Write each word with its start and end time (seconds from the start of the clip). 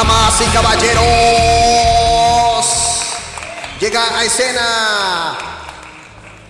Damas 0.00 0.40
y 0.40 0.44
caballeros, 0.46 1.04
llega 3.78 4.18
a 4.18 4.24
escena 4.24 5.38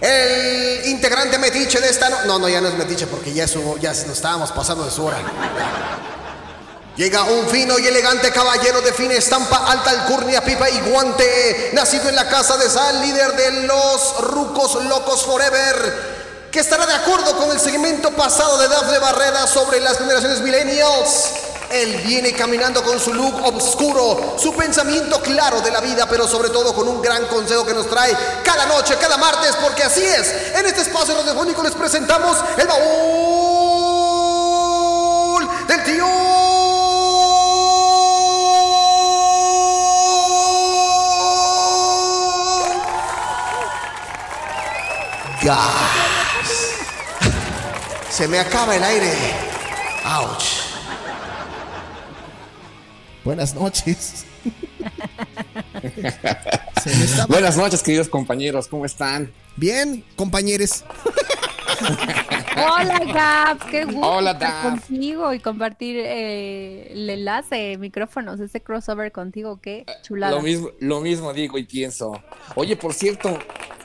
el 0.01 0.87
integrante 0.87 1.37
metiche 1.37 1.81
de 1.81 1.91
esta 1.91 2.09
no... 2.27 2.39
No, 2.39 2.49
ya 2.49 2.61
no 2.61 2.69
es 2.69 2.75
metiche 2.75 3.09
porque 3.09 3.33
ya, 3.33 3.47
ya 3.47 3.91
nos 3.91 4.07
estábamos 4.07 4.53
pasando 4.53 4.85
de 4.85 4.93
su 4.93 5.05
hora. 5.05 5.19
Llega 6.95 7.25
un 7.25 7.49
fino 7.49 7.77
y 7.81 7.89
elegante 7.89 8.31
caballero 8.31 8.83
de 8.83 8.93
fina 8.93 9.15
estampa, 9.15 9.69
alta 9.69 9.91
alcurnia, 9.91 10.45
pipa 10.45 10.71
y 10.71 10.79
guante, 10.83 11.71
nacido 11.73 12.09
en 12.09 12.15
la 12.15 12.29
casa 12.29 12.57
de 12.57 12.71
sal, 12.71 13.01
líder 13.01 13.33
de 13.35 13.63
los 13.63 14.21
rucos 14.29 14.77
locos 14.85 15.25
forever, 15.25 16.49
que 16.53 16.61
estará 16.61 16.87
de 16.87 16.95
acuerdo 16.95 17.37
con 17.37 17.51
el 17.51 17.59
segmento 17.59 18.13
pasado 18.13 18.59
de 18.59 18.69
Dafne 18.69 18.99
Barreda 19.01 19.49
sobre 19.49 19.81
las 19.81 19.99
generaciones 19.99 20.41
millennials. 20.41 21.31
Él 21.71 21.99
viene 22.05 22.33
caminando 22.33 22.83
con 22.83 22.99
su 22.99 23.15
look 23.15 23.45
oscuro, 23.45 24.35
su 24.37 24.53
pensamiento 24.55 25.23
claro 25.23 25.61
de 25.61 25.71
la 25.71 25.81
vida, 25.81 26.05
pero 26.09 26.27
sobre 26.27 26.51
todo 26.51 26.75
con 26.75 26.89
un 26.89 27.01
gran 27.01 27.27
consejo 27.27 27.65
que 27.65 27.73
nos 27.73 27.89
trae 27.89 28.13
cada 28.45 28.67
noche, 28.67 28.97
cada 29.01 29.17
martes, 29.17 29.55
porque 29.63 29.85
así 29.85 30.03
es. 30.03 30.57
En 30.57 30.67
este 30.67 30.81
espacio 30.81 31.15
radiofónico 31.15 31.63
les 31.63 31.77
presentamos 31.77 32.39
el 32.59 32.67
baúl 32.67 32.91
del 35.69 35.85
tío. 35.85 36.07
Gas. 45.43 45.61
Se 48.11 48.27
me 48.27 48.41
acaba 48.41 48.75
el 48.75 48.83
aire. 48.83 49.17
Ouch. 50.05 50.70
Buenas 53.31 53.55
noches. 53.55 54.25
Buenas 57.29 57.57
noches, 57.57 57.81
queridos 57.81 58.09
compañeros. 58.09 58.67
¿Cómo 58.67 58.85
están? 58.85 59.31
Bien, 59.55 60.05
compañeros. 60.17 60.83
Hola, 62.61 62.99
Gab. 63.15 63.71
Qué 63.71 63.85
gusto 63.85 64.01
Hola, 64.01 64.33
estar 64.33 64.71
contigo 64.71 65.33
y 65.33 65.41
compartir 65.41 65.97
eh, 65.99 66.93
el 66.93 67.09
enlace, 67.11 67.77
micrófonos, 67.79 68.41
ese 68.41 68.61
crossover 68.61 69.13
contigo. 69.13 69.61
Qué 69.63 69.85
chulada. 70.03 70.37
Lo 70.37 70.43
mismo, 70.43 70.71
lo 70.81 71.01
mismo 71.01 71.33
digo 71.33 71.59
y 71.59 71.65
pienso. 71.65 72.13
Oye, 72.55 72.77
por 72.77 72.95
cierto, 72.95 73.39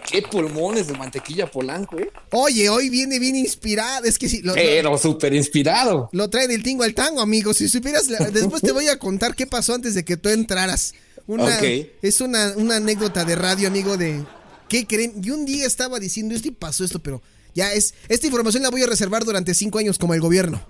qué 0.09 0.21
pulmones 0.21 0.87
de 0.87 0.93
mantequilla 0.93 1.49
polanco, 1.49 1.99
¿eh? 1.99 2.11
Oye, 2.31 2.69
hoy 2.69 2.89
viene 2.89 3.19
bien 3.19 3.35
inspirado. 3.35 4.05
Es 4.05 4.17
que 4.17 4.29
sí. 4.29 4.41
Lo, 4.41 4.53
Pero 4.53 4.97
súper 4.97 5.33
inspirado. 5.33 6.09
Lo 6.11 6.29
trae 6.29 6.47
del 6.47 6.63
tingo 6.63 6.83
al 6.83 6.93
tango, 6.93 7.21
amigo. 7.21 7.53
Si 7.53 7.67
supieras, 7.67 8.07
después 8.07 8.61
te 8.61 8.71
voy 8.71 8.87
a 8.87 8.99
contar 8.99 9.35
qué 9.35 9.47
pasó 9.47 9.73
antes 9.73 9.93
de 9.93 10.03
que 10.03 10.17
tú 10.17 10.29
entraras. 10.29 10.93
Una, 11.27 11.59
Es 12.01 12.21
una, 12.21 12.53
una 12.55 12.75
anécdota 12.75 13.25
de 13.25 13.35
radio, 13.35 13.67
amigo, 13.67 13.97
de. 13.97 14.23
¿Qué 14.67 14.85
creen? 14.85 15.21
Yo 15.21 15.35
un 15.35 15.45
día 15.45 15.65
estaba 15.65 15.99
diciendo 15.99 16.35
esto 16.35 16.47
y 16.47 16.51
pasó 16.51 16.83
esto, 16.83 16.99
pero 16.99 17.21
ya 17.55 17.73
es. 17.73 17.95
Esta 18.07 18.27
información 18.27 18.61
la 18.61 18.69
voy 18.69 18.83
a 18.83 18.87
reservar 18.87 19.25
durante 19.25 19.55
cinco 19.55 19.79
años 19.79 19.97
como 19.97 20.13
el 20.13 20.21
gobierno. 20.21 20.61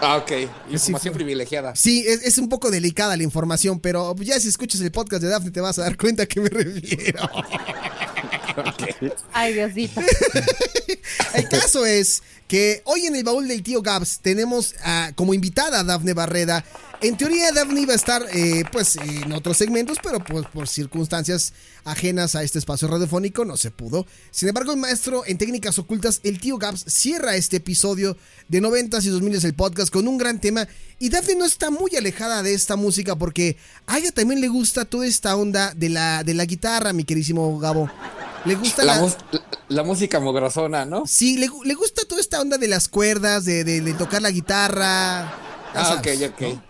Ah, 0.00 0.16
ok. 0.16 0.32
Información 0.70 1.12
privilegiada. 1.12 1.76
Sí, 1.76 2.04
es, 2.06 2.38
un 2.38 2.48
poco 2.48 2.70
delicada 2.70 3.16
la 3.16 3.22
información, 3.22 3.80
pero 3.80 4.16
ya 4.16 4.40
si 4.40 4.48
escuchas 4.48 4.80
el 4.80 4.90
podcast 4.90 5.22
de 5.22 5.28
Daphne 5.28 5.50
te 5.50 5.60
vas 5.60 5.78
a 5.78 5.82
dar 5.82 5.98
cuenta 5.98 6.22
a 6.22 6.26
qué 6.26 6.40
me 6.40 6.48
refiero. 6.48 7.28
Ay, 9.32 9.52
Diosito. 9.52 10.00
el 11.34 11.48
caso 11.48 11.84
es 11.84 12.22
que 12.48 12.82
hoy 12.84 13.06
en 13.06 13.16
el 13.16 13.24
baúl 13.24 13.46
del 13.46 13.62
tío 13.62 13.82
Gabs 13.82 14.20
tenemos 14.20 14.74
como 15.16 15.34
invitada 15.34 15.80
a 15.80 15.84
Dafne 15.84 16.14
Barreda. 16.14 16.64
En 17.02 17.16
teoría 17.16 17.50
Dafne 17.52 17.80
iba 17.80 17.94
a 17.94 17.96
estar 17.96 18.26
eh, 18.30 18.62
pues 18.70 18.96
en 18.96 19.32
otros 19.32 19.56
segmentos, 19.56 19.96
pero 20.02 20.22
pues, 20.22 20.46
por 20.46 20.68
circunstancias 20.68 21.54
ajenas 21.84 22.34
a 22.34 22.42
este 22.42 22.58
espacio 22.58 22.88
radiofónico 22.88 23.46
no 23.46 23.56
se 23.56 23.70
pudo. 23.70 24.06
Sin 24.30 24.48
embargo, 24.50 24.72
el 24.72 24.78
maestro 24.78 25.24
en 25.24 25.38
técnicas 25.38 25.78
ocultas, 25.78 26.20
el 26.24 26.38
tío 26.38 26.58
Gabs, 26.58 26.84
cierra 26.86 27.36
este 27.36 27.56
episodio 27.56 28.18
de 28.48 28.60
90s 28.60 29.06
y 29.06 29.08
2000 29.08 29.46
el 29.46 29.54
podcast 29.54 29.90
con 29.90 30.08
un 30.08 30.18
gran 30.18 30.40
tema. 30.40 30.68
Y 30.98 31.08
Daphne 31.08 31.36
no 31.36 31.46
está 31.46 31.70
muy 31.70 31.96
alejada 31.96 32.42
de 32.42 32.52
esta 32.52 32.76
música 32.76 33.16
porque 33.16 33.56
a 33.86 33.96
ella 33.96 34.12
también 34.12 34.42
le 34.42 34.48
gusta 34.48 34.84
toda 34.84 35.06
esta 35.06 35.34
onda 35.36 35.72
de 35.74 35.88
la, 35.88 36.22
de 36.22 36.34
la 36.34 36.44
guitarra, 36.44 36.92
mi 36.92 37.04
queridísimo 37.04 37.58
Gabo. 37.58 37.90
Le 38.44 38.56
gusta 38.56 38.84
la, 38.84 39.82
música 39.82 40.20
mugrosona, 40.20 40.84
¿no? 40.84 41.06
Sí, 41.06 41.38
le, 41.38 41.74
gusta 41.74 42.02
toda 42.06 42.20
esta 42.20 42.42
onda 42.42 42.58
de 42.58 42.68
las 42.68 42.88
cuerdas, 42.88 43.46
de, 43.46 43.94
tocar 43.96 44.20
la 44.20 44.30
guitarra. 44.30 45.20
Ah, 45.74 45.96
ok, 45.98 46.08
ok. 46.30 46.69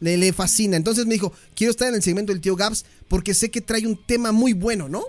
Le, 0.00 0.16
le 0.16 0.32
fascina. 0.32 0.76
Entonces 0.76 1.06
me 1.06 1.14
dijo, 1.14 1.32
quiero 1.54 1.70
estar 1.70 1.88
en 1.88 1.94
el 1.94 2.02
segmento 2.02 2.32
del 2.32 2.40
tío 2.40 2.56
Gabs 2.56 2.84
porque 3.08 3.34
sé 3.34 3.50
que 3.50 3.60
trae 3.60 3.86
un 3.86 3.96
tema 4.06 4.32
muy 4.32 4.52
bueno, 4.52 4.88
¿no? 4.88 5.04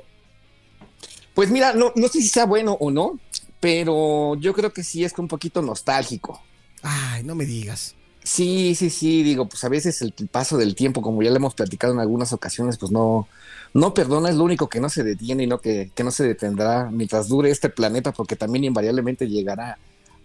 Pues 1.34 1.50
mira, 1.50 1.74
no, 1.74 1.94
no 1.96 2.08
sé 2.08 2.22
si 2.22 2.28
sea 2.28 2.46
bueno 2.46 2.78
o 2.80 2.92
no, 2.92 3.20
pero 3.60 4.36
yo 4.36 4.54
creo 4.54 4.74
que 4.74 4.84
sí 4.84 5.04
es 5.04 5.14
un 5.18 5.28
poquito 5.28 5.62
nostálgico. 5.62 6.42
Ay, 6.82 7.24
no 7.24 7.36
me 7.36 7.46
digas. 7.46 7.96
Sí, 8.24 8.76
sí, 8.76 8.90
sí, 8.90 9.24
digo, 9.24 9.48
pues 9.48 9.64
a 9.64 9.70
veces 9.70 10.02
el 10.02 10.14
paso 10.30 10.58
del 10.58 10.76
tiempo, 10.76 11.02
como 11.02 11.24
ya 11.24 11.30
le 11.30 11.38
hemos 11.38 11.56
platicado 11.56 11.94
en 11.94 12.00
algunas 12.00 12.34
ocasiones, 12.34 12.78
pues 12.78 12.92
no, 12.92 13.28
no 13.74 13.94
perdona, 13.94 14.30
es 14.30 14.36
lo 14.36 14.44
único 14.44 14.68
que 14.70 14.80
no 14.80 14.90
se 14.90 15.04
detiene 15.04 15.44
y 15.44 15.48
no 15.48 15.60
que, 15.62 15.92
no 16.04 16.12
se 16.12 16.26
detendrá 16.26 16.90
mientras 16.92 17.28
dure 17.28 17.50
este 17.50 17.70
planeta, 17.70 18.12
porque 18.12 18.36
también 18.36 18.66
invariablemente 18.66 19.28
llegará 19.28 19.78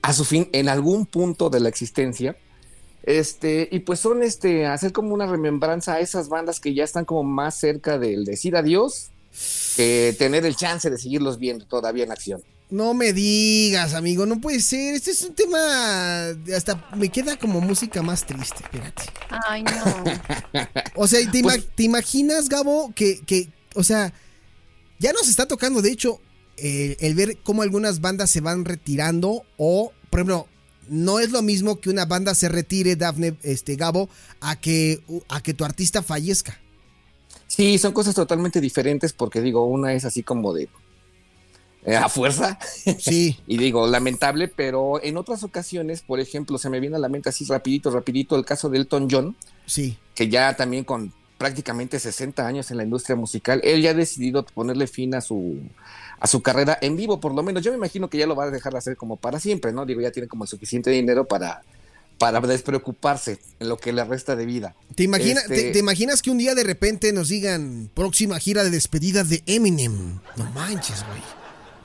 a 0.02 0.12
su 0.12 0.24
fin 0.24 0.48
en 0.52 0.68
algún 0.68 1.06
punto 1.06 1.50
de 1.50 1.60
la 1.60 1.68
existencia. 1.68 2.36
Este, 3.06 3.68
y 3.70 3.80
pues 3.80 4.00
son 4.00 4.22
este, 4.22 4.66
hacer 4.66 4.92
como 4.92 5.12
una 5.12 5.26
remembranza 5.26 5.94
a 5.94 6.00
esas 6.00 6.30
bandas 6.30 6.58
que 6.58 6.72
ya 6.72 6.84
están 6.84 7.04
como 7.04 7.22
más 7.22 7.54
cerca 7.54 7.98
del 7.98 8.24
decir 8.24 8.56
adiós 8.56 9.10
que 9.76 10.14
tener 10.18 10.46
el 10.46 10.56
chance 10.56 10.88
de 10.88 10.96
seguirlos 10.96 11.38
viendo 11.38 11.66
todavía 11.66 12.04
en 12.04 12.12
acción. 12.12 12.42
No 12.70 12.94
me 12.94 13.12
digas, 13.12 13.92
amigo, 13.92 14.24
no 14.24 14.40
puede 14.40 14.60
ser. 14.60 14.94
Este 14.94 15.10
es 15.10 15.22
un 15.22 15.34
tema. 15.34 16.28
Hasta 16.56 16.88
me 16.96 17.10
queda 17.10 17.36
como 17.36 17.60
música 17.60 18.00
más 18.00 18.24
triste, 18.24 18.62
espérate. 18.62 19.02
Ay, 19.46 19.62
no. 19.64 19.70
o 20.94 21.06
sea, 21.06 21.20
pues 21.30 21.68
¿te, 21.74 21.82
imaginas, 21.82 22.48
Gabo, 22.48 22.90
que, 22.94 23.20
que, 23.26 23.48
o 23.74 23.84
sea, 23.84 24.14
ya 24.98 25.12
nos 25.12 25.28
está 25.28 25.46
tocando, 25.46 25.82
de 25.82 25.90
hecho, 25.90 26.20
el 26.56 27.14
ver 27.14 27.36
cómo 27.42 27.62
algunas 27.62 28.00
bandas 28.00 28.30
se 28.30 28.40
van 28.40 28.64
retirando 28.64 29.44
o, 29.58 29.92
por 30.08 30.20
ejemplo, 30.20 30.48
no 30.88 31.18
es 31.20 31.30
lo 31.30 31.42
mismo 31.42 31.80
que 31.80 31.90
una 31.90 32.04
banda 32.04 32.34
se 32.34 32.48
retire, 32.48 32.96
Dafne, 32.96 33.36
este, 33.42 33.76
Gabo, 33.76 34.08
a 34.40 34.56
que, 34.56 35.02
a 35.28 35.42
que 35.42 35.54
tu 35.54 35.64
artista 35.64 36.02
fallezca. 36.02 36.58
Sí, 37.46 37.78
son 37.78 37.92
cosas 37.92 38.14
totalmente 38.14 38.60
diferentes 38.60 39.12
porque 39.12 39.40
digo, 39.40 39.64
una 39.64 39.92
es 39.92 40.04
así 40.04 40.22
como 40.22 40.52
de 40.52 40.68
eh, 41.84 41.96
a 41.96 42.08
fuerza. 42.08 42.58
Sí. 42.98 43.38
y 43.46 43.58
digo, 43.58 43.86
lamentable, 43.86 44.48
pero 44.48 45.02
en 45.02 45.16
otras 45.16 45.44
ocasiones, 45.44 46.02
por 46.02 46.18
ejemplo, 46.18 46.58
se 46.58 46.70
me 46.70 46.80
viene 46.80 46.96
a 46.96 47.00
la 47.00 47.08
mente 47.08 47.28
así 47.28 47.44
rapidito, 47.44 47.90
rapidito 47.90 48.36
el 48.36 48.44
caso 48.44 48.70
de 48.70 48.78
Elton 48.78 49.08
John. 49.10 49.36
Sí. 49.66 49.98
Que 50.14 50.28
ya 50.28 50.56
también 50.56 50.84
con 50.84 51.12
prácticamente 51.38 51.98
60 51.98 52.46
años 52.46 52.70
en 52.70 52.78
la 52.78 52.84
industria 52.84 53.16
musical, 53.16 53.60
él 53.64 53.82
ya 53.82 53.90
ha 53.90 53.94
decidido 53.94 54.44
ponerle 54.46 54.86
fin 54.86 55.14
a 55.14 55.20
su 55.20 55.58
a 56.24 56.26
su 56.26 56.40
carrera 56.40 56.78
en 56.80 56.96
vivo, 56.96 57.20
por 57.20 57.34
lo 57.34 57.42
menos. 57.42 57.62
Yo 57.62 57.70
me 57.70 57.76
imagino 57.76 58.08
que 58.08 58.16
ya 58.16 58.26
lo 58.26 58.34
va 58.34 58.44
a 58.44 58.50
dejar 58.50 58.72
de 58.72 58.78
hacer 58.78 58.96
como 58.96 59.16
para 59.16 59.38
siempre, 59.38 59.74
¿no? 59.74 59.84
Digo, 59.84 60.00
ya 60.00 60.10
tiene 60.10 60.26
como 60.26 60.46
suficiente 60.46 60.90
dinero 60.90 61.26
para 61.26 61.62
para 62.16 62.40
despreocuparse 62.40 63.40
en 63.60 63.68
lo 63.68 63.76
que 63.76 63.92
le 63.92 64.02
resta 64.04 64.34
de 64.34 64.46
vida. 64.46 64.74
¿Te, 64.94 65.02
imagina, 65.02 65.42
te, 65.46 65.66
este 65.66 65.78
imaginas 65.78 66.22
que 66.22 66.30
un 66.30 66.38
día 66.38 66.54
de 66.54 66.64
repente 66.64 67.12
nos 67.12 67.28
digan 67.28 67.90
próxima 67.92 68.38
gira 68.38 68.64
de 68.64 68.70
despedida 68.70 69.22
de 69.22 69.42
Eminem? 69.44 70.20
No 70.36 70.44
manches, 70.54 71.04
güey. 71.06 71.20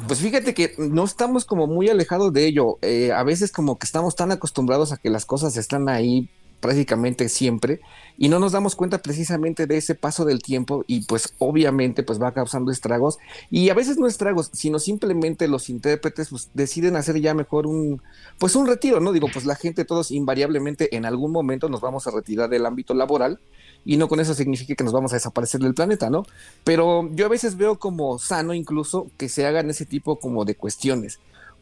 Pues 0.07 0.19
fíjate 0.19 0.53
que 0.53 0.73
no 0.77 1.03
estamos 1.03 1.43
como 1.43 1.67
muy 1.67 1.89
alejados 1.89 2.31
de 2.31 2.45
ello. 2.45 2.77
Eh, 2.81 3.11
a 3.11 3.23
veces 3.23 3.51
como 3.51 3.77
que 3.77 3.87
estamos 3.87 4.15
tan 4.15 4.31
acostumbrados 4.31 4.93
a 4.93 4.97
que 4.97 5.09
las 5.09 5.25
cosas 5.25 5.57
están 5.57 5.89
ahí 5.89 6.29
prácticamente 6.61 7.27
siempre 7.27 7.81
y 8.19 8.29
no 8.29 8.37
nos 8.37 8.51
damos 8.51 8.75
cuenta 8.75 8.99
precisamente 8.99 9.65
de 9.65 9.77
ese 9.77 9.95
paso 9.95 10.25
del 10.25 10.43
tiempo 10.43 10.83
y 10.85 11.05
pues 11.05 11.33
obviamente 11.39 12.03
pues 12.03 12.21
va 12.21 12.33
causando 12.33 12.71
estragos 12.71 13.17
y 13.49 13.69
a 13.69 13.73
veces 13.73 13.97
no 13.97 14.05
estragos 14.05 14.51
sino 14.53 14.77
simplemente 14.77 15.47
los 15.47 15.69
intérpretes 15.69 16.29
pues 16.29 16.49
deciden 16.53 16.97
hacer 16.97 17.19
ya 17.19 17.33
mejor 17.33 17.65
un 17.65 18.01
pues 18.37 18.55
un 18.55 18.67
retiro 18.67 18.99
no 18.99 19.13
digo 19.13 19.29
pues 19.33 19.45
la 19.45 19.55
gente 19.55 19.85
todos 19.85 20.11
invariablemente 20.11 20.95
en 20.95 21.05
algún 21.05 21.31
momento 21.31 21.69
nos 21.69 21.81
vamos 21.81 22.05
a 22.05 22.11
retirar 22.11 22.49
del 22.49 22.65
ámbito 22.65 22.93
laboral 22.93 23.39
y 23.85 23.97
no 23.97 24.07
con 24.07 24.19
eso 24.19 24.33
significa 24.33 24.75
que 24.75 24.83
nos 24.83 24.93
vamos 24.93 25.13
a 25.13 25.15
desaparecer 25.15 25.61
del 25.61 25.73
planeta, 25.73 26.09
¿no? 26.09 26.25
Pero 26.63 27.09
yo 27.13 27.25
a 27.25 27.29
veces 27.29 27.55
veo 27.55 27.79
como 27.79 28.19
sano 28.19 28.53
incluso 28.53 29.09
que 29.17 29.29
se 29.29 29.45
hagan 29.45 29.69
ese 29.69 29.85
tipo 29.85 30.19
como 30.19 30.45
de 30.45 30.55
cuestiones. 30.55 31.19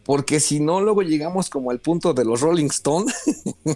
Porque 0.08 0.40
si 0.40 0.62
no, 0.62 0.80
luego 0.80 1.02
llegamos 1.02 1.50
como 1.50 1.70
al 1.70 1.82
punto 1.82 2.14
de 2.14 2.24
los 2.24 2.40
Rolling 2.40 2.68
Stones. 2.68 3.14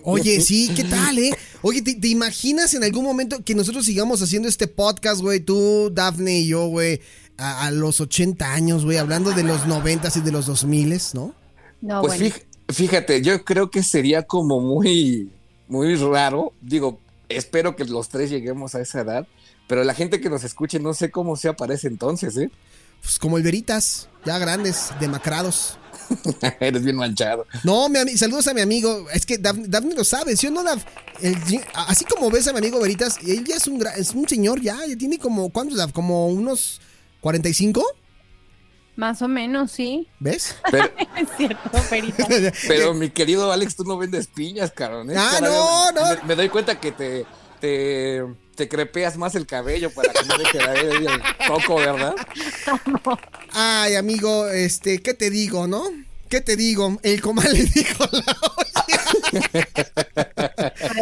Oye, 0.04 0.40
sí, 0.42 0.72
¿qué 0.74 0.86
tal, 0.86 1.20
eh? 1.20 1.32
Oye, 1.62 1.82
¿te, 1.82 2.08
imaginas 2.08 2.74
en 2.74 2.86
algún 2.86 3.04
momento 3.04 3.44
que 3.44 3.54
nosotros 3.54 3.86
sigamos 3.86 4.22
haciendo 4.22 4.48
este 4.48 4.68
podcast, 4.68 5.20
güey? 5.20 5.42
Tú, 5.42 5.92
Daphne 5.94 6.40
y 6.40 6.48
yo, 6.48 6.68
güey, 6.68 7.02
a, 7.36 7.70
los 7.72 8.00
80 8.00 8.50
años, 8.50 8.86
güey, 8.86 8.98
hablando 8.98 9.32
de 9.32 9.44
los 9.44 9.68
90 9.68 10.08
y 10.16 10.22
de 10.22 10.32
los 10.32 10.46
2000, 10.46 11.02
¿no? 11.16 11.36
No, 11.82 12.02
pues 12.02 12.46
fíjate, 12.70 13.22
yo 13.22 13.44
creo 13.44 13.70
que 13.70 13.84
sería 13.84 14.24
como 14.24 14.62
muy, 14.62 15.30
muy 15.68 15.96
raro. 15.96 16.54
Digo, 16.62 16.98
espero 17.28 17.76
que 17.76 17.84
los 17.84 18.08
tres 18.08 18.30
lleguemos 18.30 18.74
a 18.74 18.80
esa 18.80 19.02
edad, 19.02 19.28
pero 19.68 19.84
la 19.84 19.94
gente 19.94 20.22
que 20.22 20.30
nos 20.30 20.46
escuche 20.46 20.80
no 20.80 20.94
sé 20.94 21.12
cómo 21.12 21.36
se 21.36 21.50
aparece 21.50 21.90
entonces, 21.90 22.38
¿eh? 22.38 22.50
Pues 23.02 23.20
como 23.20 23.36
el 23.36 23.44
Veritas, 23.44 24.08
ya 24.24 24.38
grandes, 24.38 24.92
demacrados. 25.02 25.78
Eres 26.60 26.84
bien 26.84 26.96
manchado. 26.96 27.46
No, 27.64 27.90
mi 27.90 28.00
saludos 28.18 28.48
a 28.48 28.54
mi 28.54 28.62
amigo. 28.62 29.08
Es 29.14 29.26
que 29.26 29.38
Daphne, 29.38 29.96
lo 29.96 30.04
sabe, 30.04 30.36
¿sí 30.36 30.48
o 30.48 30.52
no, 30.52 30.64
así 31.88 32.06
como 32.06 32.30
ves 32.30 32.48
a 32.48 32.54
mi 32.54 32.60
amigo 32.60 32.80
Veritas, 32.80 33.18
él 33.26 33.44
ya 33.46 33.56
es 33.56 33.68
un, 33.68 33.84
es 33.96 34.12
un 34.12 34.28
señor 34.28 34.62
ya, 34.62 34.78
ya 34.88 34.98
tiene 34.98 35.18
como, 35.18 35.50
¿cuántos, 35.50 35.92
Como 35.92 36.28
unos 36.28 36.82
45. 37.22 37.84
Más 38.96 39.22
o 39.22 39.28
menos, 39.28 39.72
sí. 39.72 40.08
¿Ves? 40.20 40.56
es 41.18 41.30
cierto, 41.38 41.72
Veritas. 41.90 42.28
Pero 42.68 42.94
mi 42.94 43.10
querido 43.10 43.52
Alex, 43.52 43.76
tú 43.76 43.84
no 43.84 43.98
vendes 43.98 44.28
piñas, 44.28 44.72
cabrón. 44.72 45.10
¿eh? 45.10 45.16
Ah, 45.18 45.40
no, 45.42 45.92
no. 45.92 46.24
Me, 46.26 46.36
doy 46.36 46.50
cuenta 46.50 46.80
que 46.80 46.92
te, 46.92 47.26
te, 47.62 48.24
te, 48.56 48.68
crepeas 48.68 49.16
más 49.18 49.36
el 49.36 49.46
cabello 49.46 49.90
para 49.92 50.12
que 50.12 50.26
no 50.26 50.38
deje 50.38 50.60
ahí 50.60 51.06
el 51.06 51.08
coco, 51.48 51.76
¿verdad? 51.76 52.16
Ay, 53.54 53.96
amigo, 53.96 54.48
este, 54.50 55.00
¿qué 55.00 55.14
te 55.14 55.30
digo, 55.30 55.68
no? 55.68 55.84
¿Qué 56.28 56.42
te 56.42 56.56
digo? 56.56 56.98
El 57.04 57.22
comal 57.22 57.54
le 57.54 57.64
dijo 57.64 58.06
la 58.12 58.24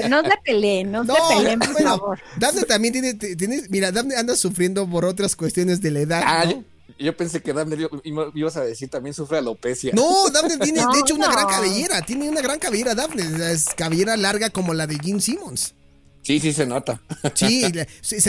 No 0.09 0.21
se 0.23 0.37
peleen, 0.43 0.91
no, 0.91 1.05
se 1.05 1.13
peleen, 1.35 1.59
por 1.59 1.81
favor. 1.81 2.19
Daphne 2.37 2.63
también 2.63 2.93
tiene, 2.93 3.13
tiene, 3.13 3.63
mira, 3.69 3.91
Daphne 3.91 4.15
anda 4.15 4.35
sufriendo 4.35 4.89
por 4.89 5.05
otras 5.05 5.35
cuestiones 5.35 5.81
de 5.81 5.91
la 5.91 5.99
edad. 5.99 6.23
Ah, 6.25 6.51
yo, 6.97 7.15
pensé 7.15 7.41
que 7.41 7.53
Daphne 7.53 7.87
ibas 8.33 8.57
a 8.57 8.63
decir 8.63 8.89
también 8.89 9.13
sufre 9.13 9.37
alopecia. 9.37 9.93
No, 9.93 10.29
Daphne 10.31 10.57
tiene, 10.57 10.81
de 10.81 10.99
hecho, 10.99 11.13
una 11.15 11.31
gran 11.31 11.47
cabellera. 11.47 12.01
Tiene 12.01 12.27
una 12.27 12.41
gran 12.41 12.57
cabellera, 12.59 12.95
Daphne. 12.95 13.51
Es 13.51 13.65
cabellera 13.75 14.17
larga 14.17 14.49
como 14.49 14.73
la 14.73 14.87
de 14.87 14.97
Jim 14.97 15.19
Simmons. 15.19 15.75
Sí, 16.21 16.39
sí 16.39 16.53
se 16.53 16.65
nota. 16.65 17.01
Sí, 17.35 17.63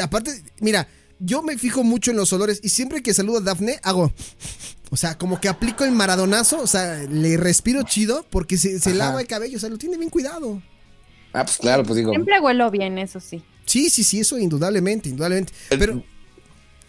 aparte, 0.03 0.43
mira, 0.61 0.89
yo 1.19 1.43
me 1.43 1.59
fijo 1.59 1.85
mucho 1.85 2.11
en 2.11 2.17
los 2.17 2.33
olores 2.33 2.61
y 2.63 2.69
siempre 2.71 3.03
que 3.03 3.15
saludo 3.15 3.39
a 3.39 3.41
Daphne 3.41 3.79
hago 3.83 4.13
o 4.93 4.97
sea, 4.97 5.17
como 5.17 5.41
que 5.41 5.49
aplico 5.49 5.85
el 5.85 5.93
maradonazo, 5.93 6.61
o 6.61 6.67
sea, 6.67 6.99
le 7.09 7.37
respiro 7.37 7.85
chido 7.85 8.27
porque 8.29 8.57
se, 8.57 8.93
lava 8.93 9.21
el 9.21 9.29
cabello, 9.29 9.57
o 9.57 9.61
sea, 9.61 9.69
lo 9.69 9.79
tiene 9.79 9.97
bien 9.97 10.11
cuidado. 10.11 10.61
Ah, 11.33 11.45
pues 11.45 11.59
claro, 11.59 11.85
pues 11.85 11.97
digo. 11.97 12.11
Siempre 12.11 12.41
huelo 12.41 12.71
bien, 12.73 12.99
eso 12.99 13.21
sí. 13.21 13.41
Sí, 13.67 13.89
sí, 13.89 14.03
sí, 14.03 14.19
eso 14.19 14.37
indudablemente, 14.37 15.09
indudablemente. 15.09 15.53
Pero. 15.69 16.03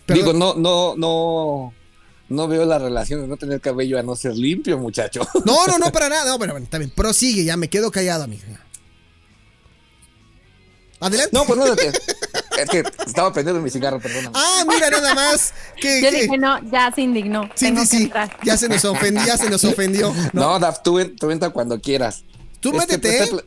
digo, 0.07 0.33
no, 0.33 0.55
no, 0.55 0.95
no. 0.97 1.73
No 2.27 2.47
veo 2.47 2.65
la 2.65 2.79
relación 2.79 3.21
de 3.21 3.27
no 3.27 3.35
tener 3.35 3.59
cabello 3.59 3.99
a 3.99 4.03
no 4.03 4.15
ser 4.15 4.35
limpio, 4.35 4.79
muchacho. 4.79 5.27
No, 5.45 5.67
no, 5.67 5.77
no, 5.77 5.91
para 5.93 6.07
nada. 6.07 6.31
No, 6.31 6.39
pero 6.39 6.53
bueno, 6.53 6.63
está 6.63 6.77
bien. 6.77 6.89
Prosigue, 6.89 7.43
ya 7.43 7.57
me 7.57 7.69
quedo 7.69 7.91
callado, 7.91 8.23
amiga. 8.23 8.65
Adelante. 11.01 11.31
No, 11.33 11.45
pues 11.45 11.59
no, 11.59 11.65
es 12.61 12.69
que 12.69 12.83
estaba 13.05 13.33
pendiendo 13.33 13.59
mi 13.59 13.71
cigarro, 13.71 13.99
perdón. 13.99 14.31
Ah, 14.35 14.63
mira, 14.67 14.89
nada 14.91 15.15
más. 15.15 15.51
Que, 15.81 16.01
Yo 16.01 16.11
dije, 16.11 16.37
no, 16.37 16.59
ya 16.71 16.91
se 16.93 17.01
indignó. 17.01 17.49
Sí, 17.55 17.75
sí, 17.85 18.11
Ya 18.43 18.55
se 18.55 18.69
nos 18.69 18.85
ofendió, 18.85 19.25
ya 19.25 19.37
se 19.37 19.49
nos 19.49 19.63
ofendió. 19.63 20.13
No, 20.33 20.59
Daf, 20.59 20.81
tú, 20.83 20.99
entra 20.99 21.49
cuando 21.49 21.79
quieras. 21.81 22.23
Tú 22.59 22.69
este, 22.69 22.97
métete. 22.97 23.27
Pues, 23.27 23.43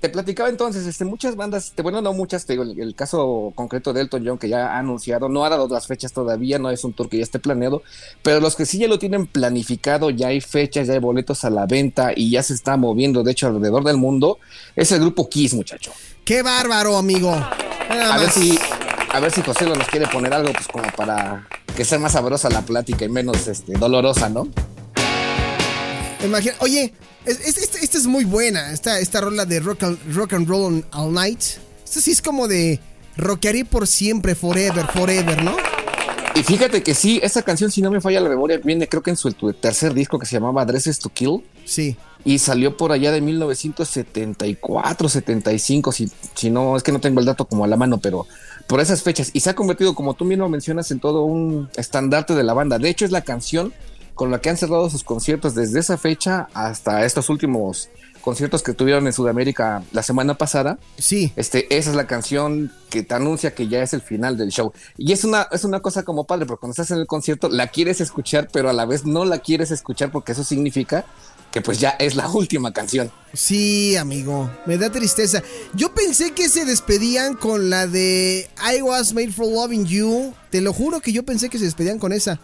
te, 0.00 0.08
platicaba 0.08 0.48
entonces, 0.48 0.86
este, 0.86 1.04
muchas 1.04 1.36
bandas, 1.36 1.66
este, 1.66 1.82
bueno, 1.82 2.00
no 2.00 2.12
muchas, 2.12 2.46
te 2.46 2.54
digo, 2.54 2.64
el, 2.64 2.94
caso 2.94 3.52
concreto 3.54 3.92
de 3.92 4.00
Elton 4.00 4.24
John, 4.26 4.38
que 4.38 4.48
ya 4.48 4.74
ha 4.74 4.78
anunciado, 4.78 5.28
no 5.28 5.44
ha 5.44 5.48
dado 5.48 5.68
las 5.68 5.86
fechas 5.86 6.12
todavía, 6.12 6.58
no 6.58 6.70
es 6.70 6.84
un 6.84 6.92
tour 6.92 7.08
que 7.08 7.18
ya 7.18 7.22
esté 7.22 7.38
planeado, 7.38 7.82
pero 8.22 8.40
los 8.40 8.56
que 8.56 8.66
sí 8.66 8.78
ya 8.78 8.88
lo 8.88 8.98
tienen 8.98 9.26
planificado, 9.26 10.10
ya 10.10 10.28
hay 10.28 10.40
fechas, 10.40 10.88
ya 10.88 10.94
hay 10.94 10.98
boletos 10.98 11.44
a 11.44 11.50
la 11.50 11.66
venta 11.66 12.12
y 12.14 12.30
ya 12.30 12.42
se 12.42 12.54
está 12.54 12.76
moviendo, 12.76 13.22
de 13.22 13.32
hecho, 13.32 13.46
alrededor 13.46 13.84
del 13.84 13.96
mundo, 13.96 14.38
es 14.74 14.90
el 14.92 15.00
grupo 15.00 15.28
Kiss, 15.28 15.54
muchacho. 15.54 15.92
¡Qué 16.24 16.42
bárbaro, 16.42 16.96
amigo! 16.96 17.32
a 17.32 18.18
ver 18.18 18.30
si 18.30 18.58
a 19.12 19.20
ver 19.20 19.30
si 19.30 19.42
José 19.42 19.66
nos 19.66 19.86
quiere 19.88 20.06
poner 20.06 20.32
algo 20.32 20.52
pues 20.52 20.66
como 20.68 20.90
para 20.92 21.46
que 21.76 21.84
sea 21.84 21.98
más 21.98 22.12
sabrosa 22.12 22.48
la 22.48 22.62
plática 22.62 23.04
y 23.04 23.08
menos 23.08 23.46
este, 23.48 23.72
dolorosa, 23.74 24.28
¿no? 24.28 24.48
Imagina, 26.24 26.54
oye, 26.60 26.94
esta 27.26 27.98
es 27.98 28.06
muy 28.06 28.24
buena, 28.24 28.72
esta, 28.72 29.00
esta 29.00 29.20
rola 29.20 29.44
de 29.44 29.60
rock, 29.60 29.82
rock 30.14 30.34
and 30.34 30.48
roll 30.48 30.84
all 30.92 31.12
night. 31.12 31.40
Esta 31.84 32.00
sí 32.00 32.12
es 32.12 32.22
como 32.22 32.46
de 32.46 32.80
rockearé 33.16 33.64
por 33.64 33.86
siempre, 33.86 34.34
forever, 34.34 34.86
forever, 34.86 35.42
¿no? 35.42 35.56
Y 36.34 36.42
fíjate 36.42 36.82
que 36.82 36.94
sí, 36.94 37.20
esta 37.22 37.42
canción, 37.42 37.70
si 37.70 37.82
no 37.82 37.90
me 37.90 38.00
falla 38.00 38.20
la 38.20 38.28
memoria, 38.30 38.58
viene 38.62 38.88
creo 38.88 39.02
que 39.02 39.10
en 39.10 39.16
su 39.16 39.32
tercer 39.32 39.92
disco 39.92 40.18
que 40.18 40.26
se 40.26 40.36
llamaba 40.36 40.64
Dresses 40.64 40.98
to 40.98 41.10
Kill. 41.10 41.42
Sí. 41.64 41.96
Y 42.24 42.38
salió 42.38 42.76
por 42.76 42.92
allá 42.92 43.10
de 43.10 43.20
1974, 43.20 45.08
75, 45.08 45.92
si, 45.92 46.10
si 46.34 46.50
no, 46.50 46.76
es 46.76 46.82
que 46.82 46.92
no 46.92 47.00
tengo 47.00 47.20
el 47.20 47.26
dato 47.26 47.46
como 47.46 47.64
a 47.64 47.68
la 47.68 47.76
mano, 47.76 47.98
pero 47.98 48.26
por 48.66 48.80
esas 48.80 49.02
fechas. 49.02 49.30
Y 49.32 49.40
se 49.40 49.50
ha 49.50 49.54
convertido, 49.54 49.94
como 49.94 50.14
tú 50.14 50.24
mismo 50.24 50.48
mencionas, 50.48 50.90
en 50.90 51.00
todo 51.00 51.24
un 51.24 51.68
estandarte 51.76 52.34
de 52.34 52.44
la 52.44 52.54
banda. 52.54 52.78
De 52.78 52.88
hecho, 52.88 53.04
es 53.04 53.10
la 53.10 53.22
canción 53.22 53.72
con 54.14 54.30
la 54.30 54.40
que 54.40 54.50
han 54.50 54.56
cerrado 54.56 54.88
sus 54.90 55.04
conciertos 55.04 55.54
desde 55.54 55.80
esa 55.80 55.96
fecha 55.96 56.48
hasta 56.54 57.04
estos 57.04 57.28
últimos 57.28 57.88
conciertos 58.22 58.62
que 58.62 58.72
tuvieron 58.72 59.06
en 59.06 59.12
Sudamérica 59.12 59.82
la 59.92 60.02
semana 60.02 60.34
pasada. 60.38 60.78
Sí. 60.96 61.32
Este, 61.36 61.76
esa 61.76 61.90
es 61.90 61.96
la 61.96 62.06
canción 62.06 62.72
que 62.88 63.02
te 63.02 63.14
anuncia 63.14 63.54
que 63.54 63.68
ya 63.68 63.82
es 63.82 63.92
el 63.92 64.00
final 64.00 64.38
del 64.38 64.50
show. 64.50 64.72
Y 64.96 65.12
es 65.12 65.24
una, 65.24 65.48
es 65.50 65.64
una 65.64 65.80
cosa 65.80 66.04
como 66.04 66.24
padre, 66.24 66.46
porque 66.46 66.60
cuando 66.60 66.72
estás 66.72 66.90
en 66.90 66.98
el 66.98 67.06
concierto 67.06 67.48
la 67.50 67.66
quieres 67.66 68.00
escuchar, 68.00 68.48
pero 68.52 68.70
a 68.70 68.72
la 68.72 68.86
vez 68.86 69.04
no 69.04 69.24
la 69.24 69.38
quieres 69.38 69.70
escuchar 69.70 70.10
porque 70.10 70.32
eso 70.32 70.44
significa 70.44 71.04
que 71.50 71.60
pues 71.60 71.78
ya 71.78 71.90
es 71.90 72.16
la 72.16 72.28
última 72.28 72.72
canción. 72.72 73.12
Sí, 73.34 73.96
amigo, 73.96 74.50
me 74.66 74.78
da 74.78 74.90
tristeza. 74.90 75.42
Yo 75.74 75.94
pensé 75.94 76.32
que 76.32 76.48
se 76.48 76.64
despedían 76.64 77.34
con 77.34 77.70
la 77.70 77.86
de 77.86 78.48
I 78.74 78.82
Was 78.82 79.12
Made 79.12 79.32
for 79.32 79.46
Loving 79.46 79.84
You. 79.84 80.34
Te 80.50 80.60
lo 80.60 80.72
juro 80.72 81.00
que 81.00 81.12
yo 81.12 81.24
pensé 81.24 81.50
que 81.50 81.58
se 81.58 81.66
despedían 81.66 81.98
con 81.98 82.12
esa. 82.12 82.40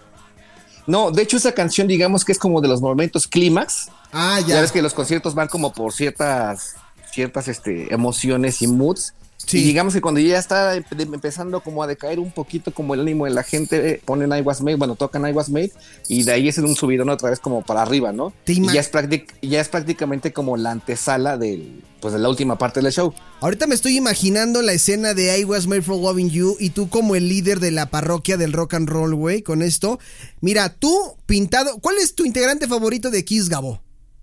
No, 0.87 1.11
de 1.11 1.23
hecho 1.23 1.37
esa 1.39 1.53
canción 1.53 1.87
digamos 1.87 2.25
que 2.25 2.33
es 2.33 2.39
como 2.39 2.61
de 2.61 2.69
los 2.69 2.81
momentos 2.81 3.27
clímax. 3.27 3.89
Ah, 4.13 4.41
ya. 4.41 4.57
Ya 4.57 4.61
ves 4.61 4.73
que 4.73 4.83
los 4.83 4.95
conciertos 4.95 5.35
van 5.35 5.49
como 5.49 5.73
por 5.73 5.93
ciertas 5.93 6.77
ciertas 7.11 7.49
este, 7.49 7.93
emociones 7.93 8.63
y 8.63 8.67
moods. 8.67 9.15
Y 9.51 9.63
digamos 9.63 9.95
que 9.95 10.01
cuando 10.01 10.21
ya 10.21 10.39
está 10.39 10.75
empezando 10.75 11.61
como 11.63 11.83
a 11.83 11.87
decaer 11.87 12.19
un 12.19 12.33
poquito 12.33 12.75
como 12.75 12.95
el 12.95 13.01
ánimo 13.01 13.25
de 13.25 13.31
la 13.31 13.43
gente, 13.43 14.03
ponen 14.05 14.37
I 14.37 14.43
Was 14.43 14.61
Made, 14.61 14.77
bueno, 14.77 14.95
tocan 14.95 15.27
I 15.27 15.33
Was 15.33 15.49
Made 15.49 15.73
y 16.09 16.25
de 16.25 16.33
ahí 16.33 16.49
es 16.49 16.59
un 16.59 16.75
subidón 16.75 17.09
otra 17.09 17.31
vez 17.31 17.41
como 17.41 17.63
para 17.63 17.81
arriba, 17.81 18.13
¿no? 18.13 18.33
Y 18.47 18.67
ya 18.71 18.81
es, 18.81 18.91
ya 19.41 19.61
es 19.61 19.69
prácticamente 19.69 20.33
como 20.33 20.57
la 20.57 20.73
antesala 20.73 21.39
del, 21.39 21.83
pues 22.01 22.13
de 22.13 22.19
la 22.19 22.29
última 22.29 22.59
parte 22.59 22.83
del 22.83 22.93
show. 22.93 23.15
Ahorita 23.41 23.67
me 23.67 23.75
estoy 23.75 23.97
imaginando 23.97 24.61
la 24.61 24.73
escena 24.73 25.15
de 25.15 25.39
I 25.39 25.45
Was 25.45 25.67
Made 25.67 25.83
for 25.83 25.97
Loving 25.97 26.31
You 26.31 26.57
y 26.59 26.71
tú 26.71 26.91
como 26.91 27.15
el 27.15 27.29
líder 27.29 27.59
de 27.61 27.71
la 27.71 27.87
parroquia 27.87 28.37
del 28.37 28.53
rock 28.53 28.75
and 28.75 28.89
roll, 28.89 29.15
güey, 29.15 29.43
con 29.43 29.63
esto. 29.63 29.99
Mira, 30.41 30.75
tú 30.75 31.17
pintado, 31.27 31.79
¿cuál 31.79 31.97
es 31.99 32.15
tu 32.15 32.27
integrante 32.27 32.67
favorito 32.69 33.11
de 33.11 33.25
Kiss, 33.25 33.49
Gabo? 33.49 33.81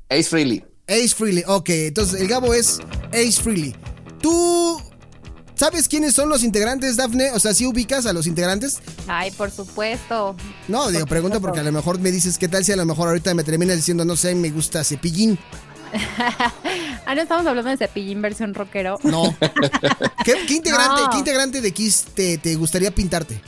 Ace 0.09 0.29
Freely. 0.29 0.63
Ace 0.87 1.15
Freely, 1.15 1.43
ok, 1.47 1.69
entonces 1.69 2.21
el 2.21 2.27
Gabo 2.27 2.53
es 2.53 2.79
Ace 3.11 3.41
Freely. 3.41 3.75
Tú 4.21 4.79
¿Sabes 5.55 5.87
quiénes 5.87 6.13
son 6.13 6.27
los 6.27 6.43
integrantes, 6.43 6.97
Dafne? 6.97 7.31
O 7.31 7.39
sea, 7.39 7.53
¿sí 7.53 7.65
ubicas 7.65 8.05
a 8.05 8.11
los 8.11 8.27
integrantes? 8.27 8.81
Ay, 9.07 9.31
por 9.31 9.51
supuesto. 9.51 10.35
No, 10.67 10.91
digo, 10.91 11.05
pregunto 11.05 11.39
porque 11.39 11.61
a 11.61 11.63
lo 11.63 11.71
mejor 11.71 11.97
me 11.99 12.11
dices 12.11 12.37
qué 12.37 12.49
tal 12.49 12.65
si 12.65 12.73
a 12.73 12.75
lo 12.75 12.85
mejor 12.85 13.07
ahorita 13.07 13.33
me 13.33 13.43
terminas 13.43 13.77
diciendo, 13.77 14.03
no 14.03 14.17
sé, 14.17 14.35
me 14.35 14.49
gusta 14.49 14.83
Cepillín. 14.83 15.39
ah, 17.05 17.15
no 17.15 17.21
estamos 17.21 17.47
hablando 17.47 17.71
de 17.71 17.77
Cepillín 17.77 18.21
versión 18.21 18.53
rockero. 18.53 18.99
No. 19.03 19.33
¿Qué, 20.25 20.53
integrante, 20.53 21.01
¿qué 21.11 21.17
integrante 21.19 21.61
de 21.61 21.71
Kiss 21.71 22.05
te, 22.13 22.55
gustaría 22.55 22.91
pintarte? 22.91 23.41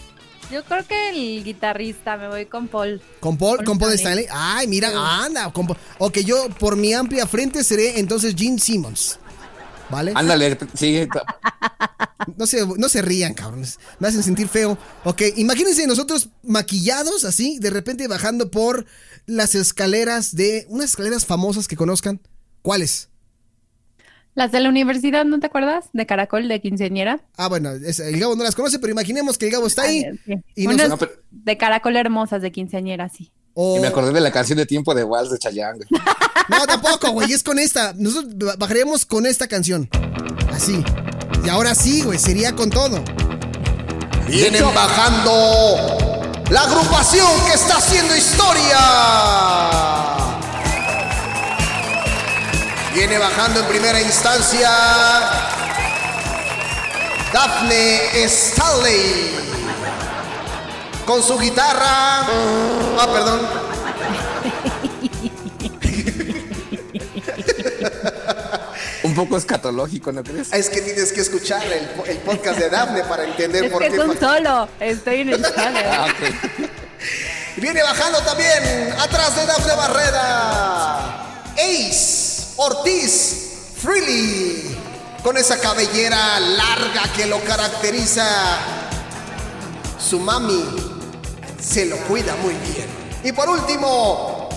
Yo 0.51 0.63
creo 0.63 0.87
que 0.87 1.09
el 1.09 1.43
guitarrista, 1.43 2.15
me 2.15 2.29
voy 2.29 2.45
con 2.45 2.67
Paul. 2.67 3.01
¿Con 3.19 3.37
Paul? 3.37 3.63
¿Con 3.65 3.77
Paul 3.77 3.93
Stanley? 3.93 4.27
Ay, 4.29 4.67
mira, 4.67 4.91
anda. 5.23 5.51
Con, 5.51 5.67
ok, 5.97 6.17
yo 6.19 6.47
por 6.57 6.77
mi 6.77 6.93
amplia 6.93 7.27
frente 7.27 7.63
seré 7.63 7.99
entonces 7.99 8.33
Gene 8.35 8.59
Simmons. 8.59 9.19
¿Vale? 9.89 10.13
Ándale, 10.15 10.57
sí. 10.73 11.07
No 12.35 12.45
se, 12.45 12.65
no 12.65 12.89
se 12.89 13.01
rían, 13.01 13.33
cabrones. 13.33 13.79
Me 13.99 14.07
hacen 14.07 14.23
sentir 14.23 14.47
feo. 14.47 14.77
Ok, 15.05 15.21
imagínense 15.37 15.87
nosotros 15.87 16.29
maquillados 16.43 17.23
así, 17.23 17.57
de 17.59 17.69
repente 17.69 18.07
bajando 18.07 18.51
por 18.51 18.85
las 19.25 19.55
escaleras 19.55 20.35
de. 20.35 20.65
Unas 20.69 20.91
escaleras 20.91 21.25
famosas 21.25 21.67
que 21.67 21.77
conozcan. 21.77 22.21
¿Cuáles? 22.61 23.09
Las 24.37 24.51
de 24.51 24.59
la 24.59 24.69
universidad, 24.69 25.25
¿no 25.25 25.39
te 25.39 25.47
acuerdas? 25.47 25.85
De 25.93 26.05
Caracol, 26.05 26.47
de 26.47 26.61
quinceañera. 26.61 27.19
Ah, 27.37 27.47
bueno, 27.47 27.71
el 27.71 28.19
Gabo 28.19 28.35
no 28.35 28.43
las 28.43 28.53
conoce, 28.53 28.77
pero 28.77 28.91
imaginemos 28.91 29.35
que 29.35 29.47
el 29.47 29.51
Gabo 29.51 29.65
está 29.65 29.81
ahí. 29.81 30.05
y 30.53 30.67
De 31.31 31.57
Caracol 31.57 31.95
hermosas 31.95 32.43
de 32.43 32.51
quinceañera, 32.51 33.09
sí. 33.09 33.31
Y 33.55 33.79
me 33.79 33.87
acordé 33.87 34.13
de 34.13 34.21
la 34.21 34.31
canción 34.31 34.59
de 34.59 34.67
Tiempo 34.67 34.93
de 34.93 35.03
Vals 35.03 35.31
de 35.31 35.39
Chayanne. 35.39 35.85
No, 36.49 36.65
tampoco, 36.65 37.11
güey, 37.11 37.33
es 37.33 37.43
con 37.43 37.59
esta. 37.59 37.91
Nosotros 37.97 38.57
bajaríamos 38.57 39.05
con 39.05 39.25
esta 39.25 39.49
canción. 39.49 39.89
Así. 40.53 40.81
Y 41.43 41.49
ahora 41.49 41.75
sí, 41.75 42.03
güey, 42.03 42.19
sería 42.19 42.53
con 42.55 42.69
todo. 42.69 43.03
Vienen 44.29 44.63
bajando 44.73 45.97
la 46.49 46.61
agrupación 46.61 47.27
que 47.47 47.53
está 47.53 47.79
haciendo 47.79 48.15
historia. 48.15 49.86
Viene 52.97 53.19
bajando 53.19 53.59
en 53.59 53.67
primera 53.67 54.01
instancia 54.01 54.71
Daphne 57.31 58.23
Stanley. 58.23 59.35
Con 61.05 61.21
su 61.21 61.37
guitarra. 61.37 62.21
Ah, 62.97 63.07
perdón. 63.13 63.47
Un 69.03 69.13
poco 69.13 69.37
escatológico, 69.37 70.11
¿no 70.11 70.23
crees? 70.23 70.51
Es 70.51 70.67
que 70.67 70.81
tienes 70.81 71.13
que 71.13 71.21
escuchar 71.21 71.61
el, 71.71 72.17
podcast 72.21 72.57
de 72.57 72.71
Daphne 72.71 73.03
para 73.03 73.25
entender 73.25 73.65
es 73.65 73.71
por 73.71 73.83
que 73.83 73.89
qué. 73.89 73.95
Es 73.95 74.01
un 74.01 74.19
solo, 74.19 74.69
estoy 74.79 75.21
en 75.21 75.29
el 75.33 75.43
channel. 75.43 75.85
Ah, 75.87 76.07
Viene 77.57 77.83
bajando 77.83 78.17
también 78.23 78.91
atrás 78.99 79.35
de 79.35 79.45
Daphne 79.45 79.75
Barrera. 79.75 80.97
Ace 81.57 82.26
Ortiz 82.57 83.75
Freely. 83.81 84.75
Con 85.23 85.37
esa 85.37 85.59
cabellera 85.59 86.39
larga 86.39 87.03
que 87.15 87.27
lo 87.27 87.43
caracteriza. 87.43 88.25
Su 89.99 90.19
mami 90.19 90.65
se 91.61 91.85
lo 91.85 91.97
cuida 92.07 92.35
muy 92.37 92.55
bien. 92.55 92.87
Y 93.23 93.31
por 93.31 93.49
último, 93.49 94.49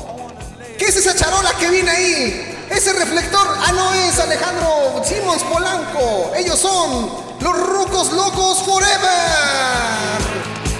¿qué 0.79 0.87
es 0.87 0.97
esa 0.97 1.15
charola 1.15 1.53
que 1.59 1.69
viene 1.69 1.91
ahí? 1.91 2.67
Ese 2.71 2.93
reflector. 2.95 3.47
Ah, 3.59 3.73
no 3.73 3.93
es 3.93 4.19
Alejandro 4.19 5.03
Simons 5.05 5.43
Polanco. 5.43 6.33
Ellos 6.37 6.59
son 6.59 7.11
los 7.41 7.69
Rucos 7.69 8.13
Locos 8.13 8.59
Forever. 8.63 9.01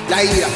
La 0.09 0.25
ira. 0.25 0.49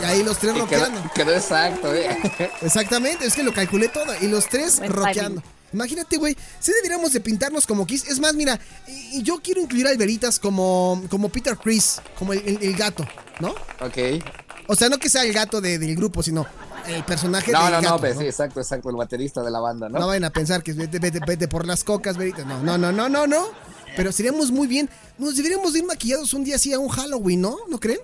Y 0.00 0.04
ahí 0.04 0.22
los 0.22 0.38
tres 0.38 0.52
quedó, 0.54 0.62
rockeando. 0.62 1.10
quedó 1.14 1.32
exacto, 1.34 1.94
¿eh? 1.94 2.16
Exactamente, 2.62 3.26
es 3.26 3.34
que 3.34 3.42
lo 3.42 3.52
calculé 3.52 3.88
todo. 3.88 4.06
Y 4.20 4.28
los 4.28 4.48
tres 4.48 4.80
timing. 4.80 5.42
Imagínate, 5.72 6.18
güey, 6.18 6.36
si 6.60 6.70
deberíamos 6.72 7.12
de 7.14 7.20
pintarnos 7.20 7.66
como 7.66 7.86
Kiss. 7.86 8.06
Es 8.06 8.20
más, 8.20 8.34
mira, 8.34 8.60
y, 8.86 9.18
y 9.20 9.22
yo 9.22 9.40
quiero 9.42 9.60
incluir 9.62 9.86
a 9.86 9.94
Veritas 9.96 10.38
como, 10.38 11.02
como 11.08 11.30
Peter 11.30 11.56
Chris, 11.56 12.00
como 12.18 12.34
el, 12.34 12.40
el- 12.46 12.58
el 12.62 12.76
gato, 12.76 13.06
¿no? 13.40 13.50
Ok. 13.80 14.22
O 14.66 14.74
sea, 14.76 14.88
no 14.90 14.98
que 14.98 15.08
sea 15.08 15.22
el 15.24 15.32
gato 15.32 15.60
de- 15.62 15.78
del 15.78 15.96
grupo, 15.96 16.22
sino 16.22 16.46
el 16.86 17.02
personaje 17.04 17.52
No, 17.52 17.62
del 17.62 17.72
no, 17.72 17.80
gato. 17.80 17.88
no, 17.94 18.00
pero 18.00 18.20
sí, 18.20 18.26
exacto, 18.26 18.60
exacto, 18.60 18.90
el 18.90 18.96
baterista 18.96 19.42
de 19.42 19.50
la 19.50 19.60
banda, 19.60 19.88
¿no? 19.88 19.98
No 19.98 20.08
vayan 20.08 20.24
a 20.24 20.30
pensar 20.30 20.62
que 20.62 20.74
vete, 20.74 20.98
vete, 20.98 21.20
vete 21.26 21.48
por 21.48 21.66
las 21.66 21.84
cocas, 21.84 22.18
Veritas. 22.18 22.44
No, 22.44 22.62
no, 22.62 22.76
no, 22.76 22.92
no, 22.92 23.08
no, 23.08 23.26
no. 23.26 23.46
Pero 23.96 24.12
seríamos 24.12 24.50
muy 24.50 24.66
bien. 24.66 24.90
Nos 25.16 25.36
deberíamos 25.36 25.72
de 25.72 25.78
ir 25.80 25.84
maquillados 25.86 26.34
un 26.34 26.44
día 26.44 26.56
así 26.56 26.72
a 26.74 26.78
un 26.78 26.88
Halloween, 26.88 27.40
¿no? 27.40 27.56
¿No 27.68 27.78
creen? 27.80 28.00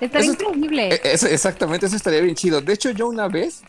Estaría 0.00 0.30
Eso- 0.32 0.42
increíble. 0.50 0.94
Eh, 0.94 1.00
eso- 1.04 1.26
exactamente, 1.26 1.86
eso 1.86 1.96
estaría 1.96 2.20
bien 2.20 2.34
chido. 2.34 2.60
De 2.60 2.72
hecho, 2.72 2.90
yo 2.90 3.08
una 3.08 3.28
vez, 3.28 3.62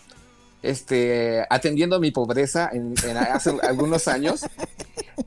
este, 0.61 1.45
atendiendo 1.49 1.95
a 1.95 1.99
mi 1.99 2.11
pobreza 2.11 2.69
en, 2.73 2.93
en 3.03 3.17
hace 3.17 3.51
algunos 3.63 4.07
años, 4.07 4.45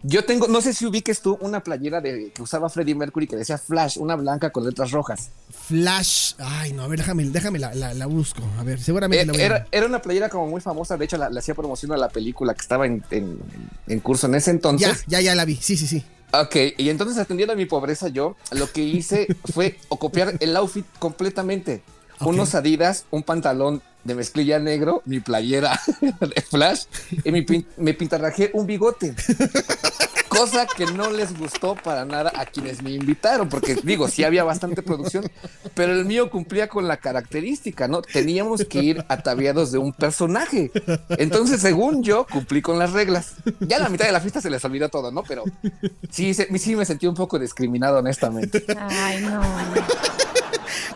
yo 0.02 0.24
tengo, 0.24 0.46
no 0.48 0.60
sé 0.60 0.74
si 0.74 0.84
ubiques 0.86 1.20
tú 1.20 1.38
una 1.40 1.60
playera 1.60 2.00
de, 2.00 2.30
que 2.34 2.42
usaba 2.42 2.68
Freddie 2.68 2.94
Mercury 2.94 3.26
que 3.26 3.36
decía 3.36 3.56
Flash, 3.58 3.98
una 3.98 4.16
blanca 4.16 4.50
con 4.50 4.64
letras 4.64 4.90
rojas. 4.90 5.30
Flash. 5.50 6.34
Ay, 6.38 6.72
no, 6.72 6.82
a 6.82 6.88
ver, 6.88 6.98
déjame, 6.98 7.24
déjame 7.24 7.58
la, 7.58 7.74
la, 7.74 7.94
la 7.94 8.06
busco. 8.06 8.42
A 8.58 8.62
ver, 8.64 8.80
seguramente 8.80 9.22
Eh, 9.22 9.26
la 9.26 9.32
voy 9.32 9.42
a 9.42 9.46
Era, 9.46 9.66
era 9.70 9.86
una 9.86 10.02
playera 10.02 10.28
como 10.28 10.46
muy 10.46 10.60
famosa, 10.60 10.96
de 10.96 11.04
hecho 11.04 11.16
la, 11.16 11.26
hacía 11.26 11.54
promoción 11.54 11.92
a 11.92 11.96
la 11.96 12.08
película 12.08 12.52
que 12.54 12.60
estaba 12.60 12.86
en, 12.86 13.02
en- 13.10 13.38
en 13.86 14.00
curso 14.00 14.26
en 14.26 14.34
ese 14.34 14.50
Ya, 14.50 14.54
entonces. 14.54 15.04
ya, 15.06 15.20
ya 15.20 15.34
la 15.34 15.44
vi. 15.44 15.56
Sí, 15.56 15.76
sí, 15.76 15.86
sí. 15.86 16.04
Ok, 16.32 16.56
y 16.78 16.88
entonces 16.88 17.18
atendiendo 17.18 17.52
a 17.52 17.56
mi 17.56 17.66
pobreza 17.66 18.08
yo, 18.08 18.36
lo 18.52 18.70
que 18.72 18.82
hice 18.82 19.26
fue 19.52 19.78
copiar 19.98 20.34
el 20.40 20.56
outfit 20.56 20.86
completamente. 20.98 21.82
Unos 22.20 22.54
adidas, 22.54 23.04
un 23.10 23.22
pantalón 23.24 23.82
de 24.04 24.14
mezclilla 24.14 24.58
negro, 24.60 25.02
mi 25.06 25.18
playera 25.20 25.80
de 26.00 26.40
flash 26.42 26.84
y 27.24 27.32
mi 27.32 27.42
pin- 27.42 27.66
me 27.76 27.94
pintarrajé 27.94 28.50
un 28.54 28.66
bigote. 28.66 29.14
Cosa 30.32 30.66
que 30.66 30.86
no 30.86 31.10
les 31.10 31.36
gustó 31.38 31.74
para 31.74 32.04
nada 32.04 32.32
a 32.36 32.46
quienes 32.46 32.82
me 32.82 32.90
invitaron, 32.90 33.48
porque 33.48 33.74
digo, 33.82 34.08
sí 34.08 34.24
había 34.24 34.44
bastante 34.44 34.82
producción, 34.82 35.30
pero 35.74 35.92
el 35.92 36.04
mío 36.04 36.30
cumplía 36.30 36.68
con 36.68 36.88
la 36.88 36.96
característica, 36.96 37.86
¿no? 37.88 38.02
Teníamos 38.02 38.64
que 38.64 38.78
ir 38.82 39.04
ataviados 39.08 39.72
de 39.72 39.78
un 39.78 39.92
personaje. 39.92 40.70
Entonces, 41.10 41.60
según 41.60 42.02
yo, 42.02 42.26
cumplí 42.26 42.62
con 42.62 42.78
las 42.78 42.92
reglas. 42.92 43.34
Ya 43.60 43.76
a 43.76 43.80
la 43.80 43.88
mitad 43.88 44.06
de 44.06 44.12
la 44.12 44.20
fiesta 44.20 44.40
se 44.40 44.50
les 44.50 44.64
olvidó 44.64 44.88
todo, 44.88 45.10
¿no? 45.12 45.22
Pero 45.22 45.44
sí, 46.10 46.34
se- 46.34 46.48
sí 46.58 46.76
me 46.76 46.84
sentí 46.84 47.06
un 47.06 47.14
poco 47.14 47.38
discriminado, 47.38 47.98
honestamente. 47.98 48.64
Ay, 48.78 49.20
no. 49.22 49.40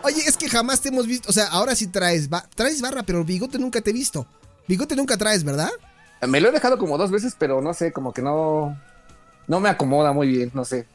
Oye, 0.02 0.22
es 0.26 0.36
que 0.36 0.48
jamás 0.48 0.80
te 0.80 0.88
hemos 0.88 1.06
visto. 1.06 1.28
O 1.28 1.32
sea, 1.32 1.46
ahora 1.48 1.74
sí 1.74 1.88
traes, 1.88 2.28
ba- 2.28 2.48
traes 2.54 2.80
barra, 2.80 3.02
pero 3.02 3.24
bigote 3.24 3.58
nunca 3.58 3.80
te 3.80 3.90
he 3.90 3.92
visto. 3.92 4.26
Bigote 4.68 4.96
nunca 4.96 5.16
traes, 5.16 5.44
¿verdad? 5.44 5.70
Me 6.26 6.40
lo 6.40 6.48
he 6.48 6.52
dejado 6.52 6.78
como 6.78 6.96
dos 6.96 7.10
veces, 7.10 7.34
pero 7.38 7.60
no 7.60 7.74
sé, 7.74 7.92
como 7.92 8.12
que 8.12 8.22
no, 8.22 8.76
no 9.48 9.60
me 9.60 9.68
acomoda 9.68 10.12
muy 10.12 10.28
bien, 10.28 10.50
no 10.54 10.64
sé. 10.64 10.86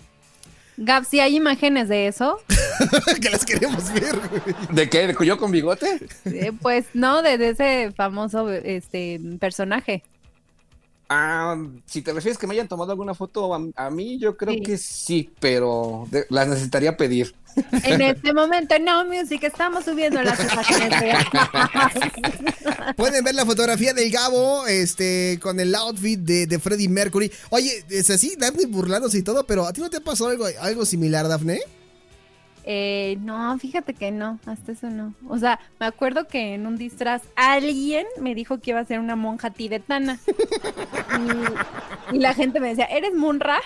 Gab, 0.78 1.06
si 1.06 1.20
hay 1.20 1.36
imágenes 1.36 1.90
de 1.90 2.08
eso, 2.08 2.40
que 3.22 3.30
las 3.30 3.46
queremos 3.46 3.92
ver, 3.94 4.16
güey. 4.18 4.42
¿De 4.72 4.90
qué? 4.90 5.08
¿De 5.08 5.26
yo 5.26 5.38
con 5.38 5.52
bigote? 5.52 6.00
Eh, 6.26 6.52
pues 6.62 6.86
no, 6.94 7.22
de, 7.22 7.38
de 7.38 7.50
ese 7.50 7.92
famoso 7.96 8.50
este 8.50 9.20
personaje. 9.40 10.04
Ah, 11.14 11.58
si 11.86 12.02
te 12.02 12.14
refieres 12.14 12.38
que 12.38 12.48
me 12.48 12.54
hayan 12.54 12.70
tomado 12.70 12.92
alguna 12.92 13.14
foto 13.14 13.54
a, 13.54 13.60
a 13.76 13.90
mí, 13.90 14.18
yo 14.18 14.38
creo 14.38 14.54
Sí. 14.54 14.62
que 14.62 14.78
sí, 14.78 15.30
pero 15.42 16.08
de- 16.10 16.26
las 16.30 16.48
necesitaría 16.48 16.96
pedir. 16.96 17.36
En 17.84 18.00
este 18.02 18.34
momento, 18.34 18.76
no 18.80 19.04
music, 19.04 19.44
estamos 19.44 19.84
subiendo 19.84 20.24
las 20.24 20.40
imágenes. 20.40 21.26
Pueden 22.96 23.24
ver 23.26 23.36
la 23.36 23.46
fotografía 23.46 23.94
del 23.94 24.10
Gabo 24.10 24.66
este, 24.68 25.38
con 25.42 25.60
el 25.60 25.76
outfit 25.76 26.18
de, 26.20 26.48
de 26.48 26.60
Freddie 26.60 26.88
Mercury. 26.88 27.30
Oye, 27.50 27.84
es 27.90 28.10
así, 28.10 28.36
Daphne 28.38 28.68
burlándose 28.68 29.18
y 29.18 29.22
todo, 29.24 29.46
pero 29.46 29.66
¿a 29.68 29.74
ti 29.74 29.82
no 29.82 29.90
te 29.90 30.00
pasó 30.00 30.28
algo, 30.28 30.46
algo 30.62 30.86
similar, 30.86 31.28
Daphne? 31.28 31.60
Eh, 32.64 33.18
no, 33.22 33.58
fíjate 33.58 33.94
que 33.96 34.12
no, 34.12 34.40
hasta 34.46 34.72
eso 34.74 34.90
no. 34.90 35.14
O 35.28 35.38
sea, 35.40 35.60
me 35.80 35.88
acuerdo 35.88 36.28
que 36.28 36.54
en 36.54 36.68
un 36.68 36.78
disfraz 36.78 37.24
alguien 37.36 38.06
me 38.20 38.36
dijo 38.36 38.60
que 38.60 38.70
iba 38.72 38.80
a 38.80 38.86
ser 38.86 39.00
una 39.00 39.16
monja 39.16 39.50
tibetana. 39.50 40.20
Y, 42.12 42.16
y 42.16 42.20
la 42.20 42.34
gente 42.34 42.60
me 42.60 42.70
decía, 42.70 42.86
¿eres 42.86 43.14
Munra? 43.14 43.58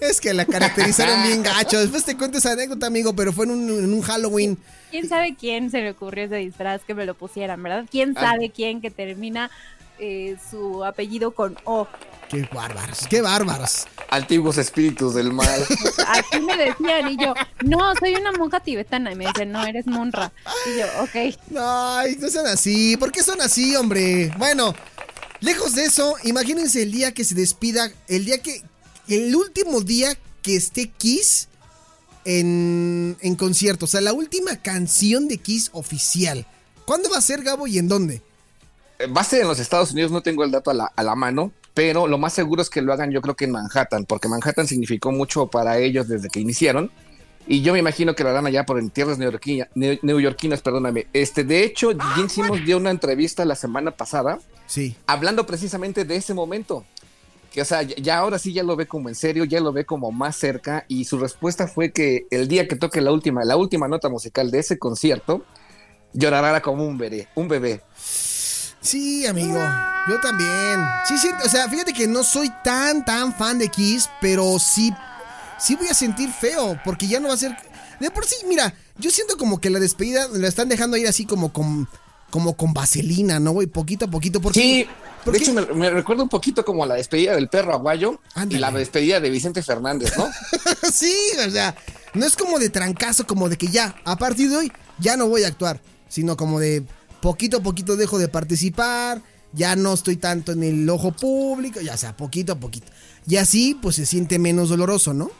Es 0.00 0.20
que 0.20 0.34
la 0.34 0.44
caracterizaron 0.44 1.22
bien 1.22 1.42
gacho. 1.42 1.80
Después 1.80 2.04
te 2.04 2.16
cuento 2.16 2.38
esa 2.38 2.52
anécdota, 2.52 2.86
amigo, 2.86 3.14
pero 3.16 3.32
fue 3.32 3.46
en 3.46 3.52
un, 3.52 3.68
en 3.70 3.92
un 3.92 4.02
Halloween. 4.02 4.58
¿Quién 4.90 5.08
sabe 5.08 5.34
quién 5.34 5.70
se 5.70 5.80
le 5.80 5.90
ocurrió 5.90 6.24
ese 6.24 6.36
disfraz 6.36 6.82
que 6.84 6.94
me 6.94 7.04
lo 7.06 7.14
pusieran, 7.14 7.62
verdad? 7.62 7.86
¿Quién 7.90 8.14
Ah. 8.16 8.20
sabe 8.30 8.50
quién 8.50 8.80
que 8.80 8.90
termina 8.90 9.50
eh, 9.98 10.36
su 10.50 10.84
apellido 10.84 11.32
con 11.32 11.56
O? 11.64 11.86
Qué 12.28 12.48
bárbaros, 12.52 13.06
qué 13.08 13.20
bárbaros. 13.20 13.86
Antiguos 14.10 14.58
espíritus 14.58 15.14
del 15.14 15.32
mal. 15.32 15.64
Así 16.08 16.40
me 16.40 16.56
decían 16.56 17.10
y 17.10 17.16
yo, 17.16 17.34
no, 17.64 17.94
soy 17.96 18.14
una 18.16 18.32
monja 18.32 18.60
tibetana. 18.60 19.12
Y 19.12 19.14
me 19.14 19.26
dicen, 19.26 19.52
no, 19.52 19.64
eres 19.64 19.86
Munra. 19.86 20.32
Y 20.66 20.78
yo, 20.78 20.86
ok. 21.02 21.58
Ay, 21.60 22.16
no 22.18 22.28
sean 22.28 22.46
así. 22.46 22.96
¿Por 22.96 23.12
qué 23.12 23.22
son 23.22 23.40
así, 23.40 23.76
hombre? 23.76 24.32
Bueno, 24.38 24.74
lejos 25.40 25.74
de 25.74 25.84
eso, 25.84 26.16
imagínense 26.24 26.82
el 26.82 26.92
día 26.92 27.12
que 27.12 27.24
se 27.24 27.34
despida, 27.34 27.90
el 28.08 28.24
día 28.24 28.38
que, 28.38 28.62
el 29.08 29.34
último 29.36 29.80
día 29.80 30.16
que 30.42 30.56
esté 30.56 30.88
Kiss 30.88 31.48
en, 32.24 33.16
en 33.20 33.36
concierto. 33.36 33.84
O 33.84 33.88
sea, 33.88 34.00
la 34.00 34.12
última 34.12 34.56
canción 34.56 35.28
de 35.28 35.38
Kiss 35.38 35.70
oficial. 35.72 36.46
¿Cuándo 36.84 37.10
va 37.10 37.18
a 37.18 37.22
ser, 37.22 37.42
Gabo, 37.42 37.66
y 37.66 37.78
en 37.78 37.88
dónde? 37.88 38.22
Ser 39.24 39.42
en 39.42 39.48
los 39.48 39.58
Estados 39.58 39.92
Unidos, 39.92 40.10
no 40.10 40.22
tengo 40.22 40.44
el 40.44 40.50
dato 40.50 40.70
a 40.70 40.74
la, 40.74 40.84
a 40.94 41.02
la 41.02 41.14
mano, 41.14 41.52
pero 41.74 42.06
lo 42.06 42.18
más 42.18 42.32
seguro 42.32 42.62
es 42.62 42.70
que 42.70 42.82
lo 42.82 42.92
hagan 42.92 43.10
yo 43.10 43.20
creo 43.22 43.34
que 43.36 43.44
en 43.46 43.50
Manhattan, 43.52 44.04
porque 44.04 44.28
Manhattan 44.28 44.66
significó 44.66 45.10
mucho 45.12 45.46
para 45.48 45.78
ellos 45.78 46.08
desde 46.08 46.28
que 46.28 46.40
iniciaron. 46.40 46.90
Y 47.46 47.60
yo 47.60 47.74
me 47.74 47.78
imagino 47.78 48.14
que 48.14 48.22
lo 48.24 48.30
harán 48.30 48.46
allá 48.46 48.64
por 48.64 48.78
en 48.78 48.88
tierras 48.88 49.18
neoyorquina- 49.18 49.68
neo- 49.74 49.98
neoyorquinas, 50.02 50.62
perdóname. 50.62 51.08
Este, 51.12 51.44
de 51.44 51.62
hecho, 51.62 51.90
Gene 52.14 52.28
Simmons 52.30 52.64
dio 52.64 52.78
una 52.78 52.90
entrevista 52.90 53.44
la 53.44 53.54
semana 53.54 53.90
pasada 53.90 54.38
Sí. 54.66 54.96
hablando 55.06 55.44
precisamente 55.44 56.04
de 56.06 56.16
ese 56.16 56.32
momento. 56.32 56.86
Que, 57.52 57.60
o 57.60 57.64
sea, 57.66 57.82
ya 57.82 57.94
ya 57.96 58.18
ahora 58.18 58.38
sí 58.38 58.52
ya 58.54 58.62
lo 58.62 58.76
ve 58.76 58.86
como 58.86 59.10
en 59.10 59.14
serio, 59.14 59.44
ya 59.44 59.60
lo 59.60 59.72
ve 59.72 59.84
como 59.84 60.10
más 60.10 60.36
cerca. 60.36 60.86
Y 60.88 61.04
su 61.04 61.18
respuesta 61.18 61.68
fue 61.68 61.92
que 61.92 62.26
el 62.30 62.48
día 62.48 62.66
que 62.66 62.76
toque 62.76 63.00
la 63.02 63.12
última, 63.12 63.44
la 63.44 63.56
última 63.58 63.88
nota 63.88 64.08
musical 64.08 64.50
de 64.50 64.60
ese 64.60 64.78
concierto, 64.78 65.44
llorará 66.14 66.62
como 66.62 66.86
un 66.86 66.96
bebé, 66.96 67.28
un 67.34 67.46
bebé. 67.48 67.82
Sí, 68.84 69.26
amigo. 69.26 69.58
Yo 70.08 70.20
también. 70.20 70.80
Sí, 71.08 71.16
sí. 71.18 71.30
O 71.44 71.48
sea, 71.48 71.68
fíjate 71.68 71.92
que 71.92 72.06
no 72.06 72.22
soy 72.22 72.50
tan, 72.62 73.04
tan 73.04 73.34
fan 73.34 73.58
de 73.58 73.68
Kiss, 73.68 74.08
pero 74.20 74.58
sí, 74.58 74.92
sí 75.58 75.74
voy 75.76 75.88
a 75.88 75.94
sentir 75.94 76.30
feo, 76.30 76.78
porque 76.84 77.08
ya 77.08 77.18
no 77.20 77.28
va 77.28 77.34
a 77.34 77.38
ser. 77.38 77.56
De 77.98 78.10
por 78.10 78.26
sí, 78.26 78.36
mira, 78.46 78.74
yo 78.98 79.10
siento 79.10 79.36
como 79.38 79.60
que 79.60 79.70
la 79.70 79.78
despedida 79.80 80.28
la 80.32 80.46
están 80.48 80.68
dejando 80.68 80.96
ir 80.98 81.08
así 81.08 81.24
como 81.24 81.52
con, 81.52 81.88
como 82.30 82.54
con 82.56 82.74
vaselina, 82.74 83.40
¿no, 83.40 83.52
güey? 83.52 83.66
Poquito 83.66 84.04
a 84.04 84.08
poquito. 84.10 84.40
Porque, 84.42 84.60
Sí, 84.60 84.86
porque- 85.24 85.38
de 85.38 85.44
hecho 85.44 85.54
me, 85.54 85.62
me 85.74 85.88
recuerda 85.90 86.22
un 86.22 86.28
poquito 86.28 86.64
como 86.64 86.84
la 86.84 86.96
despedida 86.96 87.34
del 87.34 87.48
perro 87.48 87.72
aguayo 87.72 88.20
Ándale. 88.34 88.58
y 88.58 88.60
la 88.60 88.70
despedida 88.72 89.20
de 89.20 89.30
Vicente 89.30 89.62
Fernández, 89.62 90.12
¿no? 90.18 90.28
sí, 90.92 91.14
o 91.46 91.50
sea, 91.50 91.74
no 92.12 92.26
es 92.26 92.36
como 92.36 92.58
de 92.58 92.68
trancazo, 92.68 93.26
como 93.26 93.48
de 93.48 93.56
que 93.56 93.68
ya, 93.68 93.94
a 94.04 94.16
partir 94.16 94.50
de 94.50 94.56
hoy, 94.58 94.72
ya 94.98 95.16
no 95.16 95.28
voy 95.28 95.44
a 95.44 95.48
actuar, 95.48 95.80
sino 96.08 96.36
como 96.36 96.60
de 96.60 96.84
poquito 97.24 97.56
a 97.56 97.60
poquito 97.60 97.96
dejo 97.96 98.18
de 98.18 98.28
participar, 98.28 99.22
ya 99.54 99.76
no 99.76 99.94
estoy 99.94 100.16
tanto 100.16 100.52
en 100.52 100.62
el 100.62 100.90
ojo 100.90 101.10
público, 101.12 101.80
ya 101.80 101.96
sea 101.96 102.14
poquito 102.14 102.52
a 102.52 102.56
poquito. 102.56 102.92
Y 103.26 103.36
así, 103.36 103.78
pues 103.80 103.96
se 103.96 104.04
siente 104.04 104.38
menos 104.38 104.68
doloroso, 104.68 105.14
¿no? 105.14 105.30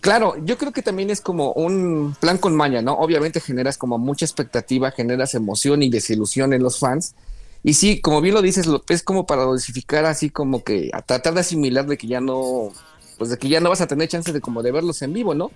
Claro, 0.00 0.36
yo 0.44 0.56
creo 0.56 0.70
que 0.70 0.82
también 0.82 1.10
es 1.10 1.20
como 1.20 1.50
un 1.54 2.14
plan 2.20 2.38
con 2.38 2.54
maña, 2.54 2.80
¿no? 2.80 2.92
Obviamente 2.92 3.40
generas 3.40 3.76
como 3.76 3.98
mucha 3.98 4.24
expectativa, 4.24 4.92
generas 4.92 5.34
emoción 5.34 5.82
y 5.82 5.90
desilusión 5.90 6.52
en 6.52 6.62
los 6.62 6.78
fans. 6.78 7.16
Y 7.64 7.74
sí, 7.74 8.00
como 8.00 8.20
bien 8.20 8.36
lo 8.36 8.40
dices, 8.40 8.68
es 8.88 9.02
como 9.02 9.26
para 9.26 9.42
dosificar 9.42 10.04
así 10.04 10.30
como 10.30 10.62
que 10.62 10.90
a 10.92 11.02
tratar 11.02 11.34
de 11.34 11.40
asimilar 11.40 11.86
de 11.86 11.98
que 11.98 12.06
ya 12.06 12.20
no, 12.20 12.70
pues 13.18 13.30
de 13.30 13.38
que 13.38 13.48
ya 13.48 13.58
no 13.58 13.70
vas 13.70 13.80
a 13.80 13.88
tener 13.88 14.08
chance 14.08 14.32
de 14.32 14.40
como 14.40 14.62
de 14.62 14.70
verlos 14.70 15.02
en 15.02 15.12
vivo, 15.12 15.34
¿no? 15.34 15.50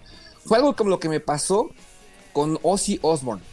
Fue 0.45 0.59
algo 0.59 0.75
como 0.75 0.91
lo 0.91 0.99
que 0.99 1.09
me 1.09 1.21
pasó 1.21 1.71
con 2.33 2.59
Ozzy 2.65 2.99
Osbourne. 3.03 3.45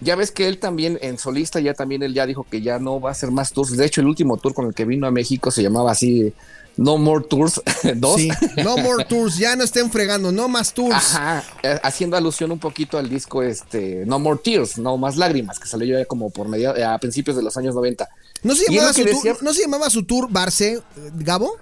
Ya 0.00 0.14
ves 0.14 0.30
que 0.30 0.46
él 0.46 0.58
también 0.58 0.98
en 1.00 1.18
solista 1.18 1.60
ya 1.60 1.74
también 1.74 2.02
él 2.02 2.12
ya 2.12 2.26
dijo 2.26 2.46
que 2.48 2.60
ya 2.60 2.78
no 2.78 3.00
va 3.00 3.10
a 3.10 3.12
hacer 3.12 3.30
más 3.30 3.52
tours. 3.52 3.76
De 3.76 3.86
hecho, 3.86 4.00
el 4.00 4.06
último 4.06 4.36
tour 4.36 4.54
con 4.54 4.66
el 4.66 4.74
que 4.74 4.84
vino 4.84 5.06
a 5.06 5.10
México 5.10 5.50
se 5.50 5.62
llamaba 5.62 5.92
así 5.92 6.34
No 6.76 6.98
More 6.98 7.24
Tours 7.28 7.62
2. 7.96 8.20
Sí, 8.20 8.28
No 8.62 8.76
More 8.76 9.04
Tours, 9.04 9.38
ya 9.38 9.56
no 9.56 9.64
estén 9.64 9.90
fregando, 9.90 10.32
no 10.32 10.48
más 10.48 10.74
tours. 10.74 10.94
Ajá, 10.94 11.44
eh, 11.62 11.80
haciendo 11.82 12.16
alusión 12.16 12.52
un 12.52 12.58
poquito 12.58 12.98
al 12.98 13.08
disco 13.08 13.42
este 13.42 14.04
No 14.06 14.18
More 14.18 14.40
Tears, 14.42 14.76
No 14.78 14.98
Más 14.98 15.16
Lágrimas, 15.16 15.58
que 15.58 15.66
salió 15.66 15.98
ya 15.98 16.04
como 16.04 16.28
por 16.30 16.48
medio, 16.48 16.76
eh, 16.76 16.84
a 16.84 16.98
principios 16.98 17.36
de 17.36 17.42
los 17.42 17.56
años 17.56 17.74
90. 17.74 18.08
¿No 18.42 18.54
se, 18.54 18.70
llamaba 18.70 18.92
su 18.92 19.04
tour, 19.04 19.42
¿No 19.42 19.54
se 19.54 19.62
llamaba 19.62 19.90
su 19.90 20.04
tour 20.04 20.28
Barce, 20.30 20.82
Gabo? 21.14 21.56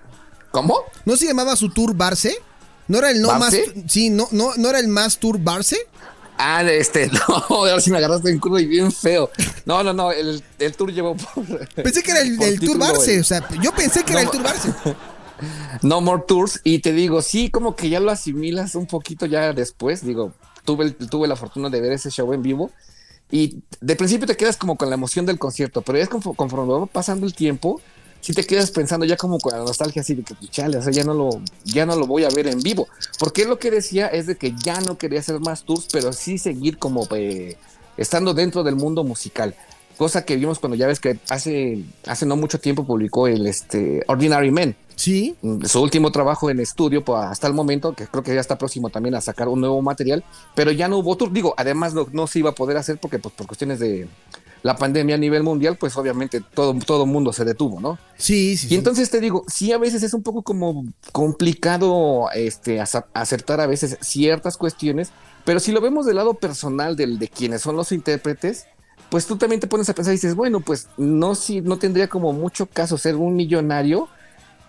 ¿Cómo? 0.50 0.80
¿No 1.04 1.16
se 1.16 1.26
llamaba 1.26 1.56
su 1.56 1.70
tour 1.70 1.94
Barce? 1.94 2.36
¿No 2.86 2.98
era 2.98 3.10
el 3.10 3.22
no 3.22 3.38
más 3.38 3.54
sí, 3.88 4.10
no, 4.10 4.28
no, 4.30 4.54
no 4.56 4.68
era 4.68 4.78
el 4.78 4.88
más 4.88 5.18
tour 5.18 5.38
Barce? 5.38 5.78
Ah, 6.46 6.62
este, 6.62 7.08
no, 7.28 7.34
ahora 7.48 7.80
sí 7.80 7.90
me 7.90 7.96
agarraste 7.96 8.30
en 8.30 8.38
curva 8.38 8.60
y 8.60 8.66
bien 8.66 8.92
feo. 8.92 9.30
No, 9.64 9.82
no, 9.82 9.94
no, 9.94 10.12
el, 10.12 10.42
tour 10.76 10.92
llevó 10.92 11.16
por. 11.16 11.44
Pensé 11.68 12.02
que 12.02 12.10
era 12.10 12.20
el, 12.20 12.60
Tour 12.60 12.76
Barce, 12.76 13.18
o 13.18 13.24
sea, 13.24 13.48
yo 13.62 13.72
pensé 13.72 14.04
que 14.04 14.12
era 14.12 14.22
el 14.22 14.30
Tour 14.30 14.42
Barce. 14.42 14.72
No 15.82 16.00
More 16.00 16.22
Tours, 16.28 16.60
y 16.62 16.78
te 16.78 16.92
digo, 16.92 17.20
sí, 17.20 17.50
como 17.50 17.74
que 17.74 17.88
ya 17.88 17.98
lo 17.98 18.10
asimilas 18.10 18.76
un 18.76 18.86
poquito 18.86 19.26
ya 19.26 19.52
después. 19.52 20.06
Digo, 20.06 20.32
tuve, 20.64 20.92
tuve 20.92 21.26
la 21.26 21.34
fortuna 21.34 21.68
de 21.68 21.80
ver 21.80 21.92
ese 21.92 22.08
show 22.10 22.32
en 22.32 22.40
vivo, 22.40 22.70
y 23.30 23.62
de 23.80 23.96
principio 23.96 24.26
te 24.26 24.36
quedas 24.36 24.56
como 24.56 24.76
con 24.76 24.88
la 24.88 24.94
emoción 24.94 25.26
del 25.26 25.38
concierto, 25.38 25.82
pero 25.82 25.98
es 25.98 26.08
conforme 26.08 26.72
va 26.72 26.86
pasando 26.86 27.26
el 27.26 27.34
tiempo, 27.34 27.80
si 28.24 28.32
te 28.32 28.42
quedas 28.42 28.70
pensando 28.70 29.04
ya 29.04 29.18
como 29.18 29.38
con 29.38 29.52
la 29.52 29.58
nostalgia 29.58 30.00
así 30.00 30.14
de 30.14 30.22
que 30.22 30.34
pues, 30.34 30.50
chale, 30.50 30.78
o 30.78 30.82
sea, 30.82 30.90
ya 30.90 31.04
no 31.04 31.12
lo, 31.12 31.42
ya 31.62 31.84
no 31.84 31.94
lo 31.94 32.06
voy 32.06 32.24
a 32.24 32.30
ver 32.30 32.46
en 32.46 32.58
vivo. 32.60 32.88
Porque 33.18 33.44
lo 33.44 33.58
que 33.58 33.70
decía 33.70 34.06
es 34.06 34.26
de 34.26 34.36
que 34.36 34.54
ya 34.64 34.80
no 34.80 34.96
quería 34.96 35.20
hacer 35.20 35.40
más 35.40 35.64
tours, 35.64 35.88
pero 35.92 36.10
sí 36.14 36.38
seguir 36.38 36.78
como 36.78 37.06
eh, 37.10 37.58
estando 37.98 38.32
dentro 38.32 38.62
del 38.62 38.76
mundo 38.76 39.04
musical. 39.04 39.54
Cosa 39.98 40.24
que 40.24 40.36
vimos 40.36 40.58
cuando 40.58 40.74
ya 40.74 40.86
ves 40.86 41.00
que 41.00 41.18
hace, 41.28 41.84
hace 42.06 42.24
no 42.24 42.36
mucho 42.36 42.58
tiempo 42.58 42.86
publicó 42.86 43.28
el 43.28 43.46
este, 43.46 44.02
Ordinary 44.06 44.50
Men. 44.50 44.74
Sí. 44.96 45.36
Mm, 45.42 45.62
su 45.66 45.82
último 45.82 46.10
trabajo 46.10 46.48
en 46.48 46.60
estudio 46.60 47.04
pues, 47.04 47.26
hasta 47.26 47.46
el 47.46 47.52
momento, 47.52 47.92
que 47.92 48.06
creo 48.06 48.24
que 48.24 48.34
ya 48.34 48.40
está 48.40 48.56
próximo 48.56 48.88
también 48.88 49.16
a 49.16 49.20
sacar 49.20 49.48
un 49.48 49.60
nuevo 49.60 49.82
material, 49.82 50.24
pero 50.54 50.70
ya 50.70 50.88
no 50.88 50.96
hubo 50.96 51.14
tour. 51.18 51.30
Digo, 51.30 51.52
además 51.58 51.92
no, 51.92 52.06
no 52.10 52.26
se 52.26 52.38
iba 52.38 52.48
a 52.48 52.54
poder 52.54 52.78
hacer 52.78 52.96
porque 52.96 53.18
pues 53.18 53.34
por 53.34 53.46
cuestiones 53.46 53.80
de, 53.80 54.08
la 54.64 54.76
pandemia 54.76 55.16
a 55.16 55.18
nivel 55.18 55.42
mundial, 55.42 55.76
pues 55.76 55.94
obviamente 55.98 56.40
todo 56.40 56.74
todo 56.86 57.04
mundo 57.04 57.34
se 57.34 57.44
detuvo, 57.44 57.82
¿no? 57.82 57.98
Sí, 58.16 58.56
sí. 58.56 58.68
Y 58.70 58.76
entonces 58.76 59.10
te 59.10 59.20
digo, 59.20 59.44
sí 59.46 59.72
a 59.72 59.78
veces 59.78 60.02
es 60.02 60.14
un 60.14 60.22
poco 60.22 60.40
como 60.40 60.86
complicado 61.12 62.30
este 62.34 62.80
acertar 62.80 63.60
a 63.60 63.66
veces 63.66 63.98
ciertas 64.00 64.56
cuestiones, 64.56 65.10
pero 65.44 65.60
si 65.60 65.70
lo 65.70 65.82
vemos 65.82 66.06
del 66.06 66.16
lado 66.16 66.32
personal 66.32 66.96
del, 66.96 67.18
de 67.18 67.28
quienes 67.28 67.60
son 67.60 67.76
los 67.76 67.92
intérpretes, 67.92 68.64
pues 69.10 69.26
tú 69.26 69.36
también 69.36 69.60
te 69.60 69.66
pones 69.66 69.90
a 69.90 69.94
pensar 69.94 70.14
y 70.14 70.16
dices, 70.16 70.34
bueno, 70.34 70.60
pues 70.60 70.88
no 70.96 71.34
si 71.34 71.60
no 71.60 71.76
tendría 71.76 72.08
como 72.08 72.32
mucho 72.32 72.64
caso 72.64 72.96
ser 72.96 73.16
un 73.16 73.36
millonario 73.36 74.08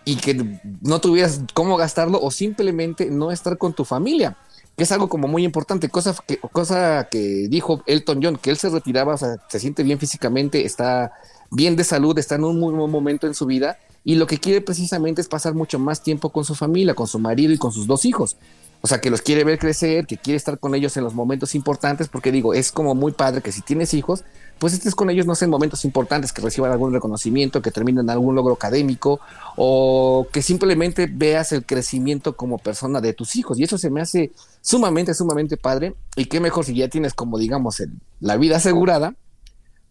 y 0.04 0.18
que 0.18 0.60
no 0.82 1.00
tuvieras 1.00 1.40
cómo 1.54 1.78
gastarlo 1.78 2.22
o 2.22 2.32
simplemente 2.32 3.10
no 3.10 3.32
estar 3.32 3.58
con 3.58 3.72
tu 3.72 3.86
familia 3.86 4.36
que 4.76 4.84
es 4.84 4.92
algo 4.92 5.08
como 5.08 5.28
muy 5.28 5.44
importante, 5.44 5.90
cosa 5.90 6.16
que, 6.28 6.38
cosa 6.38 7.08
que 7.10 7.48
dijo 7.50 7.82
Elton 7.86 8.20
John, 8.22 8.38
que 8.38 8.50
él 8.50 8.58
se 8.58 8.70
retiraba, 8.70 9.14
o 9.14 9.18
sea, 9.18 9.38
se 9.48 9.60
siente 9.60 9.84
bien 9.84 10.00
físicamente, 10.00 10.66
está 10.66 11.14
bien 11.52 11.76
de 11.76 11.84
salud, 11.84 12.18
está 12.18 12.36
en 12.36 12.44
un 12.44 12.60
muy 12.60 12.74
buen 12.74 12.92
momento 12.92 13.28
en 13.28 13.34
su 13.34 13.46
vida 13.46 13.80
y 14.04 14.16
lo 14.16 14.28
que 14.28 14.38
quiere 14.38 14.62
precisamente 14.62 15.22
es 15.22 15.28
pasar 15.28 15.56
mucho 15.56 15.80
más 15.80 16.04
tiempo 16.04 16.30
con 16.30 16.46
su 16.46 16.56
familia, 16.56 16.94
con 16.94 17.08
su 17.08 17.20
marido 17.20 17.54
y 17.54 17.58
con 17.58 17.72
sus 17.72 17.88
dos 17.88 18.06
hijos. 18.06 18.38
O 18.86 18.88
sea, 18.88 19.02
que 19.02 19.10
los 19.10 19.24
quiere 19.24 19.44
ver 19.44 19.58
crecer, 19.58 20.06
que 20.06 20.16
quiere 20.16 20.38
estar 20.38 20.60
con 20.60 20.76
ellos 20.76 20.96
en 20.96 21.04
los 21.04 21.16
momentos 21.16 21.56
importantes, 21.56 22.08
porque 22.08 22.32
digo, 22.32 22.54
es 22.54 22.72
como 22.72 22.94
muy 22.94 23.14
padre 23.14 23.42
que 23.42 23.52
si 23.52 23.64
tienes 23.64 23.96
hijos, 23.96 24.24
pues 24.60 24.74
estés 24.74 24.94
con 24.94 25.10
ellos, 25.10 25.26
no 25.26 25.34
sé, 25.34 25.46
en 25.46 25.50
momentos 25.50 25.86
importantes, 25.86 26.32
que 26.32 26.44
reciban 26.44 26.72
algún 26.72 26.94
reconocimiento, 26.94 27.64
que 27.64 27.72
terminen 27.72 28.12
algún 28.12 28.36
logro 28.36 28.54
académico, 28.54 29.20
o 29.56 30.28
que 30.32 30.44
simplemente 30.44 31.10
veas 31.12 31.52
el 31.52 31.66
crecimiento 31.66 32.38
como 32.38 32.60
persona 32.60 33.02
de 33.02 33.14
tus 33.14 33.36
hijos. 33.38 33.58
Y 33.58 33.64
eso 33.64 33.80
se 33.80 33.90
me 33.90 34.02
hace 34.02 34.34
sumamente, 34.62 35.16
sumamente 35.16 35.58
padre. 35.58 35.96
Y 36.16 36.26
qué 36.26 36.40
mejor 36.40 36.64
si 36.64 36.76
ya 36.76 36.88
tienes 36.88 37.16
como, 37.16 37.40
digamos, 37.40 37.82
la 38.20 38.38
vida 38.38 38.58
asegurada, 38.58 39.16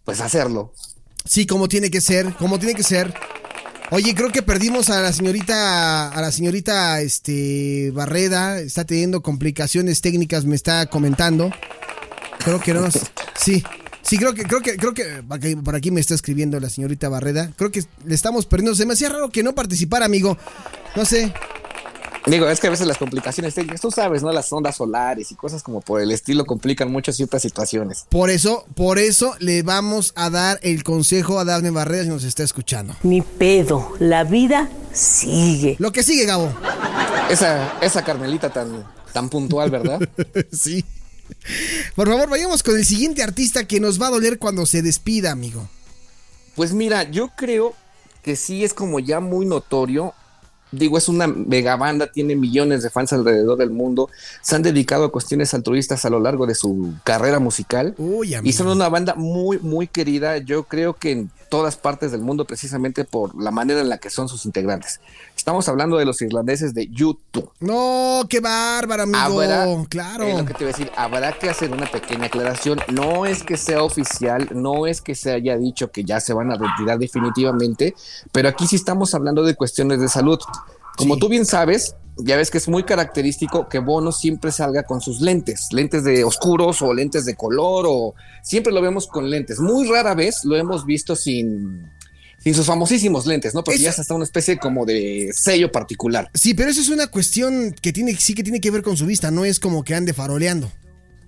pues 0.04 0.20
hacerlo. 0.20 0.72
Sí, 1.24 1.48
como 1.48 1.66
tiene 1.66 1.90
que 1.90 2.00
ser, 2.00 2.32
como 2.36 2.60
tiene 2.60 2.76
que 2.76 2.84
ser. 2.84 3.12
Oye, 3.90 4.14
creo 4.14 4.30
que 4.30 4.42
perdimos 4.42 4.88
a 4.90 5.00
la 5.00 5.12
señorita, 5.12 6.08
a 6.08 6.20
la 6.20 6.32
señorita 6.32 7.00
este, 7.02 7.90
Barreda, 7.92 8.58
está 8.58 8.84
teniendo 8.84 9.22
complicaciones 9.22 10.00
técnicas, 10.00 10.46
me 10.46 10.56
está 10.56 10.86
comentando. 10.86 11.50
Creo 12.38 12.60
que 12.60 12.74
no. 12.74 12.88
Sí, 13.36 13.62
sí, 14.02 14.18
creo 14.18 14.34
que, 14.34 14.44
creo 14.44 14.60
que, 14.60 14.76
creo 14.76 14.94
que 14.94 15.22
por 15.62 15.76
aquí 15.76 15.90
me 15.90 16.00
está 16.00 16.14
escribiendo 16.14 16.58
la 16.60 16.70
señorita 16.70 17.08
Barreda. 17.08 17.52
Creo 17.56 17.70
que 17.70 17.84
le 18.04 18.14
estamos 18.14 18.46
perdiendo. 18.46 18.74
Se 18.74 18.86
me 18.86 18.94
hacía 18.94 19.10
raro 19.10 19.28
que 19.30 19.42
no 19.42 19.54
participara, 19.54 20.06
amigo. 20.06 20.36
No 20.96 21.04
sé. 21.04 21.32
Digo, 22.26 22.48
es 22.48 22.58
que 22.58 22.68
a 22.68 22.70
veces 22.70 22.86
las 22.86 22.96
complicaciones 22.96 23.54
técnicas, 23.54 23.82
tú 23.82 23.90
sabes, 23.90 24.22
¿no? 24.22 24.32
Las 24.32 24.50
ondas 24.50 24.76
solares 24.76 25.30
y 25.30 25.34
cosas 25.34 25.62
como 25.62 25.82
por 25.82 26.00
el 26.00 26.10
estilo 26.10 26.46
complican 26.46 26.90
mucho 26.90 27.12
ciertas 27.12 27.42
situaciones. 27.42 28.06
Por 28.08 28.30
eso, 28.30 28.64
por 28.74 28.98
eso 28.98 29.34
le 29.40 29.62
vamos 29.62 30.12
a 30.16 30.30
dar 30.30 30.58
el 30.62 30.84
consejo 30.84 31.38
a 31.38 31.44
Dafne 31.44 31.70
Barrera 31.70 32.04
si 32.04 32.08
nos 32.08 32.24
está 32.24 32.42
escuchando. 32.42 32.96
Ni 33.02 33.20
pedo, 33.20 33.92
la 33.98 34.24
vida 34.24 34.70
sigue. 34.92 35.76
Lo 35.78 35.92
que 35.92 36.02
sigue, 36.02 36.24
Gabo. 36.24 36.50
Esa, 37.28 37.78
esa 37.80 38.02
Carmelita 38.02 38.50
tan, 38.50 38.84
tan 39.12 39.28
puntual, 39.28 39.70
¿verdad? 39.70 40.00
sí. 40.52 40.82
Por 41.94 42.08
favor, 42.08 42.30
vayamos 42.30 42.62
con 42.62 42.76
el 42.78 42.86
siguiente 42.86 43.22
artista 43.22 43.66
que 43.66 43.80
nos 43.80 44.00
va 44.00 44.06
a 44.06 44.10
doler 44.10 44.38
cuando 44.38 44.64
se 44.64 44.80
despida, 44.80 45.30
amigo. 45.30 45.68
Pues 46.54 46.72
mira, 46.72 47.02
yo 47.10 47.30
creo 47.36 47.74
que 48.22 48.36
sí 48.36 48.64
es 48.64 48.72
como 48.72 48.98
ya 48.98 49.20
muy 49.20 49.44
notorio 49.44 50.14
digo, 50.74 50.98
es 50.98 51.08
una 51.08 51.26
mega 51.26 51.76
banda, 51.76 52.06
tiene 52.06 52.36
millones 52.36 52.82
de 52.82 52.90
fans 52.90 53.12
alrededor 53.12 53.58
del 53.58 53.70
mundo, 53.70 54.08
se 54.42 54.56
han 54.56 54.62
dedicado 54.62 55.04
a 55.04 55.12
cuestiones 55.12 55.54
altruistas 55.54 56.04
a 56.04 56.10
lo 56.10 56.20
largo 56.20 56.46
de 56.46 56.54
su 56.54 56.94
carrera 57.04 57.38
musical 57.38 57.94
y 58.42 58.52
son 58.52 58.68
una 58.68 58.88
banda 58.88 59.14
muy, 59.14 59.58
muy 59.58 59.86
querida, 59.86 60.38
yo 60.38 60.64
creo 60.64 60.94
que 60.94 61.12
en 61.12 61.30
todas 61.48 61.76
partes 61.76 62.12
del 62.12 62.20
mundo 62.20 62.44
precisamente 62.46 63.04
por 63.04 63.40
la 63.40 63.50
manera 63.50 63.80
en 63.80 63.88
la 63.88 63.98
que 63.98 64.10
son 64.10 64.28
sus 64.28 64.46
integrantes. 64.46 65.00
Estamos 65.36 65.68
hablando 65.68 65.96
de 65.96 66.04
los 66.04 66.20
irlandeses 66.22 66.74
de 66.74 66.88
YouTube. 66.88 67.50
No, 67.60 68.22
qué 68.28 68.40
bárbaro, 68.40 69.04
amigo. 69.04 69.86
claro. 69.88 70.24
Es 70.24 70.38
lo 70.38 70.44
que 70.44 70.54
te 70.54 70.64
voy 70.64 70.72
a 70.72 70.76
decir, 70.76 70.90
habrá 70.96 71.32
que 71.38 71.50
hacer 71.50 71.70
una 71.72 71.86
pequeña 71.86 72.26
aclaración. 72.26 72.80
No 72.92 73.26
es 73.26 73.42
que 73.42 73.56
sea 73.56 73.82
oficial, 73.82 74.48
no 74.54 74.86
es 74.86 75.00
que 75.00 75.14
se 75.14 75.32
haya 75.32 75.56
dicho 75.56 75.90
que 75.90 76.04
ya 76.04 76.20
se 76.20 76.32
van 76.32 76.50
a 76.50 76.56
retirar 76.56 76.98
definitivamente, 76.98 77.94
pero 78.32 78.48
aquí 78.48 78.66
sí 78.66 78.76
estamos 78.76 79.14
hablando 79.14 79.42
de 79.42 79.54
cuestiones 79.54 80.00
de 80.00 80.08
salud. 80.08 80.38
Como 80.96 81.16
tú 81.16 81.28
bien 81.28 81.44
sabes, 81.44 81.96
ya 82.18 82.36
ves 82.36 82.50
que 82.50 82.58
es 82.58 82.68
muy 82.68 82.84
característico 82.84 83.68
que 83.68 83.78
Bono 83.78 84.12
siempre 84.12 84.52
salga 84.52 84.84
con 84.84 85.00
sus 85.00 85.20
lentes, 85.20 85.68
lentes 85.72 86.04
de 86.04 86.24
oscuros 86.24 86.82
o 86.82 86.94
lentes 86.94 87.24
de 87.24 87.34
color 87.34 87.86
o 87.88 88.14
siempre 88.42 88.72
lo 88.72 88.80
vemos 88.80 89.06
con 89.06 89.30
lentes. 89.30 89.58
Muy 89.58 89.88
rara 89.88 90.14
vez 90.14 90.44
lo 90.44 90.56
hemos 90.56 90.86
visto 90.86 91.16
sin 91.16 91.90
sin 92.44 92.52
sus 92.52 92.66
famosísimos 92.66 93.24
lentes, 93.24 93.54
¿no? 93.54 93.64
Porque 93.64 93.80
ya 93.80 93.88
es 93.88 93.98
hasta 93.98 94.14
una 94.14 94.24
especie 94.24 94.58
como 94.58 94.84
de 94.84 95.30
sello 95.32 95.72
particular. 95.72 96.30
Sí, 96.34 96.52
pero 96.52 96.68
eso 96.68 96.82
es 96.82 96.90
una 96.90 97.06
cuestión 97.06 97.74
que 97.80 97.90
tiene 97.90 98.14
sí 98.16 98.34
que 98.34 98.42
tiene 98.42 98.60
que 98.60 98.70
ver 98.70 98.82
con 98.82 98.98
su 98.98 99.06
vista, 99.06 99.30
no 99.30 99.46
es 99.46 99.58
como 99.58 99.82
que 99.82 99.94
ande 99.94 100.12
faroleando. 100.12 100.70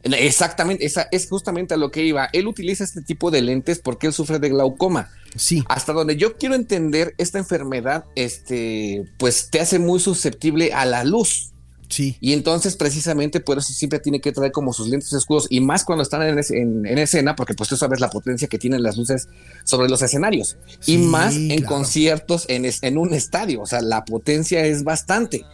Exactamente, 0.03 0.85
esa 0.85 1.09
es 1.11 1.27
justamente 1.27 1.75
a 1.75 1.79
lo 1.79 1.91
que 1.91 2.05
iba. 2.05 2.29
Él 2.33 2.47
utiliza 2.47 2.85
este 2.85 3.01
tipo 3.01 3.31
de 3.31 3.41
lentes 3.41 3.79
porque 3.79 4.07
él 4.07 4.13
sufre 4.13 4.39
de 4.39 4.51
glaucoma. 4.51 5.11
Sí. 5.37 5.65
Hasta 5.69 5.93
donde 5.93 6.17
yo 6.17 6.37
quiero 6.37 6.55
entender 6.55 7.15
esta 7.19 7.39
enfermedad, 7.39 8.05
este, 8.15 9.05
pues 9.19 9.51
te 9.51 9.61
hace 9.61 9.79
muy 9.79 10.01
susceptible 10.01 10.73
a 10.73 10.85
la 10.85 11.05
luz. 11.05 11.53
Sí. 11.89 12.17
Y 12.21 12.33
entonces, 12.33 12.77
precisamente, 12.77 13.39
por 13.39 13.59
eso 13.59 13.73
siempre 13.73 14.01
tiene 14.01 14.21
que 14.21 14.33
traer 14.33 14.51
como 14.51 14.73
sus 14.73 14.89
lentes 14.89 15.13
escudos 15.13 15.47
y 15.51 15.61
más 15.61 15.85
cuando 15.85 16.03
están 16.03 16.23
en, 16.23 16.99
escena, 16.99 17.37
porque 17.37 17.55
pues 17.55 17.69
tú 17.69 17.77
sabes 17.77 18.01
la 18.01 18.11
potencia 18.11 18.49
que 18.49 18.59
tienen 18.59 18.83
las 18.83 18.97
luces 18.97 19.29
sobre 19.63 19.89
los 19.89 20.03
escenarios 20.03 20.57
y 20.85 20.99
más 20.99 21.37
en 21.37 21.63
conciertos 21.63 22.47
en, 22.49 22.69
en 22.83 22.99
un 22.99 23.15
estadio. 23.15 23.63
O 23.63 23.67
sea, 23.67 23.83
la 23.83 24.05
potencia 24.05 24.65
es 24.67 24.83
bastante. 24.83 25.45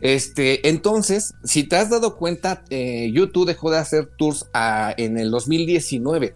Este, 0.00 0.68
entonces, 0.68 1.34
si 1.42 1.64
te 1.64 1.76
has 1.76 1.90
dado 1.90 2.16
cuenta, 2.16 2.62
eh, 2.70 3.10
YouTube 3.12 3.46
dejó 3.46 3.70
de 3.70 3.78
hacer 3.78 4.10
tours 4.16 4.46
ah, 4.54 4.94
en 4.96 5.18
el 5.18 5.30
2019 5.30 6.34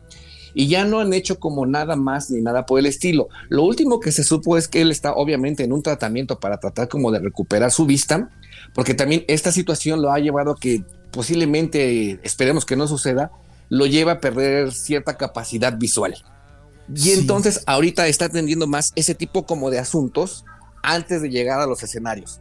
y 0.55 0.69
ya 0.69 0.85
no 0.85 1.01
han 1.01 1.13
hecho 1.13 1.39
como 1.39 1.67
nada 1.67 1.97
más 1.97 2.31
ni 2.31 2.41
nada 2.41 2.67
por 2.67 2.79
el 2.79 2.87
estilo. 2.87 3.29
Lo 3.49 3.63
último 3.65 4.01
que 4.01 4.13
se 4.13 4.25
supo 4.25 4.57
es 4.57 4.69
que 4.69 4.81
él 4.81 4.91
está 4.91 5.15
obviamente 5.15 5.65
en 5.65 5.73
un 5.73 5.83
tratamiento 5.83 6.39
para 6.41 6.59
tratar 6.59 6.89
como 6.89 7.11
de 7.11 7.19
recuperar 7.21 7.71
su 7.71 7.87
vista, 7.87 8.31
porque 8.75 8.95
también 8.95 9.25
esta 9.29 9.53
situación 9.53 10.03
lo 10.03 10.13
ha 10.13 10.19
llevado 10.19 10.53
a 10.53 10.57
que 10.59 10.85
posiblemente, 11.11 12.19
esperemos 12.23 12.65
que 12.65 12.77
no 12.77 12.87
suceda, 12.87 13.31
lo 13.69 13.87
lleva 13.87 14.13
a 14.13 14.21
perder 14.21 14.73
cierta 14.73 15.17
capacidad 15.17 15.77
visual. 15.79 16.15
Y 16.95 16.99
Sí. 17.01 17.13
entonces 17.13 17.63
ahorita 17.67 18.07
está 18.09 18.27
atendiendo 18.27 18.67
más 18.67 18.93
ese 18.97 19.15
tipo 19.15 19.47
como 19.47 19.71
de 19.71 19.79
asuntos 19.79 20.45
antes 20.83 21.23
de 21.23 21.31
llegar 21.31 21.61
a 21.61 21.67
los 21.67 21.83
escenarios. 21.83 22.41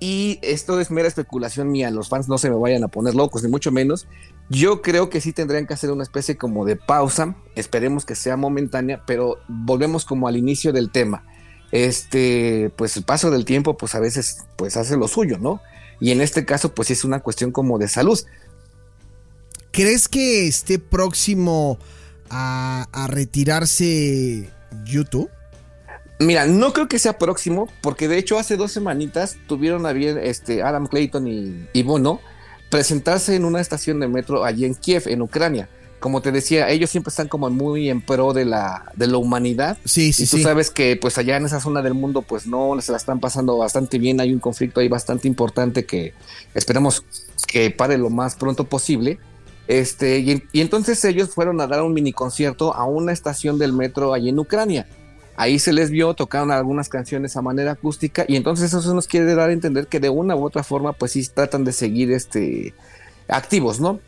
Y 0.00 0.38
esto 0.42 0.80
es 0.80 0.90
mera 0.90 1.08
especulación 1.08 1.70
mía, 1.70 1.90
los 1.90 2.08
fans 2.08 2.28
no 2.28 2.38
se 2.38 2.50
me 2.50 2.56
vayan 2.56 2.84
a 2.84 2.88
poner 2.88 3.14
locos, 3.14 3.42
ni 3.42 3.48
mucho 3.48 3.70
menos. 3.72 4.06
Yo 4.50 4.82
creo 4.82 5.08
que 5.08 5.20
sí 5.20 5.32
tendrían 5.32 5.66
que 5.66 5.74
hacer 5.74 5.90
una 5.90 6.02
especie 6.02 6.36
como 6.36 6.64
de 6.64 6.76
pausa, 6.76 7.34
esperemos 7.54 8.04
que 8.04 8.14
sea 8.14 8.36
momentánea, 8.36 9.02
pero 9.06 9.38
volvemos 9.48 10.04
como 10.04 10.28
al 10.28 10.36
inicio 10.36 10.72
del 10.72 10.90
tema. 10.90 11.24
Este, 11.72 12.70
pues 12.76 12.96
el 12.96 13.04
paso 13.04 13.30
del 13.30 13.44
tiempo, 13.44 13.76
pues 13.76 13.94
a 13.94 14.00
veces, 14.00 14.44
pues 14.56 14.76
hace 14.76 14.96
lo 14.96 15.08
suyo, 15.08 15.38
¿no? 15.38 15.60
Y 15.98 16.10
en 16.10 16.20
este 16.20 16.44
caso, 16.44 16.74
pues 16.74 16.90
es 16.90 17.04
una 17.04 17.20
cuestión 17.20 17.52
como 17.52 17.78
de 17.78 17.88
salud. 17.88 18.20
¿Crees 19.70 20.08
que 20.08 20.46
esté 20.46 20.78
próximo 20.78 21.78
a, 22.28 22.86
a 22.92 23.06
retirarse 23.06 24.50
YouTube? 24.84 25.30
Mira, 26.20 26.46
no 26.46 26.72
creo 26.72 26.86
que 26.86 26.98
sea 26.98 27.18
próximo, 27.18 27.68
porque 27.82 28.06
de 28.06 28.18
hecho 28.18 28.38
hace 28.38 28.56
dos 28.56 28.70
semanitas 28.70 29.36
tuvieron 29.48 29.84
a 29.86 29.92
bien 29.92 30.18
este, 30.18 30.62
Adam 30.62 30.86
Clayton 30.86 31.26
y, 31.26 31.68
y 31.72 31.82
Bono 31.82 32.20
presentarse 32.70 33.36
en 33.36 33.44
una 33.44 33.60
estación 33.60 34.00
de 34.00 34.08
metro 34.08 34.44
allí 34.44 34.64
en 34.64 34.74
Kiev, 34.74 35.04
en 35.06 35.22
Ucrania. 35.22 35.68
Como 36.00 36.20
te 36.20 36.32
decía, 36.32 36.68
ellos 36.68 36.90
siempre 36.90 37.08
están 37.08 37.28
como 37.28 37.48
muy 37.48 37.88
en 37.88 38.02
pro 38.02 38.34
de 38.34 38.44
la, 38.44 38.92
de 38.94 39.06
la 39.06 39.16
humanidad. 39.16 39.78
Sí, 39.84 40.12
sí, 40.12 40.24
y 40.24 40.26
tú 40.26 40.36
sí. 40.36 40.42
sabes 40.42 40.70
que 40.70 40.96
pues 40.96 41.16
allá 41.16 41.36
en 41.36 41.46
esa 41.46 41.60
zona 41.60 41.80
del 41.80 41.94
mundo 41.94 42.20
pues 42.20 42.46
no 42.46 42.78
se 42.80 42.92
la 42.92 42.98
están 42.98 43.20
pasando 43.20 43.56
bastante 43.56 43.98
bien, 43.98 44.20
hay 44.20 44.32
un 44.32 44.40
conflicto 44.40 44.80
ahí 44.80 44.88
bastante 44.88 45.28
importante 45.28 45.86
que 45.86 46.12
esperamos 46.52 47.04
que 47.46 47.70
pare 47.70 47.96
lo 47.96 48.10
más 48.10 48.34
pronto 48.34 48.64
posible. 48.64 49.18
Este, 49.66 50.18
y, 50.18 50.42
y 50.52 50.60
entonces 50.60 51.02
ellos 51.06 51.30
fueron 51.30 51.58
a 51.62 51.66
dar 51.66 51.80
un 51.82 51.94
mini 51.94 52.12
concierto 52.12 52.74
a 52.74 52.84
una 52.84 53.12
estación 53.12 53.58
del 53.58 53.72
metro 53.72 54.12
allí 54.12 54.28
en 54.28 54.38
Ucrania. 54.38 54.86
Ahí 55.36 55.58
se 55.58 55.72
les 55.72 55.90
vio, 55.90 56.14
tocaron 56.14 56.50
algunas 56.50 56.88
canciones 56.88 57.36
a 57.36 57.42
manera 57.42 57.72
acústica 57.72 58.24
y 58.28 58.36
entonces 58.36 58.72
eso 58.72 58.94
nos 58.94 59.08
quiere 59.08 59.34
dar 59.34 59.50
a 59.50 59.52
entender 59.52 59.88
que 59.88 59.98
de 59.98 60.08
una 60.08 60.36
u 60.36 60.44
otra 60.44 60.62
forma 60.62 60.92
pues 60.92 61.12
sí 61.12 61.26
tratan 61.26 61.64
de 61.64 61.72
seguir 61.72 62.12
este, 62.12 62.74
activos, 63.28 63.80
¿no? 63.80 64.00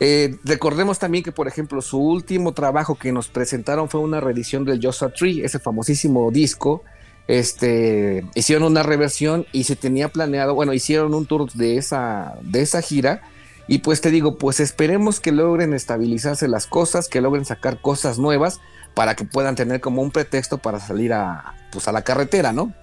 Eh, 0.00 0.36
recordemos 0.44 0.98
también 0.98 1.24
que, 1.24 1.32
por 1.32 1.48
ejemplo, 1.48 1.82
su 1.82 1.98
último 1.98 2.52
trabajo 2.52 2.94
que 2.94 3.12
nos 3.12 3.28
presentaron 3.28 3.88
fue 3.88 4.00
una 4.00 4.20
reedición 4.20 4.64
del 4.64 4.80
Joshua 4.82 5.12
Tree, 5.12 5.44
ese 5.44 5.58
famosísimo 5.58 6.30
disco. 6.30 6.84
Este, 7.26 8.24
hicieron 8.34 8.64
una 8.64 8.82
reversión 8.82 9.46
y 9.52 9.64
se 9.64 9.76
tenía 9.76 10.08
planeado, 10.08 10.54
bueno, 10.54 10.72
hicieron 10.72 11.14
un 11.14 11.26
tour 11.26 11.52
de 11.52 11.76
esa, 11.76 12.38
de 12.42 12.62
esa 12.62 12.80
gira. 12.80 13.22
Y 13.66 13.78
pues 13.78 14.00
te 14.00 14.10
digo, 14.10 14.38
pues 14.38 14.60
esperemos 14.60 15.20
que 15.20 15.30
logren 15.30 15.74
estabilizarse 15.74 16.48
las 16.48 16.66
cosas, 16.66 17.08
que 17.08 17.20
logren 17.20 17.44
sacar 17.44 17.80
cosas 17.80 18.18
nuevas 18.18 18.60
para 18.98 19.14
que 19.14 19.22
puedan 19.24 19.54
tener 19.54 19.80
como 19.80 20.02
un 20.02 20.10
pretexto 20.10 20.58
para 20.58 20.80
salir 20.80 21.12
a, 21.12 21.54
pues 21.70 21.86
a 21.86 21.92
la 21.92 22.02
carretera, 22.02 22.52
¿no? 22.52 22.74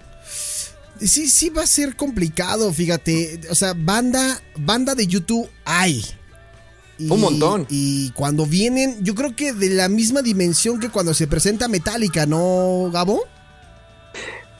Sí, 0.98 1.28
sí 1.28 1.50
va 1.50 1.64
a 1.64 1.66
ser 1.66 1.94
complicado, 1.94 2.72
fíjate. 2.72 3.38
O 3.50 3.54
sea, 3.54 3.74
banda, 3.76 4.40
banda 4.56 4.94
de 4.94 5.06
YouTube 5.06 5.46
hay. 5.66 6.02
Y- 6.96 7.10
Un 7.10 7.20
montón. 7.20 7.66
Y 7.68 8.12
cuando 8.12 8.46
vienen, 8.46 9.04
yo 9.04 9.14
creo 9.14 9.36
que 9.36 9.52
de 9.52 9.68
la 9.68 9.90
misma 9.90 10.22
dimensión 10.22 10.80
que 10.80 10.88
cuando 10.88 11.12
se 11.12 11.26
presenta 11.26 11.68
Metallica, 11.68 12.24
¿no, 12.24 12.88
Gabo? 12.90 13.20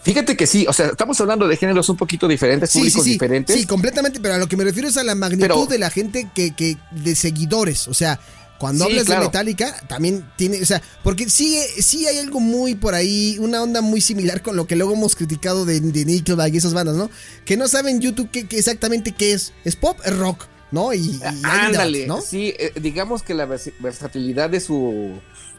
Fíjate 0.02 0.36
que 0.36 0.46
sí, 0.46 0.66
o 0.68 0.74
sea, 0.74 0.88
estamos 0.88 1.18
hablando 1.22 1.48
de 1.48 1.56
géneros 1.56 1.88
un 1.88 1.96
poquito 1.96 2.28
diferentes, 2.28 2.68
Sí, 2.68 2.80
sí, 2.80 2.80
públicos 2.82 3.04
sí. 3.04 3.10
diferentes. 3.12 3.56
Sí, 3.56 3.64
completamente, 3.64 4.20
pero 4.20 4.34
a 4.34 4.38
lo 4.38 4.46
que 4.46 4.58
me 4.58 4.64
refiero 4.64 4.88
es 4.90 4.98
a 4.98 5.04
la 5.04 5.14
magnitud 5.14 5.40
Pero- 5.48 5.66
de 5.66 5.78
la 5.78 5.88
gente 5.88 6.28
que, 6.34 6.54
que 6.54 6.76
de 6.90 7.14
seguidores. 7.16 7.88
O 7.88 7.94
sea, 7.94 8.20
cuando 8.58 8.84
Sí, 8.86 8.90
hablas 8.92 9.06
claro. 9.06 9.20
de 9.22 9.26
Metallica, 9.28 9.74
también 9.88 10.24
tiene, 10.36 10.60
o 10.62 10.64
sea, 10.66 10.80
porque 11.02 11.28
sí, 11.28 11.58
sí 11.78 12.06
hay 12.06 12.18
algo 12.18 12.40
muy 12.40 12.74
por 12.74 12.94
ahí, 12.94 13.36
una 13.40 13.62
onda 13.62 13.80
muy 13.80 14.00
similar 14.00 14.42
con 14.42 14.56
lo 14.56 14.66
que 14.66 14.76
luego 14.76 14.94
hemos 14.94 15.14
criticado 15.16 15.64
de, 15.64 15.80
de 15.80 16.04
Nickelback 16.04 16.54
y 16.54 16.56
esas 16.58 16.74
bandas, 16.74 16.96
¿no? 16.96 17.10
Que 17.44 17.56
no 17.56 17.68
saben 17.68 18.00
YouTube 18.00 18.30
qué, 18.30 18.46
qué 18.46 18.58
exactamente 18.58 19.12
qué 19.12 19.32
es. 19.32 19.52
Es 19.64 19.76
pop, 19.76 19.98
es 20.04 20.16
rock, 20.16 20.46
¿no? 20.70 20.92
Y, 20.94 21.20
Ándale, 21.42 22.06
¿no? 22.06 22.20
sí, 22.20 22.54
eh, 22.58 22.72
digamos 22.80 23.22
que 23.22 23.34
la 23.34 23.46
vers- 23.46 23.72
versatilidad 23.78 24.50
de 24.50 24.60
su 24.60 25.12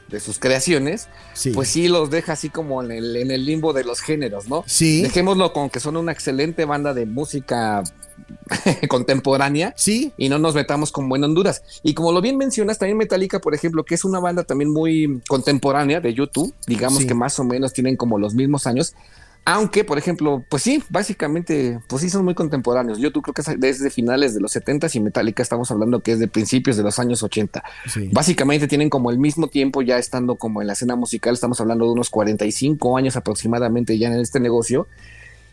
de 0.10 0.22
sus 0.22 0.40
creaciones, 0.40 1.10
Sí. 1.34 1.50
pues 1.50 1.68
sí 1.68 1.90
los 1.90 2.10
deja 2.10 2.32
así 2.32 2.50
como 2.50 2.82
en 2.82 2.92
el, 2.92 3.18
en 3.18 3.30
el 3.30 3.46
limbo 3.46 3.74
de 3.74 3.84
los 3.84 4.00
géneros, 4.00 4.48
¿no? 4.48 4.64
Sí. 4.66 5.02
Dejémoslo 5.02 5.52
con 5.52 5.70
que 5.70 5.82
son 5.82 5.98
una 5.98 6.14
excelente 6.14 6.64
banda 6.64 6.94
de 6.94 7.06
música 7.06 7.84
contemporánea 8.88 9.74
Sí. 9.76 10.14
y 10.18 10.30
no 10.30 10.40
nos 10.40 10.56
metamos 10.56 10.92
como 10.92 11.16
en 11.16 11.24
Honduras. 11.24 11.62
Y 11.84 11.94
como 11.94 12.12
lo 12.12 12.22
bien 12.22 12.38
mencionas, 12.38 12.78
también 12.80 12.98
Metallica, 12.98 13.40
por 13.40 13.54
ejemplo, 13.54 13.84
que 13.84 13.96
es 13.96 14.06
una 14.06 14.20
banda 14.20 14.44
también 14.44 14.72
muy 14.72 15.22
contemporánea 15.28 16.00
de 16.00 16.14
YouTube, 16.14 16.54
digamos 16.66 17.00
Sí. 17.00 17.08
que 17.08 17.14
más 17.14 17.40
o 17.40 17.44
menos 17.44 17.74
tienen 17.74 17.96
como 17.98 18.18
los 18.18 18.34
mismos 18.34 18.68
años. 18.68 18.94
Aunque, 19.50 19.86
por 19.86 19.98
ejemplo, 19.98 20.44
pues 20.50 20.62
sí, 20.64 20.84
básicamente, 20.90 21.80
pues 21.88 22.02
sí 22.02 22.10
son 22.10 22.26
muy 22.26 22.34
contemporáneos. 22.36 22.98
YouTube 23.00 23.24
creo 23.24 23.34
que 23.34 23.42
es 23.42 23.60
desde 23.60 23.90
finales 23.90 24.34
de 24.34 24.42
los 24.42 24.52
70 24.52 24.88
y 24.94 25.00
Metallica 25.00 25.42
estamos 25.42 25.72
hablando 25.72 26.02
que 26.02 26.12
es 26.12 26.20
de 26.20 26.28
principios 26.28 26.76
de 26.76 26.84
los 26.84 27.00
años 27.00 27.24
80. 27.24 27.64
Sí. 27.88 28.10
Básicamente 28.12 28.68
tienen 28.68 28.90
como 28.90 29.10
el 29.10 29.18
mismo 29.20 29.48
tiempo 29.48 29.82
ya 29.82 29.98
estando 30.00 30.36
como 30.36 30.60
en 30.60 30.68
la 30.68 30.74
escena 30.74 30.98
musical, 30.98 31.34
estamos 31.34 31.62
hablando 31.62 31.86
de 31.86 31.92
unos 31.92 32.10
45 32.10 32.98
años 32.98 33.16
aproximadamente 33.16 33.98
ya 33.98 34.08
en 34.10 34.20
este 34.20 34.42
negocio. 34.42 34.88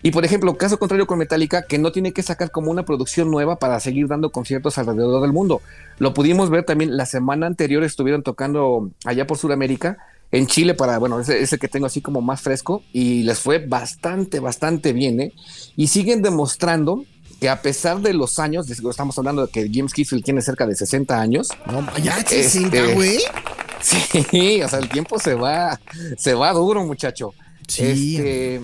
Y 0.04 0.10
por 0.10 0.22
ejemplo, 0.26 0.54
caso 0.58 0.78
contrario 0.78 1.06
con 1.06 1.18
Metallica, 1.18 1.62
que 1.62 1.78
no 1.78 1.90
tiene 1.90 2.12
que 2.12 2.22
sacar 2.22 2.50
como 2.50 2.70
una 2.70 2.84
producción 2.84 3.30
nueva 3.30 3.58
para 3.58 3.80
seguir 3.80 4.06
dando 4.06 4.30
conciertos 4.30 4.76
alrededor 4.76 5.22
del 5.22 5.32
mundo. 5.32 5.62
Lo 5.98 6.12
pudimos 6.12 6.50
ver 6.50 6.64
también 6.64 6.94
la 6.94 7.06
semana 7.06 7.46
anterior, 7.46 7.82
estuvieron 7.82 8.22
tocando 8.22 8.90
allá 9.06 9.26
por 9.26 9.38
Sudamérica, 9.38 9.96
en 10.30 10.46
Chile, 10.46 10.74
para, 10.74 10.98
bueno, 10.98 11.20
ese 11.20 11.40
es 11.40 11.54
el 11.54 11.58
que 11.58 11.68
tengo 11.68 11.86
así 11.86 12.02
como 12.02 12.20
más 12.20 12.42
fresco, 12.42 12.82
y 12.92 13.22
les 13.22 13.38
fue 13.38 13.64
bastante, 13.66 14.40
bastante 14.40 14.92
bien, 14.92 15.20
¿eh? 15.20 15.32
Y 15.74 15.86
siguen 15.86 16.20
demostrando 16.20 17.06
que 17.40 17.48
a 17.48 17.62
pesar 17.62 18.00
de 18.02 18.12
los 18.12 18.38
años, 18.38 18.68
estamos 18.68 19.16
hablando 19.16 19.46
de 19.46 19.52
que 19.52 19.70
James 19.72 19.92
Hetfield 19.96 20.22
tiene 20.22 20.42
cerca 20.42 20.66
de 20.66 20.74
60 20.74 21.18
años, 21.18 21.48
No, 21.66 21.82
ya 22.02 22.18
Este- 22.18 22.42
60, 22.42 22.92
güey. 22.94 23.18
Sí, 23.80 24.60
o 24.62 24.68
sea, 24.68 24.78
el 24.80 24.88
tiempo 24.90 25.18
se 25.18 25.34
va, 25.34 25.80
se 26.18 26.34
va 26.34 26.52
duro, 26.52 26.84
muchacho. 26.84 27.32
Sí. 27.68 28.16
Este, 28.16 28.60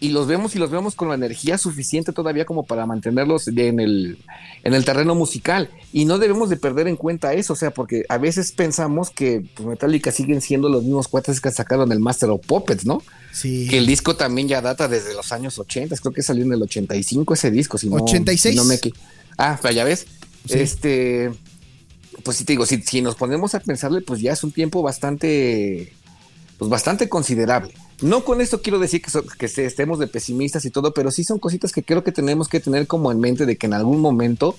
y 0.00 0.10
los 0.10 0.28
vemos 0.28 0.54
y 0.54 0.58
los 0.58 0.70
vemos 0.70 0.94
con 0.94 1.08
la 1.08 1.16
energía 1.16 1.58
suficiente 1.58 2.12
todavía 2.12 2.44
como 2.44 2.64
para 2.64 2.86
mantenerlos 2.86 3.48
en 3.48 3.80
el, 3.80 4.18
en 4.62 4.74
el 4.74 4.84
terreno 4.84 5.16
musical. 5.16 5.70
Y 5.92 6.04
no 6.04 6.18
debemos 6.18 6.50
de 6.50 6.56
perder 6.56 6.86
en 6.86 6.96
cuenta 6.96 7.34
eso, 7.34 7.54
o 7.54 7.56
sea, 7.56 7.72
porque 7.72 8.04
a 8.08 8.16
veces 8.18 8.52
pensamos 8.52 9.10
que 9.10 9.44
pues, 9.54 9.68
Metallica 9.68 10.12
siguen 10.12 10.40
siendo 10.40 10.68
los 10.68 10.84
mismos 10.84 11.08
cuates 11.08 11.40
que 11.40 11.50
sacaron 11.50 11.90
el 11.90 11.98
Master 11.98 12.30
of 12.30 12.46
Puppets, 12.46 12.86
¿no? 12.86 13.02
Sí. 13.32 13.66
Que 13.68 13.78
el 13.78 13.86
disco 13.86 14.14
también 14.14 14.46
ya 14.46 14.60
data 14.60 14.86
desde 14.86 15.14
los 15.14 15.32
años 15.32 15.58
80, 15.58 15.96
creo 15.96 16.12
que 16.12 16.22
salió 16.22 16.44
en 16.44 16.52
el 16.52 16.62
85 16.62 17.34
ese 17.34 17.50
disco, 17.50 17.76
si 17.76 17.88
no, 17.88 17.96
86. 17.96 18.54
si 18.54 18.56
no 18.56 18.64
me 18.64 18.78
Ah, 19.36 19.58
pero 19.60 19.74
ya 19.74 19.84
ves. 19.84 20.06
Sí. 20.46 20.58
Este, 20.58 21.30
pues 22.22 22.36
sí 22.36 22.44
te 22.44 22.52
digo, 22.52 22.66
si, 22.66 22.80
si 22.82 23.02
nos 23.02 23.16
ponemos 23.16 23.54
a 23.56 23.60
pensarle, 23.60 24.00
pues 24.00 24.20
ya 24.20 24.32
es 24.32 24.44
un 24.44 24.52
tiempo 24.52 24.80
bastante, 24.80 25.92
pues 26.56 26.70
bastante 26.70 27.08
considerable. 27.08 27.74
No 28.00 28.24
con 28.24 28.40
esto 28.40 28.62
quiero 28.62 28.78
decir 28.78 29.02
que, 29.02 29.10
so- 29.10 29.24
que 29.26 29.48
se- 29.48 29.64
estemos 29.64 29.98
de 29.98 30.06
pesimistas 30.06 30.64
y 30.64 30.70
todo, 30.70 30.94
pero 30.94 31.10
sí 31.10 31.24
son 31.24 31.38
cositas 31.38 31.72
que 31.72 31.82
creo 31.82 32.04
que 32.04 32.12
tenemos 32.12 32.48
que 32.48 32.60
tener 32.60 32.86
como 32.86 33.10
en 33.10 33.18
mente 33.20 33.44
de 33.46 33.56
que 33.56 33.66
en 33.66 33.74
algún 33.74 34.00
momento, 34.00 34.54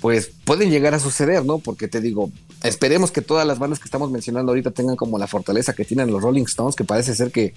pues 0.00 0.30
pueden 0.44 0.70
llegar 0.70 0.94
a 0.94 0.98
suceder, 0.98 1.44
¿no? 1.44 1.58
Porque 1.58 1.86
te 1.88 2.00
digo, 2.00 2.30
esperemos 2.64 3.10
que 3.12 3.22
todas 3.22 3.46
las 3.46 3.58
bandas 3.58 3.78
que 3.78 3.84
estamos 3.84 4.10
mencionando 4.10 4.50
ahorita 4.52 4.72
tengan 4.72 4.96
como 4.96 5.18
la 5.18 5.26
fortaleza 5.28 5.72
que 5.72 5.84
tienen 5.84 6.10
los 6.10 6.22
Rolling 6.22 6.44
Stones, 6.44 6.74
que 6.74 6.84
parece 6.84 7.14
ser 7.14 7.30
que 7.30 7.54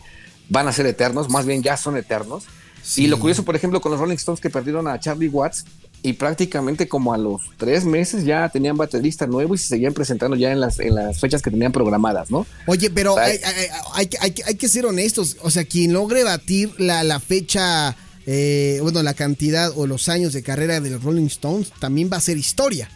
van 0.50 0.67
a 0.67 0.72
ser 0.72 0.86
eternos, 0.86 1.30
más 1.30 1.46
bien 1.46 1.63
ya 1.63 1.78
son 1.78 1.98
eternos. 1.98 2.43
Sí. 2.84 3.06
Y 3.06 3.08
lo 3.08 3.17
curioso, 3.17 3.43
por 3.43 3.56
ejemplo, 3.56 3.80
con 3.82 3.91
los 3.91 4.00
Rolling 4.02 4.15
Stones 4.17 4.41
que 4.41 4.50
perdieron 4.50 4.88
a 4.88 5.00
Charlie 5.00 5.30
Watts 5.30 5.63
y 6.04 6.13
prácticamente 6.13 6.88
como 6.89 7.13
a 7.13 7.18
los 7.18 7.42
tres 7.58 7.86
meses 7.86 8.26
ya 8.26 8.50
tenían 8.50 8.76
baterista 8.78 9.26
nuevo 9.26 9.56
y 9.56 9.58
se 9.58 9.68
seguían 9.70 9.94
presentando 9.94 10.36
ya 10.36 10.52
en 10.52 10.60
las, 10.60 10.80
en 10.80 10.94
las 10.96 11.20
fechas 11.20 11.42
que 11.42 11.50
tenían 11.50 11.72
programadas, 11.72 12.30
¿no? 12.30 12.46
Oye, 12.68 12.89
pero 12.89 13.18
hay, 13.18 13.39
Ay. 13.44 13.56
hay- 13.56 13.68
hay 13.96 14.06
que- 14.08 14.18
hay 14.20 14.32
que- 14.32 14.44
hay 14.44 14.56
que 14.56 14.68
ser 14.68 14.86
honestos. 14.86 15.38
O 15.42 15.50
sea, 15.50 15.63
quien 15.63 15.94
logre 15.94 16.24
batir 16.24 16.72
la, 16.78 17.04
la 17.04 17.20
fecha, 17.22 17.96
eh, 18.26 18.80
bueno, 18.82 19.02
la 19.02 19.13
cantidad 19.13 19.72
o 19.76 19.88
los 19.88 20.10
años 20.10 20.34
de 20.34 20.44
carrera 20.44 20.80
de 20.82 20.89
los 20.89 21.04
Rolling 21.04 21.28
Stones 21.28 21.72
también 21.80 22.10
va 22.12 22.18
a 22.18 22.22
ser 22.22 22.38
historia. 22.38 22.89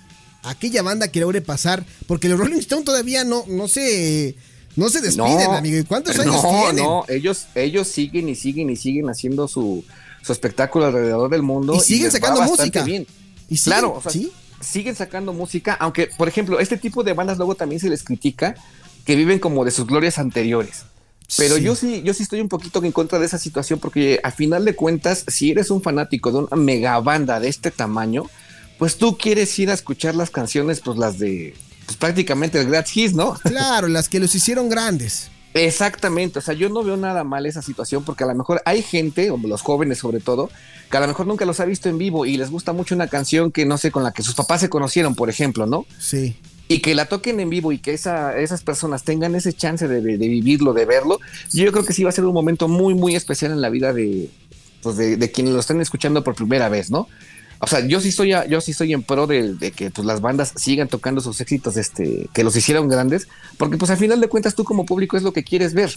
Aquella 0.43 0.81
banda 0.81 1.07
que 1.09 1.19
logre 1.19 1.41
pasar, 1.41 1.85
porque 2.07 2.29
los 2.29 2.37
Rolling 2.39 2.59
Stones 2.59 2.85
todavía 2.85 3.23
no, 3.23 3.43
no 3.47 3.67
se, 3.67 4.35
no 4.75 4.89
se 4.89 5.01
despiden, 5.01 5.51
amigo. 5.51 5.77
¿Y 5.77 5.83
cuántos 5.83 6.17
años 6.19 6.41
no, 6.43 6.49
tienen? 6.65 6.75
No, 6.83 7.05
ellos, 7.09 7.47
ellos 7.55 7.87
siguen 7.87 8.29
y 8.29 8.35
siguen 8.35 8.69
y 8.69 8.75
siguen 8.75 9.09
haciendo 9.09 9.47
su, 9.47 9.83
su 10.27 10.33
espectáculo 10.33 10.85
alrededor 10.85 11.29
del 11.29 11.41
mundo. 11.41 11.73
Y 11.75 11.79
siguen 11.79 12.11
sacando 12.11 12.41
música. 12.43 12.83
Bien. 12.83 13.07
Y 13.49 13.57
siguen, 13.57 13.79
claro, 13.79 13.93
o 13.95 14.01
sea, 14.01 14.11
¿sí? 14.11 14.31
siguen 14.61 14.95
sacando 14.95 15.33
música, 15.33 15.73
aunque, 15.79 16.07
por 16.17 16.27
ejemplo, 16.27 16.59
este 16.59 16.77
tipo 16.77 17.03
de 17.03 17.13
bandas 17.13 17.37
luego 17.37 17.55
también 17.55 17.79
se 17.79 17.89
les 17.89 18.03
critica 18.03 18.55
que 19.05 19.15
viven 19.15 19.39
como 19.39 19.63
de 19.65 19.71
sus 19.71 19.87
glorias 19.87 20.19
anteriores. 20.19 20.83
Pero 21.37 21.55
Sí. 21.57 21.63
yo 21.63 21.75
sí, 21.75 22.01
yo 22.03 22.13
sí 22.13 22.23
estoy 22.23 22.39
un 22.41 22.47
poquito 22.47 22.83
en 22.83 22.91
contra 22.91 23.19
de 23.19 23.25
esa 23.25 23.37
situación 23.37 23.79
porque 23.79 24.19
a 24.23 24.31
final 24.31 24.63
de 24.63 24.75
cuentas, 24.75 25.25
si 25.27 25.51
eres 25.51 25.71
un 25.71 25.81
fanático 25.81 26.31
de 26.31 26.37
una 26.39 26.55
mega 26.55 26.99
banda 27.01 27.39
de 27.39 27.49
este 27.49 27.69
tamaño, 27.71 28.23
pues 28.77 28.97
tú 28.97 29.17
quieres 29.17 29.57
ir 29.59 29.69
a 29.69 29.73
escuchar 29.73 30.15
las 30.15 30.29
canciones, 30.29 30.79
pues 30.79 30.97
las 30.97 31.19
de 31.19 31.53
pues 31.85 31.97
prácticamente 31.97 32.59
el 32.59 32.67
Great 32.67 32.87
Hits, 32.93 33.13
¿no? 33.13 33.33
Claro, 33.43 33.87
las 33.87 34.07
que 34.09 34.19
los 34.19 34.35
hicieron 34.35 34.67
grandes. 34.69 35.29
Exactamente, 35.53 36.39
o 36.39 36.41
sea, 36.41 36.53
yo 36.53 36.69
no 36.69 36.83
veo 36.83 36.97
nada 36.97 37.23
mal 37.23 37.45
esa 37.45 37.61
situación 37.61 38.03
porque 38.03 38.23
a 38.23 38.27
lo 38.27 38.35
mejor 38.35 38.61
hay 38.65 38.81
gente, 38.83 39.31
o 39.31 39.37
los 39.37 39.61
jóvenes 39.61 39.97
sobre 39.97 40.19
todo, 40.19 40.49
que 40.91 40.97
a 40.97 40.99
lo 40.99 41.07
mejor 41.07 41.25
nunca 41.25 41.45
los 41.45 41.59
ha 41.59 41.65
visto 41.65 41.89
en 41.89 41.97
vivo 41.97 42.25
y 42.25 42.37
les 42.37 42.51
gusta 42.51 42.73
mucho 42.73 42.93
una 42.95 43.07
canción 43.07 43.51
que 43.51 43.65
no 43.65 43.77
sé, 43.77 43.91
con 43.91 44.03
la 44.03 44.11
que 44.11 44.21
sus 44.23 44.35
papás 44.35 44.61
se 44.61 44.69
conocieron, 44.69 45.15
por 45.15 45.29
ejemplo, 45.29 45.65
¿no? 45.65 45.85
Sí. 45.99 46.35
y 46.69 46.79
que 46.81 46.93
la 46.95 47.05
toquen 47.05 47.39
en 47.39 47.49
vivo 47.49 47.71
y 47.71 47.79
que 47.79 47.93
esa, 47.93 48.37
esas 48.37 48.61
personas 48.61 49.03
tengan 49.03 49.35
ese 49.35 49.53
chance 49.53 49.87
de, 49.87 50.01
de- 50.01 50.17
de 50.17 50.27
vivirlo, 50.27 50.73
de 50.73 50.85
verlo, 50.85 51.17
yo 51.53 51.71
creo 51.71 51.85
que 51.85 51.93
sí 51.93 52.03
va 52.03 52.09
a 52.09 52.13
ser 52.13 52.25
un 52.25 52.33
momento 52.33 52.67
muy, 52.67 52.93
muy 52.93 53.15
especial 53.15 53.51
en 53.53 53.61
la 53.61 53.69
vida 53.69 53.93
de, 53.93 54.29
pues 54.83 54.97
de, 54.97 55.15
de 55.15 55.31
quienes 55.31 55.53
lo 55.53 55.61
están 55.61 55.79
escuchando 55.79 56.23
por 56.25 56.35
primera 56.35 56.67
vez, 56.67 56.91
¿no? 56.91 57.07
O 57.59 57.67
sea, 57.67 57.85
yo 57.87 57.99
sí 57.99 58.09
estoy, 58.09 58.33
a- 58.33 58.45
yo 58.45 58.61
sí 58.61 58.71
estoy 58.71 58.93
en 58.93 59.03
pro 59.03 59.27
de, 59.27 59.53
de 59.55 59.71
que 59.71 59.89
pues, 59.89 60.05
las 60.05 60.21
bandas 60.21 60.53
sigan 60.55 60.87
tocando 60.87 61.21
sus 61.21 61.41
éxitos, 61.41 61.75
este, 61.77 62.29
que 62.33 62.43
los 62.43 62.55
hicieron 62.55 62.87
grandes, 62.87 63.27
porque 63.57 63.77
pues 63.77 63.89
al 63.91 63.97
final 63.97 64.21
de 64.21 64.27
cuentas 64.29 64.55
tú 64.55 64.63
como 64.63 64.85
público 64.85 65.17
es 65.17 65.23
lo 65.23 65.33
que 65.33 65.43
quieres 65.43 65.73
ver. 65.73 65.91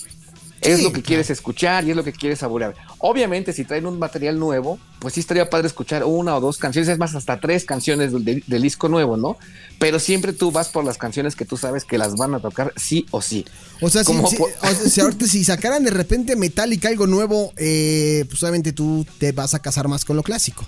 Es 0.62 0.82
lo 0.82 0.92
que 0.92 1.00
quieres 1.00 1.30
escuchar 1.30 1.84
y 1.86 1.90
es 1.90 1.96
lo 1.96 2.04
que 2.04 2.12
quieres 2.12 2.40
saborear. 2.40 2.74
Obviamente, 2.98 3.54
si 3.54 3.64
traen 3.64 3.86
un 3.86 3.98
material 3.98 4.38
nuevo, 4.38 4.78
pues 4.98 5.14
sí 5.14 5.20
estaría 5.20 5.48
padre 5.48 5.66
escuchar 5.68 6.04
una 6.04 6.36
o 6.36 6.40
dos 6.42 6.58
canciones, 6.58 6.90
es 6.90 6.98
más, 6.98 7.14
hasta 7.14 7.40
tres 7.40 7.64
canciones 7.64 8.12
del, 8.12 8.44
disco 8.46 8.90
nuevo, 8.90 9.16
¿no? 9.16 9.38
Pero 9.78 9.98
siempre 9.98 10.34
tú 10.34 10.50
vas 10.52 10.68
por 10.68 10.84
las 10.84 10.98
canciones 10.98 11.34
que 11.34 11.46
tú 11.46 11.56
sabes 11.56 11.86
que 11.86 11.96
las 11.96 12.14
van 12.16 12.34
a 12.34 12.40
tocar 12.40 12.74
sí 12.76 13.06
o 13.10 13.22
sí. 13.22 13.46
O 13.80 13.88
sea, 13.88 14.04
si, 14.04 14.06
Como 14.08 14.28
si- 14.28 14.36
por- 14.36 14.50
o 14.50 14.66
sea, 14.74 14.74
si 14.90 15.00
ahorita 15.00 15.26
si 15.26 15.44
sacaran 15.44 15.82
de 15.82 15.92
repente 15.92 16.36
Metallica 16.36 16.88
algo 16.88 17.06
nuevo, 17.06 17.54
eh, 17.56 18.26
pues 18.28 18.42
obviamente 18.42 18.74
tú 18.74 19.06
te 19.18 19.32
vas 19.32 19.54
a 19.54 19.60
casar 19.60 19.88
más 19.88 20.04
con 20.04 20.16
lo 20.16 20.22
clásico. 20.22 20.66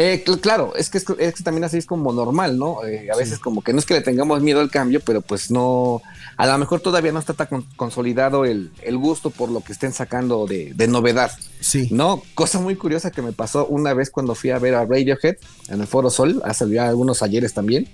Eh, 0.00 0.22
cl- 0.24 0.38
claro, 0.40 0.74
es 0.76 0.90
que, 0.90 0.98
es, 0.98 1.04
es 1.18 1.34
que 1.34 1.42
también 1.42 1.64
así 1.64 1.76
es 1.76 1.84
como 1.84 2.12
normal, 2.12 2.56
¿no? 2.56 2.84
Eh, 2.84 3.08
a 3.12 3.16
veces 3.16 3.40
como 3.40 3.62
que 3.62 3.72
no 3.72 3.80
es 3.80 3.84
que 3.84 3.94
le 3.94 4.00
tengamos 4.00 4.40
miedo 4.42 4.60
al 4.60 4.70
cambio, 4.70 5.00
pero 5.00 5.22
pues 5.22 5.50
no, 5.50 6.00
a 6.36 6.46
lo 6.46 6.56
mejor 6.56 6.80
todavía 6.80 7.10
no 7.10 7.18
está 7.18 7.34
tan 7.34 7.48
con- 7.48 7.66
consolidado 7.74 8.44
el, 8.44 8.70
el 8.82 8.96
gusto 8.96 9.30
por 9.30 9.50
lo 9.50 9.60
que 9.60 9.72
estén 9.72 9.92
sacando 9.92 10.46
de, 10.46 10.72
de 10.72 10.86
novedad. 10.86 11.32
Sí. 11.60 11.88
No, 11.90 12.22
cosa 12.36 12.60
muy 12.60 12.76
curiosa 12.76 13.10
que 13.10 13.22
me 13.22 13.32
pasó 13.32 13.66
una 13.66 13.92
vez 13.92 14.10
cuando 14.10 14.36
fui 14.36 14.50
a 14.50 14.60
ver 14.60 14.76
a 14.76 14.84
Radiohead 14.86 15.34
en 15.68 15.80
el 15.80 15.88
Foro 15.88 16.10
Sol, 16.10 16.42
hace 16.44 16.70
ya 16.70 16.86
algunos 16.88 17.22
ayeres 17.24 17.52
también. 17.52 17.88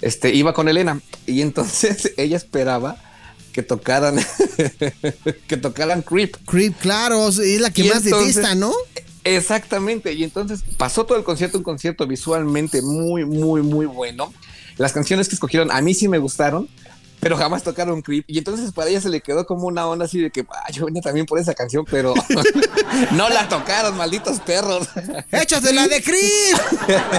Este, 0.00 0.32
iba 0.32 0.54
con 0.54 0.68
Elena 0.68 1.00
y 1.26 1.42
entonces 1.42 2.12
ella 2.18 2.36
esperaba 2.36 2.96
que 3.52 3.64
tocaran 3.64 4.16
que 5.48 5.56
tocaran 5.56 6.02
Creep. 6.02 6.36
Creep, 6.46 6.76
claro, 6.78 7.28
es 7.28 7.60
la 7.60 7.70
que 7.70 7.82
Y 7.84 7.88
más 7.88 8.04
entonces- 8.04 8.36
detesta, 8.36 8.54
¿no? 8.54 8.72
Exactamente, 9.24 10.12
y 10.12 10.24
entonces 10.24 10.62
pasó 10.76 11.04
todo 11.06 11.16
el 11.18 11.24
concierto, 11.24 11.58
un 11.58 11.64
concierto 11.64 12.06
visualmente 12.06 12.82
muy, 12.82 13.24
muy, 13.24 13.62
muy 13.62 13.86
bueno. 13.86 14.32
Las 14.78 14.92
canciones 14.92 15.28
que 15.28 15.34
escogieron 15.34 15.70
a 15.70 15.80
mí 15.80 15.94
sí 15.94 16.08
me 16.08 16.18
gustaron, 16.18 16.68
pero 17.20 17.36
jamás 17.36 17.62
tocaron 17.62 18.02
Creep. 18.02 18.24
Y 18.26 18.38
entonces 18.38 18.72
para 18.72 18.90
ella 18.90 19.00
se 19.00 19.08
le 19.08 19.20
quedó 19.20 19.46
como 19.46 19.68
una 19.68 19.86
onda 19.86 20.06
así 20.06 20.18
de 20.20 20.30
que 20.32 20.44
"Ah, 20.50 20.72
yo 20.72 20.86
venía 20.86 21.02
también 21.02 21.24
por 21.24 21.38
esa 21.38 21.54
canción, 21.54 21.84
pero 21.88 22.14
no 23.12 23.28
la 23.28 23.48
tocaron, 23.48 23.96
malditos 23.96 24.40
perros. 24.40 24.88
¡Échate 25.30 25.72
la 25.72 25.86
de 25.86 26.02
Creep! 26.02 26.58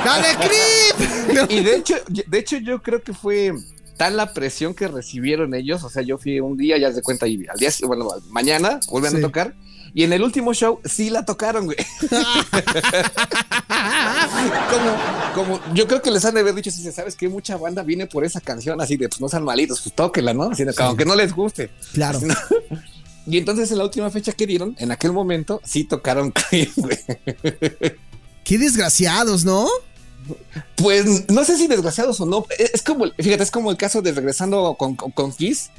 ¡La 0.04 0.18
de 0.22 0.48
Creep! 0.48 1.52
y 1.52 1.64
de 1.64 1.76
hecho, 1.78 1.96
de 2.28 2.38
hecho, 2.40 2.58
yo 2.58 2.82
creo 2.82 3.02
que 3.02 3.14
fue 3.14 3.54
tal 3.96 4.18
la 4.18 4.34
presión 4.34 4.74
que 4.74 4.90
recibieron 4.90 5.54
ellos. 5.54 5.84
O 5.84 5.90
sea, 5.90 6.02
yo 6.02 6.18
fui 6.18 6.40
un 6.42 6.58
día, 6.58 6.78
ya 6.78 6.92
se 6.92 7.02
cuenta, 7.02 7.26
y 7.28 7.46
al 7.48 7.58
día, 7.58 7.70
bueno, 7.86 8.10
mañana 8.30 8.82
vuelven 8.90 9.12
Sí. 9.12 9.18
a 9.20 9.22
tocar. 9.22 9.54
Y 9.96 10.04
en 10.04 10.14
el 10.14 10.24
último 10.24 10.54
show 10.54 10.80
sí 10.84 11.10
la 11.10 11.24
tocaron, 11.24 11.66
güey. 11.66 11.78
como, 14.70 14.96
como, 15.36 15.74
yo 15.74 15.88
creo 15.88 16.02
que 16.02 16.10
les 16.10 16.26
han 16.26 16.34
de 16.34 16.40
haber 16.40 16.56
dicho, 16.56 16.72
si 16.72 16.92
sabes 16.92 17.16
que 17.16 17.30
mucha 17.30 17.58
banda 17.58 17.84
viene 17.84 18.08
por 18.08 18.26
esa 18.26 18.42
canción, 18.42 18.82
así 18.82 18.98
de, 18.98 19.08
pues 19.08 19.22
no 19.22 19.30
sean 19.30 19.44
malitos, 19.44 19.82
pues 19.82 19.94
tóquela, 19.94 20.34
¿no? 20.34 20.46
Así 20.46 20.64
de, 20.64 20.74
aunque 20.78 21.06
no 21.06 21.16
les 21.16 21.34
guste. 21.34 21.70
Claro. 21.94 22.20
Y 23.26 23.38
entonces 23.38 23.72
en 23.72 23.78
la 23.78 23.86
última 23.86 24.10
fecha 24.12 24.34
que 24.34 24.46
dieron, 24.46 24.76
en 24.80 24.92
aquel 24.92 25.14
momento, 25.14 25.62
sí 25.64 25.86
tocaron 25.86 26.34
güey. 26.76 26.98
Qué 28.44 28.58
desgraciados, 28.58 29.46
¿no? 29.46 29.68
Pues 30.76 31.30
no 31.30 31.46
sé 31.46 31.58
si 31.58 31.68
desgraciados 31.68 32.20
o 32.20 32.26
no. 32.26 32.46
Es 32.58 32.82
como, 32.82 33.06
fíjate, 33.18 33.44
es 33.44 33.52
como 33.52 33.72
el 33.72 33.78
caso 33.78 34.02
de 34.02 34.12
regresando 34.12 34.76
con, 34.78 34.96
con, 34.96 35.12
con 35.12 35.32
Kiss. 35.32 35.70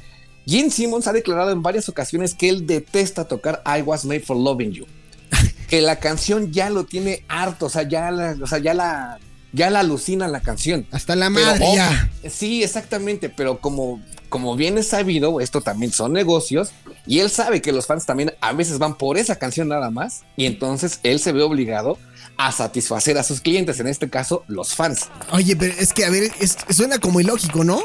Gene 0.47 0.69
Simmons 0.69 1.07
ha 1.07 1.13
declarado 1.13 1.51
en 1.51 1.61
varias 1.61 1.89
ocasiones 1.89 2.33
que 2.35 2.49
él 2.49 2.67
detesta 2.67 3.27
tocar 3.27 3.63
I 3.65 3.81
Was 3.81 4.05
Made 4.05 4.21
for 4.21 4.37
Loving 4.37 4.71
You. 4.71 4.85
que 5.69 5.81
la 5.81 5.99
canción 5.99 6.51
ya 6.51 6.69
lo 6.69 6.85
tiene 6.85 7.23
harto, 7.27 7.65
o 7.65 7.69
sea, 7.69 7.83
ya 7.83 8.11
la, 8.11 8.35
o 8.41 8.45
sea, 8.47 8.59
ya 8.59 8.73
la, 8.73 9.19
ya 9.53 9.69
la 9.69 9.79
alucina 9.79 10.27
la 10.27 10.41
canción. 10.41 10.85
Hasta 10.91 11.15
la 11.15 11.29
Pero, 11.31 11.45
madre 11.47 11.65
ya. 11.75 12.11
Sí, 12.29 12.63
exactamente, 12.63 13.29
pero 13.29 13.59
como, 13.59 14.01
como 14.29 14.55
bien 14.55 14.77
es 14.77 14.87
sabido, 14.89 15.39
esto 15.41 15.61
también 15.61 15.91
son 15.91 16.13
negocios 16.13 16.69
y 17.07 17.19
él 17.19 17.29
sabe 17.31 17.61
que 17.61 17.71
los 17.71 17.87
fans 17.87 18.05
también 18.05 18.33
a 18.41 18.53
veces 18.53 18.77
van 18.77 18.95
por 18.97 19.17
esa 19.17 19.37
canción 19.37 19.67
nada 19.69 19.89
más 19.89 20.21
y 20.37 20.45
entonces 20.45 20.99
él 21.03 21.19
se 21.19 21.31
ve 21.31 21.41
obligado 21.41 21.97
a 22.37 22.51
satisfacer 22.51 23.17
a 23.17 23.23
sus 23.23 23.39
clientes, 23.41 23.79
en 23.79 23.87
este 23.87 24.09
caso 24.09 24.43
los 24.47 24.75
fans. 24.75 25.07
Oye, 25.31 25.55
pero 25.55 25.73
es 25.79 25.93
que, 25.93 26.05
a 26.05 26.09
ver, 26.09 26.29
es- 26.39 26.57
suena 26.69 26.99
como 26.99 27.19
ilógico, 27.21 27.63
¿no? 27.63 27.81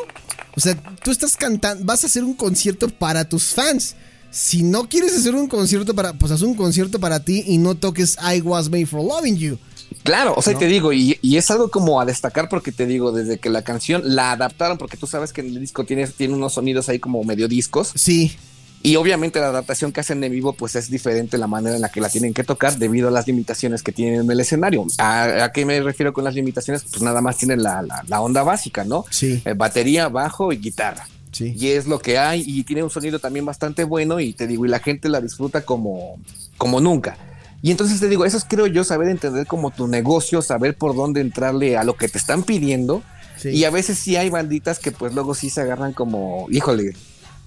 O 0.56 0.60
sea, 0.60 0.74
tú 1.02 1.10
estás 1.10 1.36
cantando, 1.36 1.84
vas 1.84 2.04
a 2.04 2.06
hacer 2.06 2.24
un 2.24 2.34
concierto 2.34 2.88
para 2.88 3.28
tus 3.28 3.54
fans. 3.54 3.96
Si 4.30 4.62
no 4.62 4.88
quieres 4.88 5.16
hacer 5.16 5.34
un 5.34 5.48
concierto 5.48 5.94
para, 5.94 6.12
pues 6.12 6.30
haz 6.30 6.42
un 6.42 6.54
concierto 6.54 7.00
para 7.00 7.20
ti 7.20 7.42
y 7.46 7.58
no 7.58 7.74
toques 7.74 8.16
I 8.22 8.40
Was 8.40 8.68
Made 8.70 8.86
for 8.86 9.02
Loving 9.02 9.36
You. 9.36 9.58
Claro, 10.04 10.34
o 10.36 10.42
sea, 10.42 10.52
¿No? 10.52 10.60
te 10.60 10.66
digo, 10.66 10.92
y, 10.92 11.18
y 11.20 11.36
es 11.36 11.50
algo 11.50 11.68
como 11.68 12.00
a 12.00 12.04
destacar 12.04 12.48
porque 12.48 12.70
te 12.70 12.86
digo, 12.86 13.10
desde 13.10 13.38
que 13.38 13.50
la 13.50 13.62
canción 13.62 14.02
la 14.04 14.32
adaptaron, 14.32 14.78
porque 14.78 14.96
tú 14.96 15.08
sabes 15.08 15.32
que 15.32 15.40
en 15.40 15.48
el 15.48 15.60
disco 15.60 15.84
tiene, 15.84 16.06
tiene 16.06 16.34
unos 16.34 16.54
sonidos 16.54 16.88
ahí 16.88 17.00
como 17.00 17.22
medio 17.24 17.48
discos, 17.48 17.90
Sí, 17.96 18.36
y 18.83 18.97
obviamente 18.97 19.40
la 19.40 19.49
adaptación 19.49 19.93
que 19.93 20.01
hacen 20.01 20.23
en 20.25 20.33
vivo, 20.33 20.53
pues 20.55 20.75
es 20.77 20.90
diferente 20.90 21.37
la 21.38 21.47
manera 21.47 21.77
en 21.77 21.83
la 21.83 21.90
que 21.90 22.01
la 22.01 22.09
tienen 22.09 22.33
que 22.33 22.45
tocar 22.45 22.77
debido 22.79 23.09
a 23.09 23.11
las 23.11 23.27
limitaciones 23.27 23.83
que 23.83 23.93
tienen 23.93 24.21
en 24.23 24.31
el 24.31 24.40
escenario. 24.40 24.87
¿A, 24.99 25.45
a 25.45 25.53
qué 25.53 25.64
me 25.66 25.81
refiero 25.81 26.12
con 26.12 26.25
las 26.25 26.35
limitaciones? 26.35 26.85
Pues 26.90 27.03
nada 27.03 27.21
más 27.21 27.37
tienen 27.37 27.62
la, 27.62 27.83
la- 27.83 28.05
la 28.09 28.21
onda 28.21 28.43
básica, 28.43 28.85
¿no? 28.85 29.05
Sí. 29.11 29.43
Eh, 29.45 29.55
batería, 29.55 30.09
bajo 30.09 30.53
y 30.53 30.57
guitarra. 30.59 31.07
sí. 31.33 31.55
Y 31.59 31.69
es 31.69 31.87
lo 31.87 31.99
que 31.99 32.19
hay 32.19 32.43
y 32.47 32.64
tiene 32.64 32.83
un 32.83 32.90
sonido 32.90 33.19
también 33.19 33.45
bastante 33.45 33.85
bueno 33.85 34.19
y 34.21 34.33
te 34.33 34.47
digo, 34.47 34.64
y 34.64 34.69
la 34.69 34.79
gente 34.81 35.09
la 35.09 35.21
disfruta 35.21 35.62
como, 35.64 36.19
como 36.57 36.81
nunca. 36.81 37.16
Y 37.62 37.71
entonces 37.71 38.01
te 38.01 38.09
digo, 38.09 38.25
eso 38.25 38.38
es 38.38 38.45
creo 38.49 38.66
yo 38.66 38.85
saber 38.85 39.09
entender 39.11 39.47
como 39.47 39.71
tu 39.71 39.87
negocio, 39.87 40.40
saber 40.40 40.75
por 40.79 40.97
dónde 40.97 41.21
entrarle 41.21 41.77
a 41.77 41.85
lo 41.85 41.95
que 41.95 42.09
te 42.09 42.16
están 42.16 42.43
pidiendo. 42.43 43.03
Sí. 43.37 43.51
Y 43.51 43.64
a 43.64 43.71
veces 43.71 43.99
sí 43.99 44.16
hay 44.16 44.31
banditas 44.31 44.79
que 44.79 44.93
pues 44.93 45.12
luego 45.14 45.35
sí 45.35 45.51
se 45.51 45.61
agarran 45.61 45.93
como, 45.93 46.47
híjole, 46.51 46.95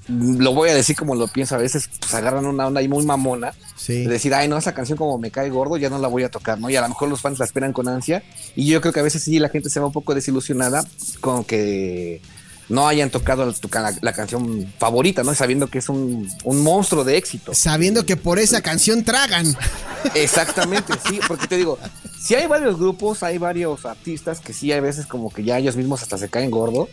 lo 0.08 0.54
voy 0.54 0.70
a 0.70 0.74
decir 0.76 0.96
como 0.96 1.16
lo 1.16 1.28
pienso, 1.28 1.56
a 1.56 1.58
veces 1.60 1.90
pues 2.00 2.14
agarran 2.14 2.46
una 2.46 2.68
onda 2.68 2.80
ahí 2.82 2.88
muy 2.88 3.06
mamona 3.06 3.54
Sí. 3.76 4.04
de 4.04 4.10
decir, 4.10 4.34
ay, 4.34 4.48
no, 4.48 4.58
esa 4.58 4.74
canción 4.74 4.98
como 4.98 5.18
me 5.18 5.30
cae 5.32 5.50
gordo, 5.50 5.76
ya 5.78 5.90
no 5.90 5.98
la 6.00 6.08
voy 6.08 6.24
a 6.24 6.30
tocar, 6.32 6.60
¿no? 6.60 6.70
Y 6.70 6.76
a 6.76 6.82
lo 6.82 6.90
mejor 6.90 7.10
los 7.10 7.22
fans 7.22 7.40
la 7.40 7.46
esperan 7.46 7.74
con 7.74 7.88
ansia. 7.90 8.24
Y 8.56 8.68
yo 8.68 8.80
creo 8.82 8.94
que 8.94 9.00
a 9.02 9.04
veces 9.04 9.24
sí 9.24 9.40
la 9.40 9.50
gente 9.50 9.70
se 9.70 9.80
va 9.80 9.88
un 9.88 9.92
poco 9.94 10.16
desilusionada 10.16 10.86
con 11.20 11.44
que 11.44 12.22
no 12.70 12.88
hayan 12.88 13.10
tocado 13.10 13.46
la, 13.46 13.82
la- 13.82 13.98
la 14.02 14.14
canción 14.14 14.72
favorita, 14.80 15.24
¿no? 15.24 15.34
Sabiendo 15.36 15.68
que 15.68 15.80
es 15.80 15.90
un, 15.90 16.30
un 16.46 16.62
monstruo 16.64 17.04
de 17.04 17.18
éxito. 17.18 17.54
Sabiendo 17.54 18.06
que 18.06 18.16
por 18.16 18.40
esa 18.40 18.62
canción 18.62 19.04
tragan. 19.04 19.54
Exactamente, 20.16 20.94
sí, 21.08 21.20
porque 21.28 21.48
te 21.48 21.58
digo, 21.58 21.78
si 22.20 22.36
hay 22.36 22.48
varios 22.48 22.78
grupos, 22.78 23.22
hay 23.24 23.38
varios 23.38 23.86
artistas 23.86 24.40
que 24.40 24.54
sí 24.54 24.72
hay 24.72 24.80
veces 24.80 25.06
como 25.06 25.30
que 25.32 25.44
ya 25.44 25.58
ellos 25.60 25.76
mismos 25.76 26.02
hasta 26.02 26.18
se 26.18 26.30
caen 26.30 26.52
gordo 26.52 26.88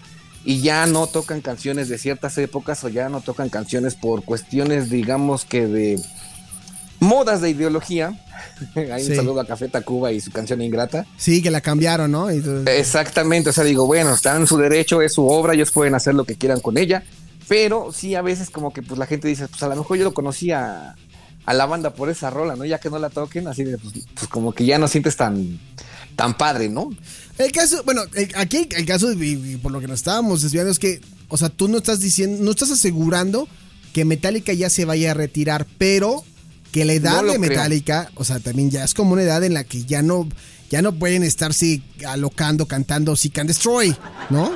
y 0.45 0.61
ya 0.61 0.87
no 0.87 1.07
tocan 1.07 1.41
canciones 1.41 1.89
de 1.89 1.99
ciertas 1.99 2.37
épocas 2.39 2.83
o 2.85 2.89
ya 2.89 3.09
no 3.09 3.21
tocan 3.21 3.49
canciones 3.51 3.95
por 3.95 4.25
cuestiones, 4.25 4.89
digamos 4.91 5.45
que 5.45 5.67
de 5.67 6.01
modas 6.99 7.41
de 7.41 7.51
ideología. 7.51 8.19
Hay 8.75 9.05
Sí. 9.05 9.11
un 9.11 9.17
saludo 9.17 9.41
a 9.41 9.47
Café 9.47 9.69
Tacuba 9.69 10.13
y 10.13 10.21
su 10.21 10.31
canción 10.31 10.61
Ingrata. 10.63 11.07
Sí, 11.17 11.43
que 11.43 11.51
la 11.51 11.61
cambiaron, 11.61 12.11
¿no? 12.11 12.29
Exactamente, 12.31 13.51
o 13.51 13.53
sea, 13.53 13.65
digo, 13.65 13.87
bueno, 13.87 14.15
están 14.15 14.43
en 14.43 14.47
su 14.47 14.57
derecho, 14.57 15.03
es 15.03 15.15
su 15.15 15.27
obra, 15.29 15.55
ellos 15.55 15.71
pueden 15.71 15.95
hacer 15.95 16.15
lo 16.15 16.25
que 16.25 16.37
quieran 16.37 16.61
con 16.61 16.79
ella, 16.79 17.03
pero 17.49 17.93
sí 17.93 18.15
a 18.15 18.23
veces 18.23 18.51
como 18.51 18.73
que 18.73 18.83
pues 18.83 18.99
la 18.99 19.07
gente 19.07 19.29
dice, 19.29 19.49
pues 19.49 19.63
a 19.63 19.69
lo 19.69 19.77
mejor 19.77 19.97
yo 19.99 20.05
lo 20.05 20.15
conocía 20.15 20.95
a 21.47 21.55
la 21.55 21.67
banda 21.67 21.95
por 21.95 22.11
esa 22.11 22.31
rola, 22.31 22.55
¿no? 22.55 22.65
Ya 22.65 22.79
que 22.79 22.91
no 22.91 22.99
la 22.99 23.09
toquen, 23.11 23.49
así 23.49 23.65
de, 23.65 23.79
pues, 23.79 23.95
pues, 24.15 24.29
como 24.29 24.53
que 24.53 24.65
ya 24.67 24.79
no 24.79 24.87
sientes 24.89 25.17
tan, 25.17 25.59
tan 26.17 26.37
padre, 26.37 26.69
¿no? 26.69 26.91
El 27.45 27.53
caso, 27.53 27.83
bueno, 27.85 28.03
el- 28.15 28.31
aquí 28.37 28.69
el 28.77 28.87
caso, 28.87 29.13
y, 29.13 29.33
y 29.33 29.57
por 29.57 29.73
lo 29.73 29.81
que 29.81 29.87
nos 29.89 30.01
estábamos 30.01 30.43
desviando, 30.43 30.71
es 30.71 30.79
que, 30.79 31.01
o 31.29 31.37
sea, 31.37 31.49
tú 31.49 31.69
no 31.69 31.79
estás 31.79 32.01
diciendo, 32.01 32.39
no 32.43 32.51
estás 32.51 32.71
asegurando 32.71 33.49
que 33.93 34.05
Metallica 34.05 34.53
ya 34.53 34.71
se 34.71 34.85
vaya 34.85 35.11
a 35.11 35.15
retirar, 35.15 35.67
pero 35.79 36.25
que 36.73 36.85
la 36.85 36.93
edad 36.93 37.23
No 37.23 37.33
de 37.33 37.39
creo. 37.39 37.41
Metallica, 37.51 38.11
o 38.15 38.25
sea, 38.25 38.39
también 38.41 38.71
ya 38.71 38.85
es 38.85 38.95
como 38.95 39.13
una 39.15 39.23
edad 39.23 39.43
en 39.43 39.55
la 39.55 39.65
que 39.65 39.85
ya 39.85 40.03
no, 40.03 40.29
ya 40.71 40.83
no 40.83 40.93
pueden 40.93 41.23
estarse 41.25 41.83
alocando, 42.07 42.67
cantando 42.67 43.17
Seek 43.17 43.39
and 43.39 43.49
Destroy, 43.49 43.97
¿no? 44.31 44.53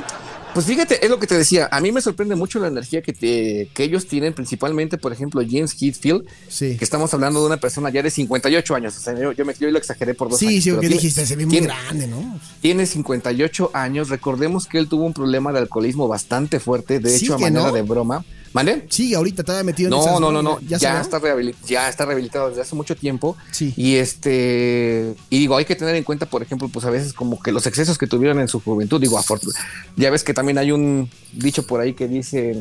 Pues 0.54 0.66
fíjate, 0.66 1.04
es 1.04 1.10
lo 1.10 1.18
que 1.18 1.26
te 1.26 1.36
decía. 1.36 1.68
A 1.72 1.80
mí 1.80 1.90
me 1.90 2.00
sorprende 2.00 2.36
mucho 2.36 2.60
la 2.60 2.68
energía 2.68 3.02
que, 3.02 3.12
te- 3.12 3.68
que 3.74 3.82
ellos 3.82 4.06
tienen, 4.06 4.32
principalmente, 4.32 4.96
por 4.98 5.12
ejemplo, 5.12 5.42
James 5.46 5.74
Hetfield, 5.80 6.24
Sí. 6.48 6.76
que 6.76 6.84
estamos 6.84 7.12
hablando 7.12 7.40
de 7.40 7.46
una 7.46 7.56
persona 7.58 7.90
ya 7.90 8.02
de 8.02 8.10
58 8.10 8.74
años. 8.76 8.96
O 8.96 9.00
sea, 9.00 9.18
yo, 9.18 9.32
yo 9.32 9.44
me, 9.44 9.52
yo 9.58 9.68
lo 9.70 9.78
exageré 9.78 10.14
por 10.14 10.28
dos 10.30 10.38
Sí, 10.38 10.46
años. 10.46 10.64
sí, 10.64 10.70
porque 10.70 10.86
tiene- 10.88 10.94
dijiste, 11.02 11.26
se 11.26 11.34
ve 11.36 11.44
muy 11.46 11.50
tiene- 11.52 11.66
grande, 11.66 12.06
¿no? 12.06 12.38
Tiene 12.60 12.86
58 12.86 13.70
años. 13.74 14.08
Recordemos 14.08 14.66
que 14.66 14.78
él 14.78 14.88
tuvo 14.88 15.04
un 15.04 15.12
problema 15.12 15.52
de 15.52 15.58
alcoholismo 15.58 16.06
bastante 16.06 16.60
fuerte. 16.60 17.00
De 17.00 17.10
Sí, 17.18 17.24
hecho, 17.24 17.34
a 17.34 17.38
que 17.38 17.44
manera 17.44 17.66
no. 17.68 17.72
de 17.74 17.82
broma. 17.82 18.24
¿Mande? 18.54 18.86
Sigue 18.88 19.16
ahorita, 19.16 19.42
estaba 19.42 19.62
metido 19.64 19.88
en 19.88 19.90
No, 19.90 20.00
esas- 20.02 20.20
no, 20.20 20.30
no, 20.32 20.40
no. 20.40 20.60
¿Ya, 20.60 20.78
Ya, 20.78 21.00
está 21.00 21.18
ya 21.66 21.88
está 21.88 22.06
rehabilitado 22.06 22.48
desde 22.48 22.62
hace 22.62 22.74
mucho 22.76 22.94
tiempo. 22.96 23.36
Sí. 23.50 23.74
Y 23.76 23.96
este, 23.96 25.14
y 25.28 25.38
digo, 25.40 25.56
hay 25.56 25.64
que 25.64 25.74
tener 25.76 25.96
en 25.96 26.04
cuenta, 26.04 26.26
por 26.26 26.40
ejemplo, 26.42 26.68
pues 26.68 26.86
a 26.86 26.90
veces 26.90 27.12
como 27.12 27.42
que 27.42 27.50
los 27.50 27.66
excesos 27.66 27.98
que 27.98 28.06
tuvieron 28.06 28.38
en 28.38 28.46
su 28.48 28.60
juventud, 28.60 29.00
digo, 29.00 29.20
ya 29.96 30.08
ves 30.10 30.22
que 30.22 30.32
también 30.32 30.56
hay 30.58 30.70
un 30.70 31.10
dicho 31.32 31.66
por 31.66 31.80
ahí 31.80 31.94
que 31.94 32.06
dice 32.06 32.56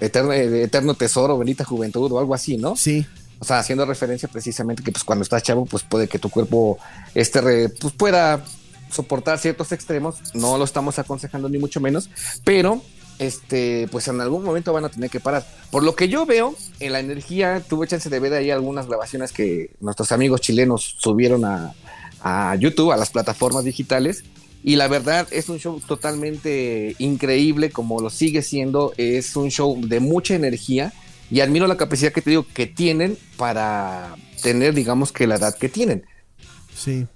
eterno, 0.00 0.32
eh, 0.32 0.62
eterno 0.62 0.94
tesoro, 0.94 1.38
bendita 1.38 1.64
juventud 1.64 2.10
o 2.12 2.18
algo 2.20 2.32
así, 2.34 2.56
¿no? 2.56 2.76
Sí. 2.76 3.04
O 3.40 3.44
sea, 3.44 3.58
haciendo 3.58 3.84
referencia 3.84 4.28
precisamente 4.28 4.82
que 4.84 4.92
pues 4.92 5.02
cuando 5.04 5.24
estás 5.24 5.42
chavo, 5.42 5.66
pues 5.66 5.82
puede 5.82 6.06
que 6.08 6.18
tu 6.20 6.30
cuerpo 6.30 6.78
este 7.16 7.40
re- 7.40 7.68
pues 7.68 7.92
pueda 7.94 8.44
soportar 8.90 9.38
ciertos 9.40 9.72
extremos. 9.72 10.16
No 10.34 10.56
lo 10.56 10.64
estamos 10.64 10.98
aconsejando 11.00 11.48
ni 11.48 11.58
mucho 11.58 11.80
menos, 11.80 12.08
pero 12.44 12.80
este, 13.18 13.88
pues 13.90 14.08
en 14.08 14.20
algún 14.20 14.44
momento 14.44 14.72
van 14.72 14.84
a 14.84 14.88
tener 14.88 15.10
que 15.10 15.20
parar. 15.20 15.46
Por 15.70 15.82
lo 15.82 15.94
que 15.94 16.08
yo 16.08 16.26
veo 16.26 16.54
en 16.80 16.92
la 16.92 17.00
energía, 17.00 17.62
tuve 17.68 17.86
chance 17.86 18.08
de 18.08 18.20
ver 18.20 18.32
ahí 18.34 18.50
algunas 18.50 18.86
grabaciones 18.86 19.32
que 19.32 19.70
nuestros 19.80 20.12
amigos 20.12 20.40
chilenos 20.40 20.96
subieron 20.98 21.44
a, 21.44 21.74
a 22.20 22.54
YouTube, 22.56 22.92
a 22.92 22.96
las 22.96 23.10
plataformas 23.10 23.64
digitales. 23.64 24.24
Y 24.62 24.76
la 24.76 24.88
verdad 24.88 25.28
es 25.30 25.48
un 25.50 25.58
show 25.58 25.80
totalmente 25.86 26.96
increíble, 26.98 27.70
como 27.70 28.00
lo 28.00 28.08
sigue 28.08 28.40
siendo. 28.42 28.94
Es 28.96 29.36
un 29.36 29.50
show 29.50 29.78
de 29.80 30.00
mucha 30.00 30.34
energía 30.34 30.92
y 31.30 31.40
admiro 31.40 31.66
la 31.66 31.76
capacidad 31.76 32.12
que 32.12 32.22
te 32.22 32.30
digo 32.30 32.46
que 32.54 32.66
tienen 32.66 33.18
para 33.36 34.14
tener, 34.42 34.74
digamos 34.74 35.12
que 35.12 35.26
la 35.26 35.36
edad 35.36 35.56
que 35.56 35.68
tienen. 35.68 36.04
Sí. 36.74 37.06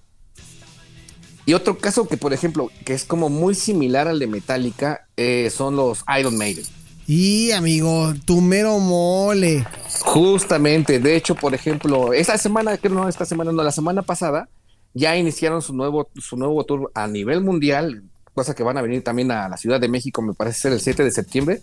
Y 1.49 1.55
otro 1.55 1.79
caso 1.79 2.07
que, 2.07 2.19
por 2.19 2.35
ejemplo, 2.35 2.71
que 2.85 2.93
es 2.93 3.05
como 3.05 3.31
muy 3.31 3.55
similar 3.55 4.07
al 4.07 4.19
de 4.19 4.27
Metallica, 4.27 5.07
eh, 5.17 5.49
son 5.49 5.77
los 5.77 6.05
Iron 6.21 6.37
Maiden. 6.37 6.67
Y 7.07 7.53
amigo, 7.53 8.13
tu 8.27 8.43
mero 8.43 8.79
mole. 8.81 9.65
Justamente, 10.03 11.01
de 11.01 11.17
hecho, 11.17 11.35
por 11.35 11.55
ejemplo, 11.55 12.13
esta 12.13 12.37
semana, 12.37 12.77
que 12.77 12.91
no, 12.91 13.09
esta 13.09 13.25
semana, 13.25 13.51
no, 13.51 13.63
la 13.63 13.73
semana 13.73 14.03
pasada, 14.03 14.51
ya 14.93 15.17
iniciaron 15.17 15.63
su 15.63 15.73
nuevo, 15.73 16.11
su 16.17 16.37
nuevo 16.37 16.63
tour 16.67 16.93
a 16.95 17.07
nivel 17.07 17.41
mundial, 17.41 18.03
cosa 18.35 18.55
que 18.55 18.63
van 18.63 18.77
a 18.77 18.83
venir 18.83 19.03
también 19.03 19.31
a 19.31 19.49
la 19.49 19.57
Ciudad 19.57 19.81
de 19.81 19.89
México, 19.89 20.21
me 20.21 20.35
parece 20.35 20.61
ser 20.61 20.73
el 20.75 20.81
7 20.81 21.03
de 21.03 21.11
septiembre, 21.11 21.63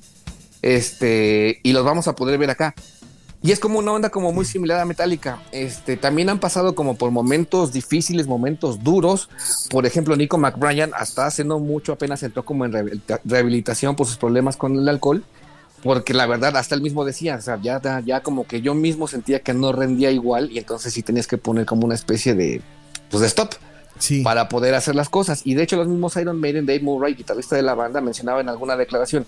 este, 0.64 1.60
y 1.62 1.74
los 1.74 1.86
vamos 1.86 2.08
a 2.08 2.16
poder 2.16 2.40
ver 2.40 2.50
acá. 2.50 2.74
Y 3.42 3.52
es 3.52 3.60
como 3.60 3.78
una 3.80 3.92
onda 3.92 4.10
como 4.10 4.32
muy 4.32 4.44
similar 4.46 4.80
a 4.80 4.86
Metallica. 4.86 5.40
Este, 5.52 5.98
también 5.98 6.30
han 6.30 6.40
pasado 6.40 6.74
como 6.74 6.96
por 6.96 7.12
momentos 7.12 7.72
difíciles, 7.72 8.26
momentos 8.26 8.84
duros. 8.84 9.30
Por 9.70 9.86
ejemplo, 9.86 10.16
Nico 10.16 10.38
McBrien 10.40 10.92
hasta 10.96 11.28
hace 11.28 11.44
no 11.44 11.60
mucho 11.60 11.94
apenas 11.94 12.24
entró 12.24 12.44
como 12.44 12.66
en 12.66 12.72
rehabilita- 12.74 13.22
rehabilitación 13.24 13.96
por 13.96 14.08
sus 14.08 14.18
problemas 14.18 14.58
con 14.58 14.78
el 14.80 14.90
alcohol. 14.90 15.24
Porque 15.84 16.16
la 16.16 16.26
verdad, 16.26 16.58
hasta 16.58 16.74
él 16.74 16.82
mismo 16.82 17.06
decía, 17.06 17.36
o 17.36 17.42
sea, 17.42 17.60
ya, 17.62 17.80
ya 18.04 18.22
como 18.22 18.48
que 18.48 18.62
yo 18.62 18.74
mismo 18.74 19.08
sentía 19.08 19.42
que 19.42 19.54
no 19.54 19.72
rendía 19.72 20.10
igual 20.10 20.50
y 20.52 20.58
entonces 20.58 20.92
sí 20.92 21.04
tenías 21.04 21.28
que 21.28 21.38
poner 21.38 21.68
como 21.68 21.86
una 21.86 21.94
especie 21.94 22.34
de, 22.34 22.62
pues 23.12 23.22
de 23.22 23.28
stop 23.28 23.52
Sí. 24.00 24.24
para 24.24 24.50
poder 24.50 24.74
hacer 24.74 24.96
las 24.96 25.08
cosas. 25.10 25.42
Y 25.46 25.54
de 25.54 25.62
hecho, 25.64 25.78
los 25.78 25.88
mismos 25.88 26.16
Iron 26.18 26.40
Maiden, 26.40 26.66
Dave 26.66 26.80
Murray, 26.82 27.14
guitarrista 27.14 27.56
de 27.56 27.62
la 27.62 27.76
banda, 27.76 28.02
mencionaba 28.02 28.42
en 28.42 28.50
alguna 28.50 28.76
declaración. 28.76 29.26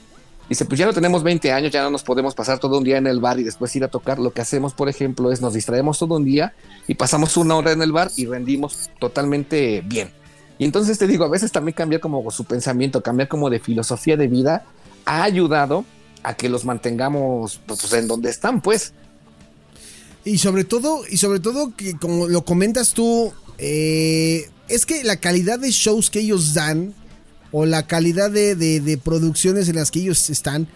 Dice, 0.50 0.64
pues 0.64 0.80
ya 0.80 0.86
no 0.86 0.94
tenemos 0.94 1.24
20 1.24 1.52
años, 1.52 1.72
ya 1.72 1.84
no 1.84 1.90
nos 1.90 2.04
podemos 2.04 2.34
pasar 2.34 2.60
todo 2.60 2.78
un 2.78 2.84
día 2.84 2.98
en 2.98 3.08
el 3.08 3.20
bar 3.20 3.40
y 3.40 3.44
después 3.44 3.76
ir 3.76 3.84
a 3.84 3.90
tocar. 3.90 4.18
Lo 4.18 4.32
que 4.32 4.42
hacemos, 4.42 4.74
por 4.74 4.88
ejemplo, 4.88 5.32
es 5.32 5.42
nos 5.42 5.54
distraemos 5.54 6.00
todo 6.00 6.16
un 6.16 6.24
día 6.24 6.54
y 6.88 6.96
pasamos 6.96 7.36
una 7.36 7.56
hora 7.56 7.74
en 7.74 7.82
el 7.82 7.92
bar 7.92 8.12
y 8.16 8.26
rendimos 8.26 8.90
totalmente 9.00 9.82
bien. 9.86 10.10
Y 10.58 10.66
entonces 10.66 10.98
te 10.98 11.06
digo, 11.06 11.26
a 11.26 11.30
veces 11.30 11.52
también 11.52 11.76
cambiar 11.76 12.02
como 12.02 12.32
su 12.32 12.46
pensamiento, 12.46 13.04
cambiar 13.04 13.28
como 13.28 13.50
de 13.50 13.60
filosofía 13.60 14.16
de 14.16 14.28
vida, 14.28 14.66
ha 15.06 15.24
ayudado 15.24 15.86
a 16.24 16.36
que 16.36 16.50
los 16.50 16.66
mantengamos 16.66 17.60
pues, 17.66 17.92
en 17.94 18.08
donde 18.08 18.30
están, 18.30 18.62
pues. 18.62 18.94
Y 20.24 20.38
sobre 20.40 20.64
todo, 20.64 21.04
y 21.10 21.18
sobre 21.18 21.40
todo 21.40 21.76
que 21.76 21.98
como 21.98 22.28
lo 22.28 22.44
comentas 22.44 22.94
tú, 22.94 23.34
eh, 23.58 24.50
es 24.68 24.86
que 24.86 25.04
la 25.04 25.18
calidad 25.18 25.60
de 25.60 25.72
shows 25.72 26.10
que 26.10 26.20
ellos 26.20 26.54
dan, 26.54 26.94
o 27.52 27.66
la 27.66 27.86
calidad 27.88 28.30
de, 28.32 28.56
de- 28.56 28.80
de 28.82 28.98
producciones 28.98 29.70
en 29.70 29.76
las 29.78 29.92
que 29.92 30.00
ellos 30.00 30.30
están, 30.30 30.68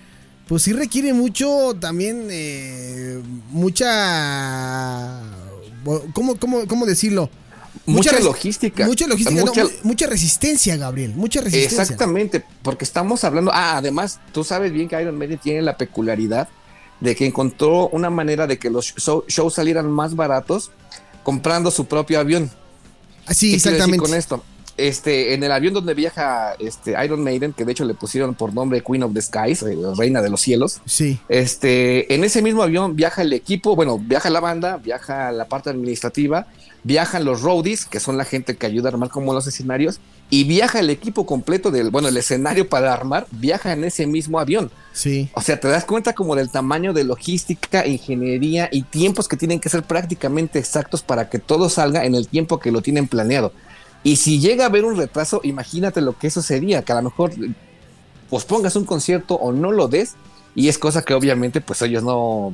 pues 0.47 0.63
sí 0.63 0.73
requiere 0.73 1.13
mucho 1.13 1.75
también, 1.79 2.27
eh, 2.29 3.19
mucha... 4.01 5.21
¿cómo, 6.13 6.35
cómo, 6.35 6.67
cómo 6.67 6.85
decirlo? 6.85 7.29
Mucha 7.85 8.19
logística. 8.19 8.85
Mucha 8.85 9.07
logística, 9.07 9.41
Mucha- 9.45 9.63
mu- 9.63 9.69
mucha 9.83 10.07
resistencia, 10.07 10.75
Gabriel, 10.77 11.13
mucha 11.15 11.41
resistencia. 11.41 11.81
Exactamente, 11.81 12.43
porque 12.61 12.83
estamos 12.85 13.23
hablando. 13.23 13.51
Ah, 13.53 13.77
además, 13.77 14.19
tú 14.33 14.43
sabes 14.43 14.71
bien 14.71 14.87
que 14.87 15.01
Iron 15.01 15.17
Maiden 15.17 15.39
tiene 15.39 15.61
la 15.61 15.77
peculiaridad 15.77 16.47
de 16.99 17.15
que 17.15 17.25
encontró 17.25 17.87
una 17.89 18.09
manera 18.09 18.45
de 18.45 18.59
que 18.59 18.69
los 18.69 18.93
show- 18.95 19.23
shows 19.27 19.53
salieran 19.55 19.89
más 19.89 20.15
baratos 20.15 20.71
comprando 21.23 21.71
su 21.71 21.85
propio 21.85 22.19
avión. 22.19 22.51
Ah, 23.25 23.33
Sí, 23.33 23.51
¿Qué 23.53 23.57
quiero 23.61 23.71
decir 23.71 23.71
exactamente. 23.73 24.05
con 24.05 24.13
esto? 24.17 24.43
Este, 24.87 25.33
en 25.33 25.43
el 25.43 25.51
avión 25.51 25.73
donde 25.73 25.93
viaja 25.93 26.55
este 26.59 26.95
Iron 27.03 27.23
Maiden, 27.23 27.53
que 27.53 27.65
de 27.65 27.71
hecho 27.71 27.85
le 27.85 27.93
pusieron 27.93 28.33
por 28.33 28.53
nombre 28.53 28.81
Queen 28.81 29.03
of 29.03 29.13
the 29.13 29.21
Skies, 29.21 29.61
eh, 29.63 29.77
Reina 29.95 30.21
de 30.21 30.29
los 30.29 30.41
Cielos. 30.41 30.81
Sí, 30.85 31.19
Este, 31.29 32.13
en 32.13 32.23
ese 32.23 32.41
mismo 32.41 32.63
avión 32.63 32.95
viaja 32.95 33.21
el 33.21 33.33
equipo, 33.33 33.75
bueno, 33.75 33.99
viaja 33.99 34.29
la 34.29 34.39
banda, 34.39 34.77
viaja 34.77 35.31
la 35.31 35.45
parte 35.45 35.69
administrativa, 35.69 36.47
viajan 36.83 37.25
los 37.25 37.41
roadies, 37.41 37.85
que 37.85 37.99
son 37.99 38.17
la 38.17 38.25
gente 38.25 38.55
que 38.55 38.65
ayuda 38.65 38.89
a 38.89 38.93
armar 38.93 39.09
como 39.09 39.33
los 39.33 39.45
escenarios, 39.47 39.99
y 40.29 40.45
viaja 40.45 40.79
el 40.79 40.89
equipo 40.89 41.25
completo 41.25 41.71
del, 41.71 41.89
bueno, 41.89 42.07
el 42.07 42.17
escenario 42.17 42.67
para 42.67 42.93
armar, 42.93 43.27
viaja 43.31 43.73
en 43.73 43.83
ese 43.83 44.07
mismo 44.07 44.39
avión. 44.39 44.71
sí. 44.93 45.29
O 45.33 45.41
sea, 45.41 45.59
te 45.59 45.67
das 45.67 45.85
cuenta 45.85 46.13
como 46.13 46.35
del 46.35 46.49
tamaño 46.49 46.93
de 46.93 47.03
logística, 47.03 47.85
ingeniería 47.85 48.69
y 48.71 48.83
tiempos 48.83 49.27
que 49.27 49.37
tienen 49.37 49.59
que 49.59 49.69
ser 49.69 49.83
prácticamente 49.83 50.57
exactos 50.57 51.01
para 51.01 51.29
que 51.29 51.37
todo 51.37 51.69
salga 51.69 52.05
en 52.05 52.15
el 52.15 52.27
tiempo 52.27 52.59
que 52.59 52.71
lo 52.71 52.81
tienen 52.81 53.07
planeado. 53.07 53.53
Y 54.03 54.15
si 54.15 54.39
llega 54.39 54.63
a 54.63 54.67
haber 54.67 54.85
un 54.85 54.97
retraso, 54.97 55.41
imagínate 55.43 56.01
lo 56.01 56.17
que 56.17 56.27
eso 56.27 56.41
sería, 56.41 56.81
que 56.83 56.91
a 56.91 56.95
lo 56.95 57.03
mejor 57.03 57.31
pospongas 58.29 58.75
un 58.75 58.85
concierto 58.85 59.35
o 59.35 59.51
no 59.51 59.71
lo 59.71 59.87
des, 59.87 60.15
y 60.55 60.67
es 60.69 60.77
cosa 60.77 61.03
que 61.03 61.13
obviamente 61.13 61.61
pues 61.61 61.81
ellos 61.81 62.03
no, 62.03 62.53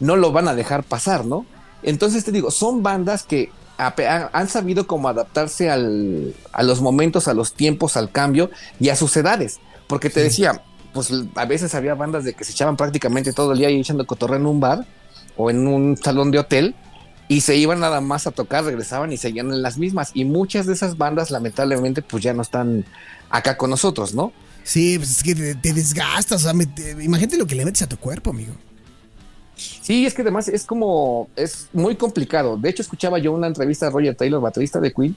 no 0.00 0.16
lo 0.16 0.32
van 0.32 0.48
a 0.48 0.54
dejar 0.54 0.82
pasar, 0.82 1.24
¿no? 1.24 1.46
Entonces 1.82 2.24
te 2.24 2.32
digo, 2.32 2.50
son 2.50 2.82
bandas 2.82 3.22
que 3.22 3.50
han 3.78 4.48
sabido 4.48 4.86
como 4.86 5.08
adaptarse 5.08 5.70
al- 5.70 6.34
a 6.52 6.62
los 6.62 6.80
momentos, 6.80 7.26
a 7.26 7.34
los 7.34 7.54
tiempos, 7.54 7.96
al 7.96 8.10
cambio 8.12 8.50
y 8.78 8.90
a 8.90 8.96
sus 8.96 9.16
edades. 9.16 9.58
Porque 9.88 10.08
te 10.10 10.20
decía, 10.22 10.62
pues 10.92 11.10
a 11.34 11.44
veces 11.46 11.74
había 11.74 11.94
bandas 11.94 12.24
de 12.24 12.34
que 12.34 12.44
se 12.44 12.52
echaban 12.52 12.76
prácticamente 12.76 13.32
todo 13.32 13.52
el 13.52 13.58
día 13.58 13.68
ahí 13.68 13.80
echando 13.80 14.06
cotorreo 14.06 14.36
en 14.36 14.46
un 14.46 14.60
bar 14.60 14.86
o 15.36 15.50
en 15.50 15.66
un 15.66 15.96
salón 15.96 16.30
de 16.30 16.38
hotel 16.38 16.74
y 17.28 17.40
se 17.40 17.56
iban 17.56 17.80
nada 17.80 18.00
más 18.00 18.26
a 18.26 18.30
tocar, 18.30 18.64
regresaban 18.64 19.12
y 19.12 19.16
seguían 19.16 19.50
en 19.52 19.62
las 19.62 19.78
mismas. 19.78 20.10
Y 20.14 20.24
muchas 20.24 20.66
de 20.66 20.74
esas 20.74 20.98
bandas 20.98 21.30
lamentablemente 21.30 22.02
pues 22.02 22.22
ya 22.22 22.34
no 22.34 22.42
están 22.42 22.84
acá 23.30 23.56
con 23.56 23.70
nosotros, 23.70 24.14
¿no? 24.14 24.32
Sí, 24.64 24.98
pues 24.98 25.10
es 25.10 25.22
que 25.22 25.34
te, 25.34 25.54
te 25.54 25.72
desgastas. 25.72 26.42
O 26.42 26.44
sea, 26.44 26.52
me- 26.52 26.66
te- 26.66 26.90
imagínate 27.02 27.36
lo 27.36 27.46
que 27.46 27.54
le 27.54 27.64
metes 27.64 27.82
a 27.82 27.88
tu 27.88 27.96
cuerpo, 27.96 28.30
amigo. 28.30 28.52
Sí, 29.56 30.06
es 30.06 30.14
que 30.14 30.22
además 30.22 30.48
es 30.48 30.64
como, 30.64 31.28
es 31.36 31.68
muy 31.72 31.96
complicado. 31.96 32.56
De 32.56 32.68
hecho, 32.68 32.82
escuchaba 32.82 33.18
yo 33.18 33.32
una 33.32 33.46
entrevista 33.46 33.86
de 33.86 33.92
Roger 33.92 34.14
Taylor, 34.14 34.40
baterista 34.40 34.80
de 34.80 34.92
Queen, 34.92 35.16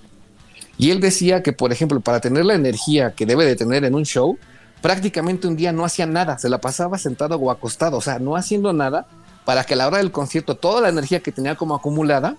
y 0.77 0.91
él 0.91 0.99
decía 0.99 1.41
que, 1.41 1.53
por 1.53 1.71
ejemplo, 1.71 1.99
para 2.01 2.19
tener 2.19 2.45
la 2.45 2.53
energía 2.55 3.11
que 3.13 3.25
debe 3.25 3.45
de 3.45 3.55
tener 3.55 3.85
en 3.85 3.95
un 3.95 4.03
show, 4.03 4.37
prácticamente 4.81 5.47
un 5.47 5.55
día 5.55 5.71
no 5.71 5.85
hacía 5.85 6.05
nada, 6.05 6.37
se 6.37 6.49
la 6.49 6.59
pasaba 6.59 6.97
sentado 6.97 7.37
o 7.37 7.49
acostado, 7.49 7.97
o 7.97 8.01
sea, 8.01 8.19
no 8.19 8.35
haciendo 8.35 8.73
nada, 8.73 9.07
para 9.45 9.63
que 9.63 9.73
a 9.75 9.77
la 9.77 9.87
hora 9.87 9.97
del 9.99 10.11
concierto 10.11 10.55
toda 10.55 10.81
la 10.81 10.89
energía 10.89 11.19
que 11.21 11.31
tenía 11.31 11.55
como 11.55 11.75
acumulada, 11.75 12.35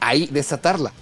ahí 0.00 0.26
desatarla. 0.26 0.92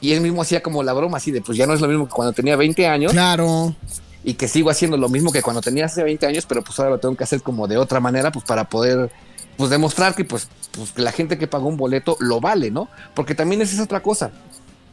Y 0.00 0.12
él 0.12 0.20
mismo 0.20 0.42
hacía 0.42 0.62
como 0.62 0.82
la 0.82 0.92
broma 0.92 1.16
así 1.16 1.30
de, 1.30 1.40
pues 1.40 1.56
ya 1.56 1.66
no 1.66 1.72
es 1.74 1.80
lo 1.80 1.88
mismo 1.88 2.06
que 2.06 2.12
cuando 2.12 2.32
tenía 2.32 2.56
20 2.56 2.86
años 2.86 3.12
Claro. 3.12 3.74
y 4.22 4.34
que 4.34 4.48
sigo 4.48 4.68
haciendo 4.70 4.96
lo 4.96 5.08
mismo 5.08 5.32
que 5.32 5.40
cuando 5.42 5.62
tenía 5.62 5.86
hace 5.86 6.02
20 6.02 6.26
años, 6.26 6.44
pero 6.46 6.62
pues 6.62 6.78
ahora 6.78 6.90
lo 6.92 6.98
tengo 6.98 7.16
que 7.16 7.24
hacer 7.24 7.40
como 7.42 7.66
de 7.66 7.78
otra 7.78 8.00
manera, 8.00 8.30
pues 8.30 8.44
para 8.44 8.64
poder 8.68 9.10
pues 9.56 9.70
demostrar 9.70 10.14
que 10.14 10.24
pues, 10.24 10.48
pues 10.72 10.92
la 10.98 11.12
gente 11.12 11.38
que 11.38 11.46
pagó 11.46 11.68
un 11.68 11.76
boleto 11.76 12.16
lo 12.20 12.40
vale, 12.40 12.70
¿no? 12.70 12.88
Porque 13.14 13.34
también 13.34 13.62
esa 13.62 13.74
es 13.74 13.80
otra 13.80 14.02
cosa. 14.02 14.32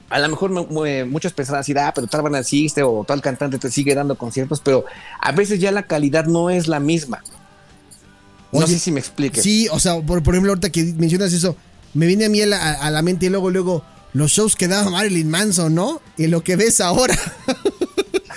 A 0.09 0.19
lo 0.19 0.29
mejor 0.29 0.51
mu- 0.51 0.67
mu- 0.67 1.05
muchos 1.09 1.33
pensarán 1.33 1.61
así, 1.61 1.73
ah, 1.77 1.91
pero 1.95 2.05
tal 2.07 2.21
banda 2.21 2.39
existe 2.39 2.83
o 2.83 3.03
tal 3.05 3.21
cantante 3.21 3.57
te 3.57 3.71
sigue 3.71 3.95
dando 3.95 4.15
conciertos, 4.17 4.59
pero 4.61 4.85
a 5.19 5.31
veces 5.31 5.59
ya 5.59 5.71
la 5.71 5.83
calidad 5.83 6.25
no 6.25 6.49
es 6.49 6.67
la 6.67 6.79
misma. 6.79 7.23
No 8.51 8.67
sé 8.67 8.79
si 8.79 8.91
me 8.91 8.99
explique. 8.99 9.41
Sí, 9.41 9.67
o 9.71 9.79
sea, 9.79 10.01
por, 10.01 10.21
por 10.23 10.33
ejemplo, 10.33 10.51
ahorita 10.51 10.69
que 10.69 10.83
mencionas 10.97 11.33
eso, 11.33 11.55
me 11.93 12.05
viene 12.05 12.25
a 12.25 12.29
mí 12.29 12.41
a 12.41 12.45
la, 12.45 12.73
a 12.73 12.91
la 12.91 13.01
mente 13.01 13.27
y 13.27 13.29
luego, 13.29 13.49
luego, 13.49 13.83
los 14.13 14.31
shows 14.31 14.55
que 14.55 14.67
daba 14.67 14.89
Marilyn 14.89 15.29
Manson, 15.29 15.73
¿no? 15.73 16.01
Y 16.17 16.27
lo 16.27 16.43
que 16.43 16.55
ves 16.55 16.81
ahora. 16.81 17.17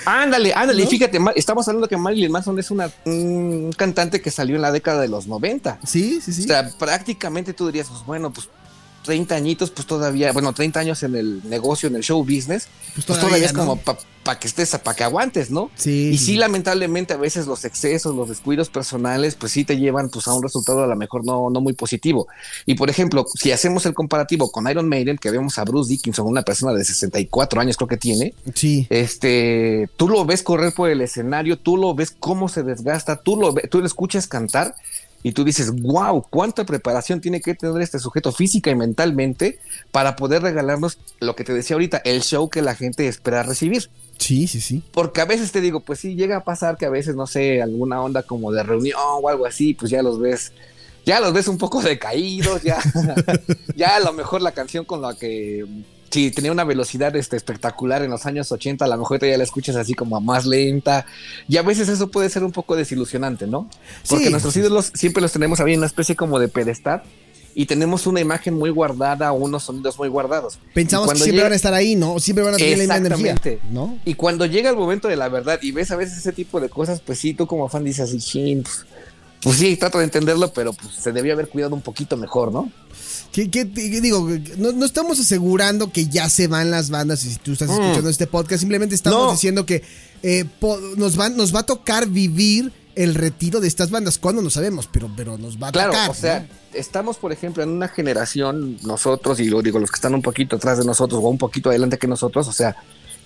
Ándale, 0.07 0.53
ándale, 0.55 0.87
fíjate, 0.87 1.19
estamos 1.35 1.67
hablando 1.67 1.89
que 1.89 1.97
Marilyn 1.97 2.31
Manson 2.31 2.59
es 2.59 2.71
una, 2.71 2.91
un 3.07 3.73
cantante 3.73 4.21
que 4.21 4.31
salió 4.31 4.57
en 4.57 4.62
la 4.62 4.71
década 4.71 5.01
de 5.01 5.09
los 5.09 5.27
90. 5.27 5.79
Sí, 5.87 6.21
sí, 6.21 6.33
sí. 6.33 6.43
O 6.45 6.47
sea, 6.47 6.69
prácticamente 6.79 7.55
tú 7.55 7.67
dirías, 7.67 7.89
pues 7.89 8.05
bueno, 8.05 8.31
pues 8.31 8.49
30 9.05 9.35
añitos, 9.35 9.71
pues 9.71 9.87
todavía, 9.87 10.33
bueno, 10.33 10.53
30 10.53 10.81
años 10.81 11.03
en 11.03 11.15
el 11.15 11.49
negocio, 11.49 11.89
en 11.89 11.97
el 11.97 12.03
show 12.03 12.21
business, 12.25 12.69
Pues 12.95 13.07
pues 13.07 13.21
todavía, 13.21 13.47
es 13.47 13.53
¿no? 13.53 13.61
como 13.61 13.81
para 14.25 14.39
que 14.41 14.47
estés, 14.49 14.71
para 14.79 14.97
que 14.97 15.05
aguantes, 15.05 15.51
¿no? 15.51 15.71
Sí, 15.77 16.09
Y 16.15 16.17
sí, 16.19 16.37
lamentablemente 16.37 17.13
a 17.13 17.19
veces 17.19 17.47
los 17.47 17.67
excesos, 17.67 18.15
los 18.17 18.31
descuidos 18.31 18.71
personales, 18.71 19.35
pues 19.35 19.53
sí 19.53 19.65
te 19.65 19.77
llevan 19.77 20.09
pues 20.09 20.27
a 20.27 20.33
un 20.33 20.43
resultado 20.43 20.83
a 20.83 20.87
lo 20.87 20.97
mejor 20.97 21.27
no, 21.27 21.51
no 21.51 21.61
muy 21.61 21.75
positivo. 21.75 22.27
Y 22.65 22.75
por 22.75 22.89
ejemplo, 22.89 23.27
si 23.35 23.53
hacemos 23.53 23.85
el 23.85 23.93
comparativo 23.93 24.51
con 24.51 24.67
Iron 24.71 24.89
Maiden, 24.89 25.19
que 25.19 25.31
vemos 25.31 25.59
a 25.59 25.65
Bruce 25.65 25.91
Dickinson, 25.91 26.27
una 26.27 26.41
persona 26.43 26.73
de 26.73 26.83
64 26.85 27.61
años 27.61 27.77
creo 27.77 27.89
que 27.89 27.99
tiene, 27.99 28.33
Sí. 28.55 28.87
este, 28.91 29.89
tú 29.97 30.09
lo 30.09 30.25
ves 30.25 30.43
correr 30.43 30.73
por 30.73 30.89
el 30.89 31.03
escenario, 31.03 31.59
tú 31.59 31.77
lo 31.77 31.95
ves 31.95 32.11
cómo 32.19 32.49
se 32.49 32.63
desgasta, 32.63 33.17
tú 33.17 33.37
lo, 33.39 33.53
tú 33.71 33.81
lo 33.81 33.87
escuchas 33.87 34.27
cantar 34.27 34.75
y 35.25 35.33
tú 35.33 35.43
dices, 35.43 35.72
wow, 35.81 36.22
cuánta 36.29 36.66
preparación 36.66 37.22
tiene 37.22 37.41
que 37.41 37.55
tener 37.55 37.81
este 37.81 37.99
sujeto 37.99 38.31
física 38.31 38.70
y 38.70 38.75
mentalmente 38.75 39.59
para 39.91 40.16
poder 40.16 40.43
regalarnos 40.43 40.99
lo 41.18 41.35
que 41.35 41.45
te 41.45 41.55
decía 41.55 41.75
ahorita, 41.75 42.03
el 42.05 42.20
show 42.20 42.51
que 42.51 42.61
la 42.61 42.75
gente 42.75 43.09
espera 43.09 43.43
recibir. 43.43 43.89
Sí, 44.18 44.47
sí, 44.47 44.61
sí. 44.61 44.83
Porque 44.93 45.22
a 45.22 45.25
veces 45.25 45.51
te 45.51 45.62
digo, 45.62 45.81
pues 45.81 46.01
sí, 46.01 46.14
llega 46.14 46.37
a 46.37 46.45
pasar 46.45 46.77
que 46.77 46.85
a 46.85 46.91
veces, 46.91 47.16
no 47.16 47.27
sé, 47.27 47.62
alguna 47.62 48.03
onda 48.03 48.22
como 48.22 48.53
de 48.53 48.62
reunión 48.64 49.01
o 49.01 49.27
algo 49.31 49.47
así, 49.47 49.72
pues 49.72 49.91
ya 49.91 50.03
los 50.03 50.20
ves, 50.20 50.53
ya 51.07 51.20
los 51.20 51.33
ves 51.33 51.49
un 51.49 51.57
poco 51.57 51.81
decaídos, 51.83 52.62
ya, 52.62 52.79
ya 53.75 53.97
a 53.97 54.01
lo 54.01 54.12
mejor 54.12 54.43
la 54.43 54.53
canción 54.53 54.85
con 54.85 55.01
la 55.01 55.14
que 55.14 55.64
si 56.15 56.31
tenía 56.31 56.51
una 56.53 56.65
velocidad 56.65 57.15
este, 57.17 57.37
espectacular 57.37 58.03
en 58.03 58.11
los 58.11 58.25
años 58.27 58.51
80, 58.51 58.85
a 58.85 58.89
lo 58.89 58.97
mejor 58.97 59.21
ya 59.21 59.37
la 59.37 59.45
escuchas 59.45 59.77
así 59.77 59.95
como 59.95 60.21
más 60.21 60.47
lenta, 60.47 61.05
y 61.49 61.57
a 61.59 61.62
veces 61.62 61.89
eso 61.89 62.11
puede 62.11 62.31
ser 62.31 62.43
un 62.45 62.53
poco 62.53 62.75
desilusionante, 62.77 63.47
¿no? 63.47 63.69
Porque 64.09 64.25
Sí. 64.27 64.31
nuestros 64.31 64.57
ídolos 64.57 64.91
siempre 64.95 65.21
los 65.21 65.33
tenemos 65.33 65.61
ahí 65.61 65.73
en 65.75 65.81
una 65.81 65.87
especie 65.87 66.17
como 66.17 66.39
de 66.39 66.49
pedestal. 66.49 67.03
Y 67.57 67.67
tenemos 67.67 68.09
una 68.09 68.21
imagen 68.21 68.55
muy 68.55 68.71
guardada 68.71 69.31
unos 69.31 69.62
sonidos 69.62 69.97
muy 69.97 70.09
guardados. 70.09 70.59
Pensamos 70.73 71.09
que 71.12 71.15
siempre 71.19 71.33
llega- 71.35 71.45
van 71.45 71.53
a 71.53 71.57
estar 71.57 71.73
ahí, 71.73 71.95
¿no? 71.95 72.19
Siempre 72.19 72.45
van 72.45 72.55
a 72.55 72.57
tener 72.57 72.79
la 72.79 72.99
misma 72.99 73.07
energía. 73.29 73.59
¿No? 73.71 73.97
Y 74.05 74.15
cuando 74.15 74.45
llega 74.45 74.71
el 74.71 74.77
momento 74.77 75.07
de 75.07 75.15
la 75.15 75.29
verdad 75.29 75.61
y 75.62 75.71
ves 75.71 75.93
a 75.93 75.97
veces 75.97 76.19
ese 76.19 76.33
tipo 76.33 76.59
de 76.61 76.69
cosas, 76.69 77.01
pues 77.01 77.21
sí, 77.21 77.33
tú 77.33 77.47
como 77.47 77.69
fan 77.69 77.85
dices 77.85 78.09
así, 78.09 78.19
"Chin, 78.19 78.65
pues, 78.65 78.85
pues 79.41 79.57
sí, 79.59 79.77
trato 79.77 79.99
de 79.99 80.05
entenderlo, 80.05 80.53
pero 80.53 80.73
pues 80.73 80.95
se 80.95 81.12
debió 81.12 81.33
haber 81.33 81.49
cuidado 81.49 81.77
un 81.77 81.83
poquito 81.83 82.17
mejor, 82.17 82.51
¿no? 82.51 82.73
¿Qué, 83.35 83.51
qué- 83.51 83.68
qué 83.68 84.01
digo? 84.01 84.28
No, 84.59 84.70
no 84.70 84.87
estamos 84.87 85.18
asegurando 85.18 85.91
que 85.91 86.07
ya 86.07 86.28
se 86.28 86.47
van 86.47 86.70
las 86.70 86.89
bandas 86.89 87.24
y 87.24 87.30
si 87.32 87.37
tú 87.39 87.53
estás 87.55 87.68
Mm. 87.68 87.82
escuchando 87.82 88.09
este 88.09 88.28
podcast, 88.28 88.61
simplemente 88.61 88.95
estamos 88.95 89.24
No. 89.26 89.32
diciendo 89.32 89.66
que 89.66 89.82
eh, 90.22 90.45
po- 90.61 90.78
nos, 90.97 91.16
van, 91.16 91.37
nos 91.37 91.55
va 91.55 91.61
a 91.61 91.66
tocar 91.66 92.07
vivir 92.07 92.72
el 92.95 93.14
retiro 93.16 93.61
de 93.61 93.66
estas 93.66 93.91
bandas. 93.91 94.18
¿Cuándo? 94.18 94.41
No 94.41 94.51
sabemos, 94.51 94.89
pero, 94.91 95.11
pero 95.16 95.37
nos 95.37 95.61
va 95.61 95.68
a 95.68 95.72
Claro, 95.72 95.91
tocar. 95.93 96.11
o 96.11 96.14
sea, 96.14 96.41
¿no? 96.41 96.47
estamos, 96.78 97.16
por 97.16 97.32
ejemplo, 97.32 97.62
en 97.64 97.70
una 97.70 97.89
generación, 97.89 98.78
nosotros, 98.85 99.41
y 99.41 99.47
lo 99.51 99.61
digo, 99.62 99.80
los 99.80 99.91
que 99.91 99.97
están 99.97 100.14
un 100.14 100.22
poquito 100.22 100.55
atrás 100.57 100.78
de 100.78 100.85
nosotros 100.85 101.20
o 101.22 101.28
un 101.28 101.37
poquito 101.39 101.68
adelante 101.70 101.99
que 101.99 102.07
nosotros, 102.07 102.47
o 102.49 102.53
sea, 102.53 102.76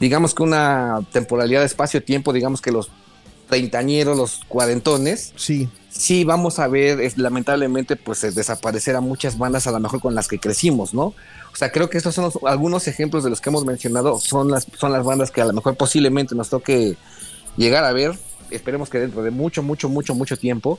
digamos 0.01 0.35
que 0.35 0.43
una 0.43 1.01
temporalidad 1.13 1.61
de 1.61 1.67
espacio-tiempo, 1.67 2.33
digamos 2.33 2.61
que 2.63 2.73
los 2.73 2.89
treintañeros, 3.49 4.17
los 4.17 4.41
cuarentones, 4.49 5.33
Sí. 5.37 5.69
sí 5.91 6.25
vamos 6.25 6.59
a 6.59 6.69
ver, 6.69 7.01
es, 7.01 7.19
lamentablemente, 7.19 7.97
pues 7.97 8.23
eh, 8.25 8.31
desaparecer 8.31 8.95
a 8.97 9.01
muchas 9.01 9.39
bandas 9.39 9.67
a 9.67 9.73
lo 9.73 9.81
mejor 9.81 10.01
con 10.01 10.15
las 10.15 10.29
que 10.29 10.39
crecimos, 10.39 10.95
¿no? 10.95 11.07
O 11.53 11.57
sea, 11.57 11.73
creo 11.73 11.89
que 11.91 11.97
estos 11.99 12.15
son 12.15 12.25
los- 12.25 12.39
algunos 12.45 12.87
ejemplos 12.89 13.25
de 13.25 13.31
los 13.31 13.41
que 13.41 13.51
hemos 13.51 13.65
mencionado, 13.65 14.19
son 14.21 14.51
las, 14.51 14.67
son 14.79 14.93
las 14.93 15.05
bandas 15.05 15.31
que 15.31 15.41
a 15.41 15.47
lo 15.47 15.53
mejor 15.53 15.77
posiblemente 15.77 16.35
nos 16.35 16.49
toque 16.51 16.97
llegar 17.57 17.85
a 17.85 17.93
ver, 17.93 18.13
esperemos 18.51 18.89
que 18.91 18.99
dentro 18.99 19.23
de 19.23 19.31
mucho, 19.31 19.63
mucho, 19.63 19.89
mucho, 19.89 20.15
mucho 20.15 20.37
tiempo, 20.37 20.79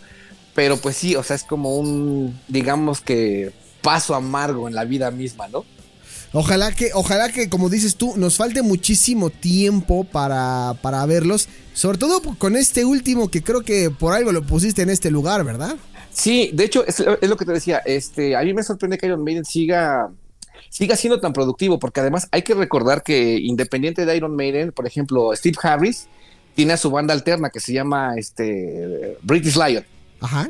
pero 0.56 0.78
pues 0.78 0.96
sí, 0.96 1.16
o 1.16 1.24
sea, 1.24 1.36
es 1.36 1.44
como 1.44 1.76
un, 1.78 2.40
digamos 2.48 3.02
que 3.02 3.52
paso 3.82 4.14
amargo 4.16 4.68
en 4.68 4.76
la 4.76 4.84
vida 4.86 5.10
misma, 5.12 5.48
¿no? 5.48 5.66
Ojalá 6.32 6.72
que, 6.72 6.92
ojalá 6.94 7.32
que, 7.32 7.50
como 7.50 7.70
dices 7.70 7.96
tú, 7.96 8.14
nos 8.16 8.38
falte 8.38 8.62
muchísimo 8.62 9.30
tiempo 9.30 10.04
para, 10.04 10.76
para 10.82 11.06
verlos. 11.06 11.50
Sobre 11.74 11.98
todo 11.98 12.22
con 12.38 12.56
este 12.56 12.86
último 12.86 13.30
que 13.30 13.42
creo 13.42 13.62
que 13.62 13.90
por 13.90 14.14
algo 14.14 14.32
lo 14.32 14.44
pusiste 14.44 14.82
en 14.82 14.90
este 14.90 15.10
lugar, 15.10 15.44
¿verdad? 15.44 15.76
Sí, 16.12 16.52
de 16.54 16.66
hecho, 16.66 16.86
es, 16.86 17.00
es 17.00 17.30
lo 17.30 17.38
que 17.38 17.46
te 17.46 17.54
decía, 17.54 17.78
este, 17.86 18.36
a 18.36 18.42
mí 18.42 18.54
me 18.54 18.64
sorprende 18.64 18.98
que 18.98 19.06
Iron 19.06 19.24
Maiden 19.24 19.46
siga, 19.46 20.12
siga 20.70 20.96
siendo 20.96 21.20
tan 21.20 21.34
productivo, 21.34 21.80
porque 21.80 22.02
además 22.02 22.28
hay 22.32 22.42
que 22.42 22.54
recordar 22.54 23.04
que 23.04 23.38
independiente 23.40 24.06
de 24.06 24.18
Iron 24.18 24.36
Maiden, 24.36 24.72
por 24.72 24.86
ejemplo, 24.86 25.36
Steve 25.36 25.58
Harris 25.62 26.08
tiene 26.56 26.74
a 26.74 26.78
su 26.78 26.92
banda 26.92 27.14
alterna 27.14 27.50
que 27.50 27.60
se 27.60 27.74
llama 27.74 28.16
este, 28.18 29.18
British 29.22 29.56
Lion, 29.56 29.86
Ajá. 30.20 30.50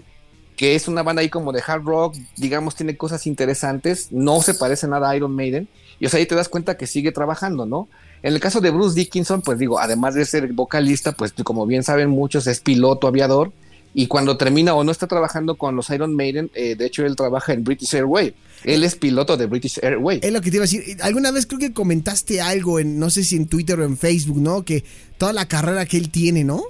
Que 0.59 0.75
es 0.75 0.89
una 0.89 1.03
banda 1.03 1.21
ahí 1.21 1.29
como 1.29 1.53
de 1.53 1.63
hard 1.65 1.85
rock, 1.85 2.17
digamos, 2.35 2.75
tiene 2.75 2.97
cosas 2.97 3.25
interesantes, 3.27 4.09
no 4.11 4.41
se 4.41 4.53
parece 4.53 4.89
nada 4.89 5.09
a 5.09 5.15
Iron 5.15 5.33
Maiden, 5.33 5.69
y 6.01 6.05
o 6.05 6.09
sea, 6.09 6.19
ahí 6.19 6.25
te 6.25 6.35
das 6.35 6.49
cuenta 6.49 6.75
que 6.75 6.85
sigue 6.85 7.13
trabajando, 7.13 7.65
¿no? 7.65 7.87
En 8.23 8.33
el 8.33 8.41
caso 8.41 8.59
de 8.59 8.69
Bruce 8.69 8.93
Dickinson, 8.93 9.41
pues 9.41 9.57
digo, 9.57 9.79
además 9.79 10.15
de 10.15 10.25
ser 10.25 10.51
vocalista, 10.51 11.13
pues 11.13 11.31
como 11.45 11.65
bien 11.65 11.81
saben 11.83 12.09
muchos, 12.09 12.45
es 12.45 12.59
piloto 12.59 13.07
aviador, 13.07 13.53
y 13.93 14.07
cuando 14.07 14.35
termina 14.35 14.73
o 14.73 14.83
no 14.83 14.91
está 14.91 15.07
trabajando 15.07 15.55
con 15.55 15.77
los 15.77 15.89
Iron 15.91 16.13
Maiden, 16.13 16.51
eh, 16.53 16.75
de 16.75 16.87
hecho 16.87 17.05
él 17.05 17.15
trabaja 17.15 17.53
en 17.53 17.63
British 17.63 17.95
Airways, 17.95 18.33
él 18.65 18.83
es 18.83 18.97
piloto 18.97 19.37
de 19.37 19.45
British 19.45 19.79
Airways. 19.81 20.21
Es 20.21 20.33
lo 20.33 20.41
que 20.41 20.51
te 20.51 20.57
iba 20.57 20.65
a 20.65 20.67
decir. 20.67 20.97
Alguna 20.99 21.31
vez 21.31 21.45
creo 21.45 21.59
que 21.59 21.71
comentaste 21.71 22.41
algo 22.41 22.81
en, 22.81 22.99
no 22.99 23.09
sé 23.09 23.23
si 23.23 23.37
en 23.37 23.47
Twitter 23.47 23.79
o 23.79 23.85
en 23.85 23.97
Facebook, 23.97 24.41
¿no? 24.41 24.65
Que 24.65 24.83
toda 25.17 25.31
la 25.31 25.47
carrera 25.47 25.85
que 25.85 25.95
él 25.95 26.09
tiene, 26.09 26.43
¿no? 26.43 26.63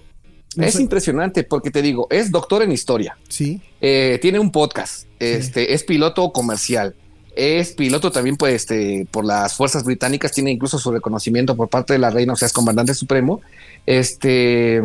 No 0.56 0.66
es 0.66 0.74
sé. 0.76 0.82
impresionante 0.82 1.43
porque 1.43 1.70
te 1.72 1.82
digo, 1.82 2.08
es 2.10 2.32
doctor 2.32 2.64
en 2.64 2.72
historia, 2.72 3.18
Sí. 3.28 3.62
Eh, 3.82 4.18
tiene 4.22 4.39
un 4.39 4.52
podcast, 4.52 5.06
este, 5.20 5.74
es 5.74 5.84
piloto 5.84 6.32
comercial, 6.32 6.95
es 7.36 7.72
piloto 7.74 8.12
también 8.12 8.36
pues, 8.36 8.54
este, 8.56 9.08
por 9.12 9.24
las 9.26 9.54
fuerzas 9.56 9.84
británicas, 9.84 10.32
tiene 10.32 10.52
incluso 10.52 10.80
su 10.80 10.91
reconocimiento 10.91 11.56
por 11.56 11.70
parte 11.70 11.93
de 11.93 12.00
la 12.00 12.10
reina, 12.10 12.34
o 12.34 12.36
sea, 12.36 12.47
es 12.47 12.54
comandante 12.54 12.93
supremo. 12.93 13.41
Este, 13.86 14.82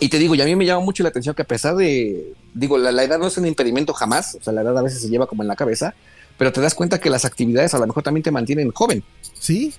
y 0.00 0.08
te 0.08 0.18
digo, 0.18 0.34
y 0.34 0.40
a 0.40 0.44
mí 0.44 0.56
me 0.56 0.64
llama 0.66 0.84
mucho 0.84 1.02
la 1.02 1.08
atención 1.10 1.34
que 1.34 1.42
a 1.42 1.46
pesar 1.46 1.76
de, 1.76 2.32
digo, 2.54 2.78
la, 2.78 2.90
la 2.92 3.04
edad 3.04 3.18
no 3.18 3.26
es 3.26 3.36
un 3.36 3.46
impedimento 3.46 3.92
jamás, 3.92 4.36
o 4.40 4.42
sea, 4.42 4.52
la 4.52 4.62
edad 4.62 4.76
a 4.78 4.82
veces 4.82 5.02
se 5.02 5.08
lleva 5.08 5.26
como 5.26 5.42
en 5.42 5.48
la 5.48 5.56
cabeza, 5.56 5.94
pero 6.38 6.52
te 6.52 6.60
das 6.60 6.74
cuenta 6.74 6.98
que 7.00 7.10
las 7.10 7.24
actividades 7.24 7.74
a 7.74 7.78
lo 7.78 7.86
mejor 7.86 8.02
también 8.02 8.22
te 8.22 8.30
mantienen 8.30 8.70
joven 8.72 9.02
Sí. 9.38 9.74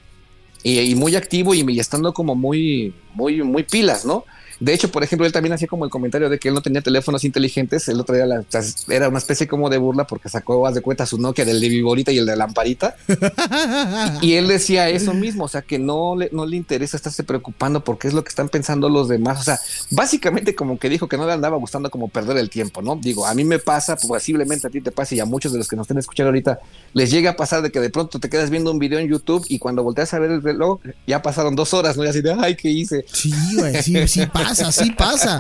y, 0.63 0.79
y 0.79 0.95
muy 0.95 1.15
activo 1.15 1.53
y, 1.55 1.65
y 1.67 1.79
estando 1.79 2.13
como 2.13 2.35
muy, 2.35 2.93
muy, 3.15 3.41
muy 3.43 3.63
pilas, 3.63 4.05
¿no? 4.05 4.25
De 4.61 4.73
hecho, 4.73 4.89
por 4.91 5.03
ejemplo, 5.03 5.25
él 5.25 5.33
también 5.33 5.51
hacía 5.53 5.67
como 5.67 5.83
el 5.85 5.91
comentario 5.91 6.29
de 6.29 6.39
que 6.39 6.47
él 6.47 6.53
no 6.53 6.61
tenía 6.61 6.81
teléfonos 6.81 7.23
inteligentes. 7.25 7.87
El 7.89 7.99
otro 7.99 8.15
día 8.15 8.25
la- 8.27 8.43
era 8.89 9.09
una 9.09 9.17
especie 9.17 9.47
como 9.47 9.69
de 9.69 9.77
burla 9.77 10.05
porque 10.07 10.29
sacó, 10.29 10.65
haz 10.67 10.75
de 10.75 10.81
cuenta, 10.81 11.05
su 11.05 11.17
Nokia 11.17 11.43
del 11.45 11.59
de 11.59 11.67
Viborita 11.67 12.11
y 12.11 12.19
el 12.19 12.25
de 12.27 12.35
Lamparita. 12.37 12.95
Y 14.21 14.33
él 14.35 14.47
decía 14.47 14.89
eso 14.89 15.13
mismo, 15.13 15.45
o 15.45 15.47
sea, 15.47 15.61
que 15.61 15.79
no 15.79 16.15
le, 16.15 16.29
no 16.31 16.45
le 16.45 16.55
interesa 16.57 16.95
estarse 16.97 17.23
preocupando 17.23 17.83
porque 17.83 18.07
es 18.07 18.13
lo 18.13 18.23
que 18.23 18.29
están 18.29 18.49
pensando 18.49 18.87
los 18.89 19.07
demás. 19.07 19.39
O 19.39 19.43
sea, 19.43 19.59
básicamente 19.89 20.53
como 20.55 20.77
que 20.77 20.89
dijo 20.89 21.07
que 21.07 21.17
no 21.17 21.25
le 21.25 21.33
andaba 21.33 21.57
gustando 21.57 21.89
como 21.89 22.07
perder 22.07 22.37
el 22.37 22.49
tiempo, 22.49 22.81
¿no? 22.81 22.95
Digo, 23.01 23.25
a 23.25 23.33
mí 23.33 23.43
me 23.43 23.59
pasa, 23.59 23.95
posiblemente 23.95 24.67
a 24.67 24.69
ti 24.69 24.81
te 24.81 24.91
pase 24.91 25.15
y 25.15 25.19
a 25.19 25.25
muchos 25.25 25.51
de 25.51 25.57
los 25.57 25.67
que 25.67 25.75
nos 25.75 25.85
estén 25.85 25.97
escuchando 25.97 26.29
ahorita 26.29 26.59
les 26.93 27.09
llega 27.09 27.31
a 27.31 27.35
pasar 27.35 27.61
de 27.61 27.71
que 27.71 27.79
de 27.79 27.89
pronto 27.89 28.19
te 28.19 28.29
quedas 28.29 28.49
viendo 28.49 28.71
un 28.71 28.79
video 28.79 28.99
en 28.99 29.07
YouTube 29.09 29.45
y 29.49 29.57
cuando 29.59 29.83
volteas 29.83 30.13
a 30.13 30.19
ver 30.19 30.31
el 30.31 30.41
reloj 30.43 30.79
ya 31.07 31.21
pasaron 31.21 31.55
dos 31.55 31.73
horas, 31.73 31.97
¿no? 31.97 32.03
Y 32.05 32.07
así 32.07 32.21
de, 32.21 32.33
ay, 32.39 32.55
¿qué 32.55 32.69
hice? 32.69 33.05
Sí, 33.11 33.33
güey, 33.57 33.81
sí, 33.81 34.07
sí 34.07 34.25
pasa, 34.27 34.50
sí 34.55 34.91
pasa. 34.91 35.39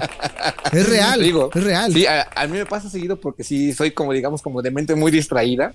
Es 0.71 0.87
real, 0.89 1.21
Digo, 1.21 1.49
es 1.53 1.63
real. 1.63 1.93
Sí, 1.93 2.05
a, 2.05 2.27
a 2.35 2.47
mí 2.47 2.57
me 2.57 2.65
pasa 2.65 2.89
seguido 2.89 3.19
porque 3.19 3.43
sí 3.43 3.73
soy 3.73 3.91
como, 3.91 4.13
digamos, 4.13 4.41
como 4.41 4.61
de 4.61 4.71
mente 4.71 4.95
muy 4.95 5.11
distraída. 5.11 5.73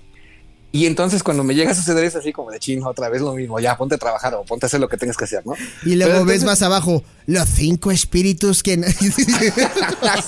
Y 0.69 0.85
entonces 0.85 1.23
cuando 1.23 1.45
me 1.45 1.55
llega 1.55 1.71
a 1.71 1.73
suceder 1.75 2.03
es 2.03 2.15
así 2.17 2.33
como 2.33 2.51
de 2.51 2.59
ching, 2.59 2.83
otra 2.83 3.07
vez 3.07 3.21
lo 3.21 3.33
mismo, 3.33 3.57
ya 3.59 3.77
ponte 3.77 3.95
a 3.95 3.97
trabajar 3.97 4.33
o 4.35 4.43
ponte 4.43 4.65
a 4.65 4.67
hacer 4.67 4.81
lo 4.81 4.89
que 4.89 4.97
tengas 4.97 5.15
que 5.15 5.23
hacer, 5.23 5.45
¿no? 5.45 5.53
Y 5.85 5.95
luego 5.95 6.11
Pero 6.11 6.25
ves 6.25 6.41
entonces- 6.41 6.43
más 6.45 6.61
abajo 6.61 7.03
los 7.25 7.47
cinco 7.47 7.89
espíritus 7.89 8.63
que... 8.63 8.75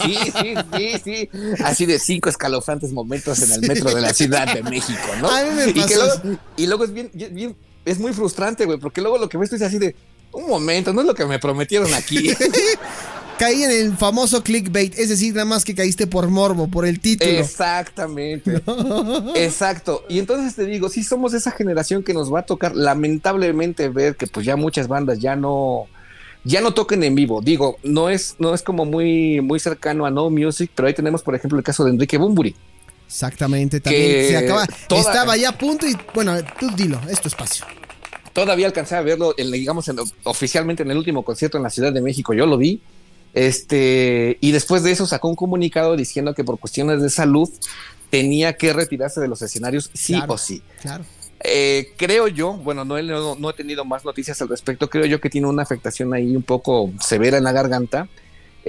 sí, 0.01 0.17
sí, 0.41 0.55
sí, 0.73 1.01
sí. 1.03 1.29
Así 1.63 1.85
de 1.85 1.99
cinco 1.99 2.29
escalofrantes 2.29 2.91
momentos 2.93 3.41
en 3.41 3.51
el 3.51 3.61
metro 3.67 3.93
de 3.93 4.01
la 4.01 4.13
Ciudad 4.13 4.51
de 4.53 4.63
México, 4.63 4.99
¿no? 5.21 5.29
A 5.29 5.43
mí 5.43 5.49
me 5.55 5.69
y, 5.69 5.73
que 5.73 5.81
pasa 5.81 5.95
luego, 6.23 6.39
y 6.57 6.67
luego 6.67 6.83
es 6.85 6.93
bien, 6.93 7.11
bien- 7.13 7.57
es 7.85 7.99
muy 7.99 8.13
frustrante, 8.13 8.65
güey, 8.65 8.77
porque 8.79 9.01
luego 9.01 9.17
lo 9.17 9.27
que 9.29 9.37
ves 9.37 9.49
tú 9.49 9.55
es 9.55 9.61
así 9.61 9.77
de, 9.79 9.95
un 10.31 10.47
momento, 10.47 10.93
no 10.93 11.01
es 11.01 11.07
lo 11.07 11.15
que 11.15 11.25
me 11.25 11.39
prometieron 11.39 11.93
aquí. 11.93 12.31
Caí 13.39 13.63
en 13.63 13.71
el 13.71 13.95
famoso 13.95 14.43
clickbait, 14.43 14.99
es 14.99 15.07
decir, 15.07 15.33
nada 15.33 15.45
más 15.45 15.63
que 15.63 15.73
caíste 15.73 16.07
por 16.07 16.27
morbo, 16.29 16.67
por 16.67 16.85
el 16.85 16.99
título. 16.99 17.31
Exactamente. 17.31 18.61
Exacto. 19.35 20.03
Y 20.09 20.19
entonces 20.19 20.55
te 20.55 20.65
digo, 20.65 20.89
sí 20.89 21.03
somos 21.03 21.33
esa 21.33 21.51
generación 21.51 22.03
que 22.03 22.13
nos 22.13 22.33
va 22.33 22.39
a 22.39 22.45
tocar 22.45 22.75
lamentablemente 22.75 23.87
ver 23.87 24.17
que 24.17 24.27
pues 24.27 24.45
ya 24.45 24.57
muchas 24.57 24.89
bandas 24.89 25.19
ya 25.19 25.37
no 25.37 25.85
ya 26.43 26.59
no 26.59 26.73
toquen 26.73 27.01
en 27.05 27.15
vivo. 27.15 27.41
Digo, 27.41 27.77
no 27.81 28.09
es 28.09 28.35
no 28.39 28.53
es 28.53 28.61
como 28.61 28.83
muy 28.83 29.39
muy 29.39 29.59
cercano 29.61 30.05
a 30.05 30.11
No 30.11 30.29
Music, 30.29 30.71
pero 30.75 30.89
ahí 30.89 30.93
tenemos 30.93 31.21
por 31.23 31.33
ejemplo 31.33 31.57
el 31.57 31.63
caso 31.63 31.85
de 31.85 31.91
Enrique 31.91 32.17
Bumburi. 32.17 32.53
Exactamente, 33.07 33.79
también 33.79 34.05
Que 34.05 34.27
se 34.27 34.37
acaba. 34.37 34.67
toda- 34.89 34.99
Estaba 35.01 35.37
ya 35.37 35.49
a 35.49 35.57
punto 35.57 35.87
y 35.87 35.95
bueno, 36.13 36.35
tú 36.59 36.69
dilo, 36.75 36.99
es 37.09 37.21
tu 37.21 37.29
espacio. 37.29 37.65
Todavía 38.33 38.67
alcancé 38.67 38.95
a 38.95 39.01
verlo, 39.01 39.33
en, 39.37 39.51
digamos, 39.51 39.87
en- 39.89 39.97
oficialmente 40.23 40.83
en 40.83 40.91
el 40.91 40.97
último 40.97 41.23
concierto 41.23 41.57
en 41.57 41.63
la 41.63 41.69
Ciudad 41.69 41.91
de 41.93 42.01
México. 42.01 42.33
Yo 42.33 42.45
lo 42.45 42.57
vi. 42.57 42.81
Este, 43.33 44.37
y 44.41 44.51
después 44.51 44.83
de 44.83 44.91
eso 44.91 45.05
sacó 45.05 45.27
un 45.29 45.35
comunicado 45.35 45.95
diciendo 45.95 46.33
que 46.33 46.43
por 46.43 46.59
cuestiones 46.59 47.01
de 47.01 47.09
salud 47.09 47.49
tenía 48.09 48.53
que 48.53 48.73
retirarse 48.73 49.21
de 49.21 49.27
los 49.27 49.41
escenarios 49.41 49.89
sí 49.93 50.13
Claro. 50.13 50.33
o 50.33 50.37
sí. 50.37 50.61
Claro. 50.81 51.05
Eh, 51.41 51.93
creo 51.95 52.27
yo, 52.27 52.53
bueno, 52.53 52.83
no, 52.83 53.01
no, 53.01 53.35
no 53.35 53.49
he 53.49 53.53
tenido 53.53 53.85
más 53.85 54.03
noticias 54.03 54.41
al 54.41 54.49
respecto, 54.49 54.89
creo 54.89 55.05
yo 55.05 55.21
que 55.21 55.29
tiene 55.29 55.47
una 55.47 55.63
afectación 55.63 56.13
ahí 56.13 56.35
un 56.35 56.41
poco 56.43 56.91
severa 56.99 57.37
en 57.37 57.43
la 57.45 57.51
garganta. 57.53 58.09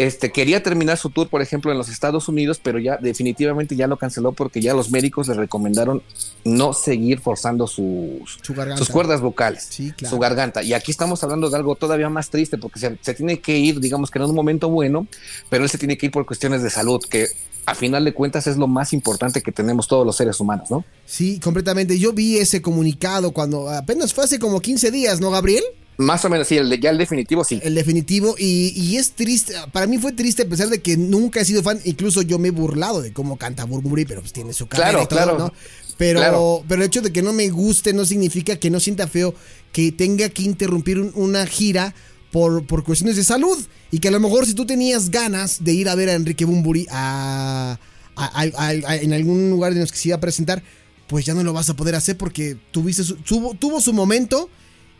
Este, 0.00 0.32
quería 0.32 0.62
terminar 0.62 0.96
su 0.96 1.10
tour, 1.10 1.28
por 1.28 1.42
ejemplo, 1.42 1.70
en 1.70 1.76
los 1.76 1.90
Estados 1.90 2.26
Unidos, 2.26 2.58
pero 2.62 2.78
ya 2.78 2.96
definitivamente 2.96 3.76
ya 3.76 3.86
lo 3.86 3.98
canceló 3.98 4.32
porque 4.32 4.62
ya 4.62 4.72
los 4.72 4.90
médicos 4.90 5.28
le 5.28 5.34
recomendaron 5.34 6.02
no 6.42 6.72
seguir 6.72 7.20
forzando 7.20 7.66
sus, 7.66 8.38
Su 8.40 8.54
garganta. 8.54 8.78
sus 8.78 8.88
cuerdas 8.88 9.20
vocales, 9.20 9.66
Sí, 9.68 9.92
claro. 9.92 10.14
su 10.16 10.18
garganta. 10.18 10.62
Y 10.62 10.72
aquí 10.72 10.90
estamos 10.90 11.22
hablando 11.22 11.50
de 11.50 11.56
algo 11.56 11.74
todavía 11.76 12.08
más 12.08 12.30
triste 12.30 12.56
porque 12.56 12.78
se, 12.80 12.96
se 13.02 13.12
tiene 13.12 13.40
que 13.40 13.58
ir, 13.58 13.78
digamos 13.78 14.10
que 14.10 14.18
en 14.18 14.24
un 14.24 14.34
momento 14.34 14.70
bueno, 14.70 15.06
pero 15.50 15.64
él 15.64 15.70
se 15.70 15.76
tiene 15.76 15.98
que 15.98 16.06
ir 16.06 16.12
por 16.12 16.24
cuestiones 16.24 16.62
de 16.62 16.70
salud, 16.70 17.00
que 17.10 17.26
a 17.66 17.74
final 17.74 18.02
de 18.04 18.14
cuentas 18.14 18.46
es 18.46 18.56
lo 18.56 18.66
más 18.66 18.94
importante 18.94 19.42
que 19.42 19.52
tenemos 19.52 19.86
todos 19.86 20.06
los 20.06 20.16
seres 20.16 20.40
humanos, 20.40 20.70
¿no? 20.70 20.82
Sí, 21.04 21.38
completamente. 21.40 21.98
Yo 21.98 22.14
vi 22.14 22.38
ese 22.38 22.62
comunicado 22.62 23.32
cuando 23.32 23.68
apenas 23.68 24.14
fue 24.14 24.24
hace 24.24 24.38
como 24.38 24.60
15 24.60 24.90
días, 24.90 25.20
¿no, 25.20 25.30
Gabriel? 25.30 25.62
Más 26.00 26.24
o 26.24 26.30
menos, 26.30 26.48
sí, 26.48 26.56
el 26.56 26.70
de- 26.70 26.78
ya 26.80 26.90
el 26.90 26.98
definitivo 26.98 27.44
sí. 27.44 27.60
El 27.62 27.74
definitivo. 27.74 28.34
Y, 28.38 28.72
y 28.74 28.96
es 28.96 29.12
triste. 29.12 29.54
Para 29.72 29.86
mí 29.86 29.98
fue 29.98 30.12
triste 30.12 30.42
a 30.42 30.48
pesar 30.48 30.68
de 30.68 30.80
que 30.80 30.96
nunca 30.96 31.40
he 31.40 31.44
sido 31.44 31.62
fan. 31.62 31.78
Incluso 31.84 32.22
yo 32.22 32.38
me 32.38 32.48
he 32.48 32.50
burlado 32.52 33.02
de 33.02 33.12
cómo 33.12 33.36
canta 33.36 33.64
Burberry, 33.64 34.06
pero 34.06 34.20
pues 34.22 34.32
tiene 34.32 34.52
su 34.54 34.66
carrera 34.66 34.90
Claro, 34.90 35.04
y 35.04 35.08
todo, 35.08 35.18
claro. 35.18 35.38
¿no? 35.38 35.52
Pero, 35.98 36.20
Claro. 36.20 36.64
pero 36.66 36.80
el 36.82 36.86
hecho 36.86 37.02
de 37.02 37.12
que 37.12 37.20
no 37.20 37.32
me 37.34 37.50
guste 37.50 37.92
no 37.92 38.06
significa 38.06 38.56
que 38.56 38.70
no 38.70 38.80
sienta 38.80 39.06
feo 39.08 39.34
que 39.72 39.92
tenga 39.92 40.30
que 40.30 40.42
interrumpir 40.42 40.98
un- 40.98 41.12
una 41.14 41.44
gira 41.46 41.94
por, 42.32 42.64
por 42.66 42.82
cuestiones 42.84 43.16
de 43.16 43.24
salud. 43.24 43.58
Y 43.90 43.98
que 43.98 44.08
a 44.08 44.10
lo 44.10 44.20
mejor 44.20 44.46
si 44.46 44.54
tú 44.54 44.64
tenías 44.64 45.10
ganas 45.10 45.62
de 45.62 45.72
ir 45.74 45.88
a 45.90 45.94
ver 45.94 46.08
a 46.08 46.14
Enrique 46.14 46.46
Bumburi 46.46 46.86
a, 46.90 47.78
a- 48.16 48.24
a- 48.42 48.50
a- 48.56 48.68
a- 48.68 48.96
en 48.96 49.12
algún 49.12 49.50
lugar 49.50 49.72
en 49.72 49.80
los 49.80 49.92
que 49.92 49.98
se 49.98 50.08
iba 50.08 50.16
a 50.16 50.20
presentar, 50.20 50.62
pues 51.08 51.26
ya 51.26 51.34
no 51.34 51.42
lo 51.42 51.52
vas 51.52 51.68
a 51.68 51.74
poder 51.76 51.94
hacer 51.94 52.16
porque 52.16 52.56
tuviste 52.70 53.04
su- 53.04 53.16
tuvo, 53.16 53.52
tuvo 53.54 53.80
su 53.82 53.92
momento 53.92 54.48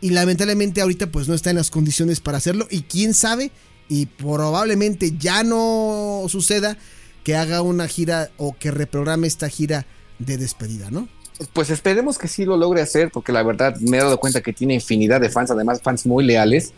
y 0.01 0.09
lamentablemente 0.09 0.81
ahorita 0.81 1.07
pues 1.07 1.27
no 1.27 1.35
está 1.35 1.51
en 1.51 1.55
las 1.55 1.69
condiciones 1.69 2.19
para 2.19 2.37
hacerlo 2.37 2.67
y 2.69 2.81
quién 2.81 3.13
sabe 3.13 3.51
y 3.87 4.07
probablemente 4.07 5.13
ya 5.17 5.43
no 5.43 6.23
suceda 6.27 6.77
que 7.23 7.35
haga 7.35 7.61
una 7.61 7.87
gira 7.87 8.31
o 8.37 8.55
que 8.57 8.71
reprograme 8.71 9.27
esta 9.27 9.47
gira 9.47 9.85
de 10.17 10.37
despedida, 10.37 10.89
¿no? 10.89 11.07
Pues 11.53 11.69
esperemos 11.69 12.17
que 12.17 12.27
sí 12.27 12.45
lo 12.45 12.55
logre 12.57 12.81
hacer, 12.81 13.09
porque 13.11 13.31
la 13.31 13.43
verdad 13.43 13.75
me 13.77 13.97
he 13.97 13.99
dado 14.01 14.19
cuenta 14.19 14.41
que 14.41 14.53
tiene 14.53 14.75
infinidad 14.75 15.21
de 15.21 15.29
fans, 15.29 15.51
además 15.51 15.81
fans 15.81 16.05
muy 16.05 16.23
leales. 16.23 16.73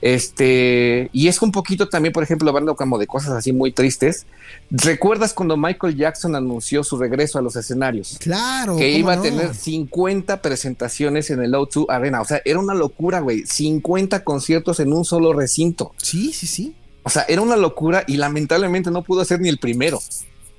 Este, 0.00 1.10
y 1.12 1.28
es 1.28 1.40
un 1.42 1.52
poquito 1.52 1.88
también, 1.88 2.12
por 2.12 2.22
ejemplo, 2.22 2.48
hablando 2.48 2.74
como 2.76 2.98
de 2.98 3.06
cosas 3.06 3.30
así 3.32 3.52
muy 3.52 3.72
tristes. 3.72 4.26
¿Recuerdas 4.70 5.32
cuando 5.34 5.56
Michael 5.56 5.96
Jackson 5.96 6.34
anunció 6.36 6.84
su 6.84 6.98
regreso 6.98 7.38
a 7.38 7.42
los 7.42 7.56
escenarios? 7.56 8.16
Claro. 8.20 8.76
que 8.76 8.86
¿cómo 8.92 8.98
iba 8.98 9.12
a 9.14 9.22
tener 9.22 9.54
50 9.54 10.40
presentaciones 10.42 11.30
en 11.30 11.42
el 11.42 11.52
O2 11.52 11.86
Arena. 11.88 12.20
O 12.20 12.24
sea, 12.24 12.40
era 12.44 12.58
una 12.58 12.74
locura, 12.74 13.20
güey. 13.20 13.46
50 13.46 14.24
conciertos 14.24 14.80
en 14.80 14.92
un 14.92 15.04
solo 15.04 15.32
recinto. 15.32 15.92
Sí, 15.96 16.32
sí, 16.32 16.46
sí. 16.46 16.74
O 17.02 17.10
sea, 17.10 17.24
era 17.28 17.40
una 17.42 17.56
locura 17.56 18.04
y 18.06 18.16
lamentablemente 18.18 18.90
no 18.90 19.02
pudo 19.02 19.24
ser 19.24 19.40
ni 19.40 19.48
el 19.48 19.58
primero. 19.58 20.00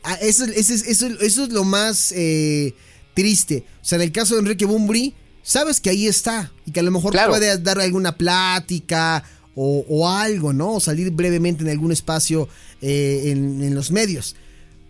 Ah, 0.04 0.16
eso, 0.22 0.46
eso 0.46 0.74
es- 0.74 0.88
eso- 0.88 1.08
eso 1.22 1.44
es 1.44 1.50
lo 1.50 1.64
más 1.64 2.12
eh, 2.16 2.74
triste. 3.14 3.66
O 3.82 3.86
sea, 3.86 3.98
en 3.98 4.04
el 4.04 4.12
caso 4.12 4.36
de 4.36 4.42
Enrique 4.42 4.66
Bumbri, 4.66 5.14
sabes 5.50 5.80
que 5.82 5.89
ahí 5.89 6.06
está 6.08 6.52
y 6.66 6.72
que 6.72 6.80
a 6.80 6.84
lo 6.84 6.91
mejor 6.91 7.12
Claro. 7.12 7.32
puede 7.32 7.58
dar 7.58 7.80
alguna 7.80 8.16
plática 8.18 9.24
o, 9.56 9.84
o 9.89 10.08
algo, 10.08 10.54
¿no? 10.54 10.76
O 10.76 10.80
salir 10.80 11.10
brevemente 11.12 11.64
en 11.64 11.70
algún 11.70 11.91
espacio 11.91 12.47
eh, 12.82 13.24
en, 13.32 13.64
en 13.64 13.74
los 13.76 13.89
medios. 13.91 14.36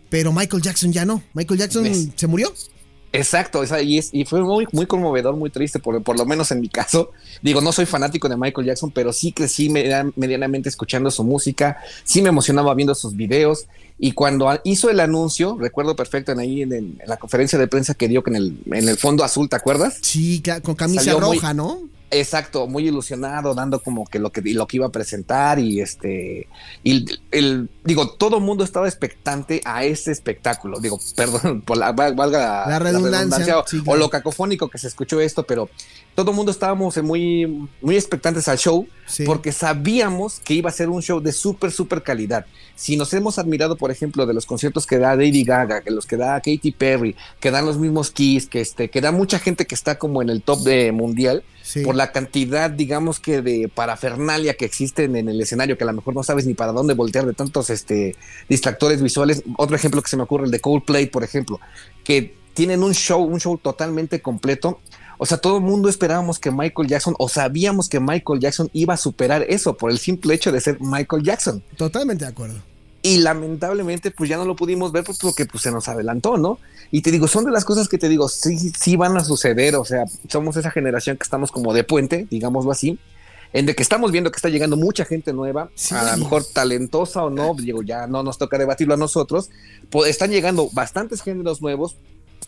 Pero 0.09 0.33
Michael 0.33 0.61
Jackson 0.61 0.91
ya 0.91 1.05
no. 1.05 1.23
Michael 1.33 1.59
Jackson 1.59 1.83
¿Ves? 1.83 2.09
se 2.15 2.27
murió. 2.27 2.53
Exacto, 3.11 3.63
esa- 3.63 3.81
y, 3.81 3.97
es- 3.97 4.09
y 4.13 4.25
fue 4.25 4.41
muy, 4.41 4.67
muy 4.71 4.85
conmovedor, 4.85 5.35
muy 5.35 5.49
triste, 5.49 5.79
por, 5.79 6.01
por 6.03 6.17
lo 6.17 6.25
menos 6.25 6.51
en 6.51 6.61
mi 6.61 6.69
caso. 6.69 7.11
Digo, 7.41 7.59
no 7.61 7.71
soy 7.71 7.85
fanático 7.85 8.29
de 8.29 8.37
Michael 8.37 8.67
Jackson, 8.67 8.91
pero 8.91 9.11
sí 9.13 9.31
crecí 9.31 9.69
media- 9.69 10.05
medianamente 10.15 10.69
escuchando 10.69 11.09
su 11.09 11.23
música, 11.23 11.77
sí 12.03 12.21
me 12.21 12.29
emocionaba 12.29 12.73
viendo 12.75 12.93
sus 12.93 13.15
videos. 13.15 13.65
Y 13.97 14.11
cuando 14.13 14.47
hizo 14.63 14.89
el 14.89 14.99
anuncio, 14.99 15.57
recuerdo 15.59 15.95
perfecto 15.95 16.31
en 16.31 16.39
ahí 16.39 16.61
en, 16.61 16.71
el- 16.73 16.95
en 16.99 17.07
la 17.07 17.17
conferencia 17.17 17.57
de 17.57 17.67
prensa 17.67 17.93
que 17.95 18.07
dio 18.07 18.23
en 18.27 18.35
el, 18.35 18.57
en 18.71 18.87
el 18.87 18.97
fondo 18.97 19.23
azul, 19.23 19.49
¿te 19.49 19.55
acuerdas? 19.55 19.97
Sí, 20.01 20.41
con 20.63 20.75
camisa 20.75 21.03
Salió 21.03 21.19
muy- 21.19 21.37
roja, 21.37 21.53
¿no? 21.53 21.79
Exacto, 22.11 22.65
muy 22.65 22.87
ilusionado, 22.87 23.53
dando 23.53 23.81
como 23.81 24.05
que 24.05 24.17
lo 24.17 24.31
que 24.31 24.41
lo 24.41 24.65
que 24.65 24.77
iba 24.77 24.87
a 24.87 24.91
presentar 24.91 25.59
y 25.59 25.79
este 25.79 26.47
y 26.83 27.05
el, 27.31 27.69
digo, 27.83 28.09
todo 28.11 28.37
el 28.37 28.43
mundo 28.43 28.63
estaba 28.63 28.87
expectante 28.87 29.61
a 29.63 29.83
ese 29.83 30.11
espectáculo. 30.11 30.79
Digo, 30.79 30.99
perdón 31.15 31.61
por 31.61 31.77
la 31.77 31.91
val- 31.91 32.15
valga 32.15 32.67
La 32.67 32.79
redundancia, 32.79 33.59
o, 33.59 33.67
sí, 33.67 33.77
o 33.79 33.83
claro. 33.83 33.99
lo 33.99 34.09
cacofónico 34.09 34.69
que 34.69 34.79
se 34.79 34.87
escuchó 34.87 35.21
esto, 35.21 35.43
pero 35.43 35.69
todo 36.19 36.31
el 36.31 36.35
mundo 36.35 36.51
estábamos 36.51 37.01
muy 37.01 37.69
muy 37.81 37.95
expectantes 37.95 38.47
al 38.49 38.57
show 38.57 38.85
Sí. 39.05 39.23
porque 39.23 39.51
sabíamos 39.51 40.39
que 40.43 40.53
iba 40.53 40.69
a 40.69 40.73
ser 40.73 40.89
un 40.89 41.01
show 41.01 41.19
de 41.21 41.31
súper 41.31 41.71
súper 41.71 42.03
calidad. 42.03 42.45
Si 42.75 42.95
nos 42.97 43.11
hemos 43.13 43.39
admirado, 43.39 43.75
por 43.77 43.89
ejemplo, 43.89 44.25
de 44.25 44.33
los 44.33 44.45
conciertos 44.45 44.85
que 44.85 44.99
da 44.99 45.15
Lady 45.15 45.43
Gaga, 45.43 45.81
que 45.81 45.89
los 45.91 46.05
que 46.05 46.15
da 46.17 46.35
Katy 46.41 46.71
Perry, 46.77 47.15
que 47.39 47.49
dan 47.51 47.65
los 47.65 47.77
mismos 47.79 48.11
Kiss, 48.11 48.47
que 48.47 48.59
este 48.61 48.89
que 48.89 48.99
da 49.01 49.11
mucha 49.13 49.39
gente 49.39 49.65
que 49.65 49.73
está 49.75 49.97
como 49.97 50.21
en 50.21 50.29
el 50.29 50.41
top 50.43 50.59
de 50.63 50.91
mundial 50.91 51.43
Sí. 51.63 51.81
por 51.83 51.95
la 51.95 52.11
cantidad, 52.11 52.69
digamos 52.69 53.19
que 53.19 53.41
de 53.41 53.69
parafernalia 53.73 54.55
que 54.55 54.65
existen 54.65 55.15
en 55.15 55.29
el 55.29 55.39
escenario, 55.39 55.77
que 55.77 55.83
a 55.85 55.87
lo 55.87 55.93
mejor 55.93 56.15
no 56.15 56.23
sabes 56.23 56.45
ni 56.45 56.53
para 56.53 56.71
dónde 56.73 56.95
voltear 56.95 57.25
de 57.25 57.33
tantos 57.33 57.69
este, 57.69 58.15
distractores 58.49 59.01
visuales. 59.01 59.43
Otro 59.57 59.75
ejemplo 59.75 60.01
que 60.01 60.09
se 60.09 60.17
me 60.17 60.23
ocurre, 60.23 60.45
el 60.45 60.51
de 60.51 60.59
Coldplay, 60.59 61.05
por 61.07 61.23
ejemplo, 61.23 61.59
que 62.03 62.35
tienen 62.53 62.83
un 62.83 62.93
show, 62.93 63.23
un 63.23 63.39
show 63.39 63.57
totalmente 63.57 64.21
completo. 64.21 64.79
O 65.21 65.25
sea, 65.25 65.37
todo 65.37 65.57
el 65.57 65.63
mundo 65.63 65.89
esperábamos 65.89 66.39
que 66.39 66.49
Michael 66.49 66.87
Jackson, 66.87 67.13
o 67.19 67.27
sabíamos 67.27 67.89
que 67.89 67.99
Michael 67.99 68.39
Jackson 68.39 68.69
iba 68.71 68.93
a 68.93 68.97
superar 68.97 69.45
eso 69.49 69.75
por 69.75 69.91
el 69.91 69.99
simple 69.99 70.33
hecho 70.33 70.51
de 70.53 70.61
ser 70.61 70.77
Michael 70.79 71.23
Jackson. 71.23 71.61
Totalmente 71.75 72.23
de 72.23 72.31
acuerdo. 72.31 72.55
Y 73.01 73.17
lamentablemente, 73.17 74.11
pues 74.11 74.29
ya 74.29 74.37
no 74.37 74.45
lo 74.45 74.55
pudimos 74.55 74.93
ver 74.93 75.03
pues, 75.03 75.17
porque 75.17 75.45
pues, 75.45 75.63
se 75.63 75.71
nos 75.71 75.89
adelantó, 75.89 76.37
¿no? 76.37 76.57
Y 76.89 77.01
te 77.01 77.11
digo, 77.11 77.27
son 77.27 77.43
de 77.43 77.51
las 77.51 77.65
cosas 77.65 77.89
que 77.89 77.97
te 77.97 78.07
digo, 78.07 78.29
sí, 78.29 78.57
sí 78.57 78.95
van 78.95 79.15
a 79.17 79.23
suceder. 79.23 79.75
O 79.75 79.83
sea, 79.83 80.05
somos 80.29 80.55
esa 80.55 80.71
generación 80.71 81.17
que 81.17 81.23
estamos 81.23 81.51
como 81.51 81.73
de 81.73 81.83
puente, 81.83 82.25
digámoslo 82.31 82.71
así, 82.71 82.97
en 83.51 83.65
de 83.65 83.75
que 83.75 83.83
estamos 83.83 84.11
viendo 84.13 84.31
que 84.31 84.37
está 84.37 84.47
llegando 84.49 84.77
mucha 84.77 85.03
gente 85.03 85.33
nueva, 85.33 85.69
Sí. 85.75 85.95
a 85.95 86.11
lo 86.11 86.17
mejor 86.23 86.45
talentosa 86.45 87.23
o 87.25 87.29
no, 87.29 87.55
digo, 87.55 87.81
ya 87.83 88.07
no 88.07 88.23
nos 88.23 88.37
toca 88.37 88.57
debatirlo 88.57 88.93
a 88.93 88.97
nosotros. 88.97 89.49
Están 90.07 90.31
llegando 90.31 90.69
bastantes 90.71 91.21
géneros 91.21 91.61
nuevos, 91.61 91.95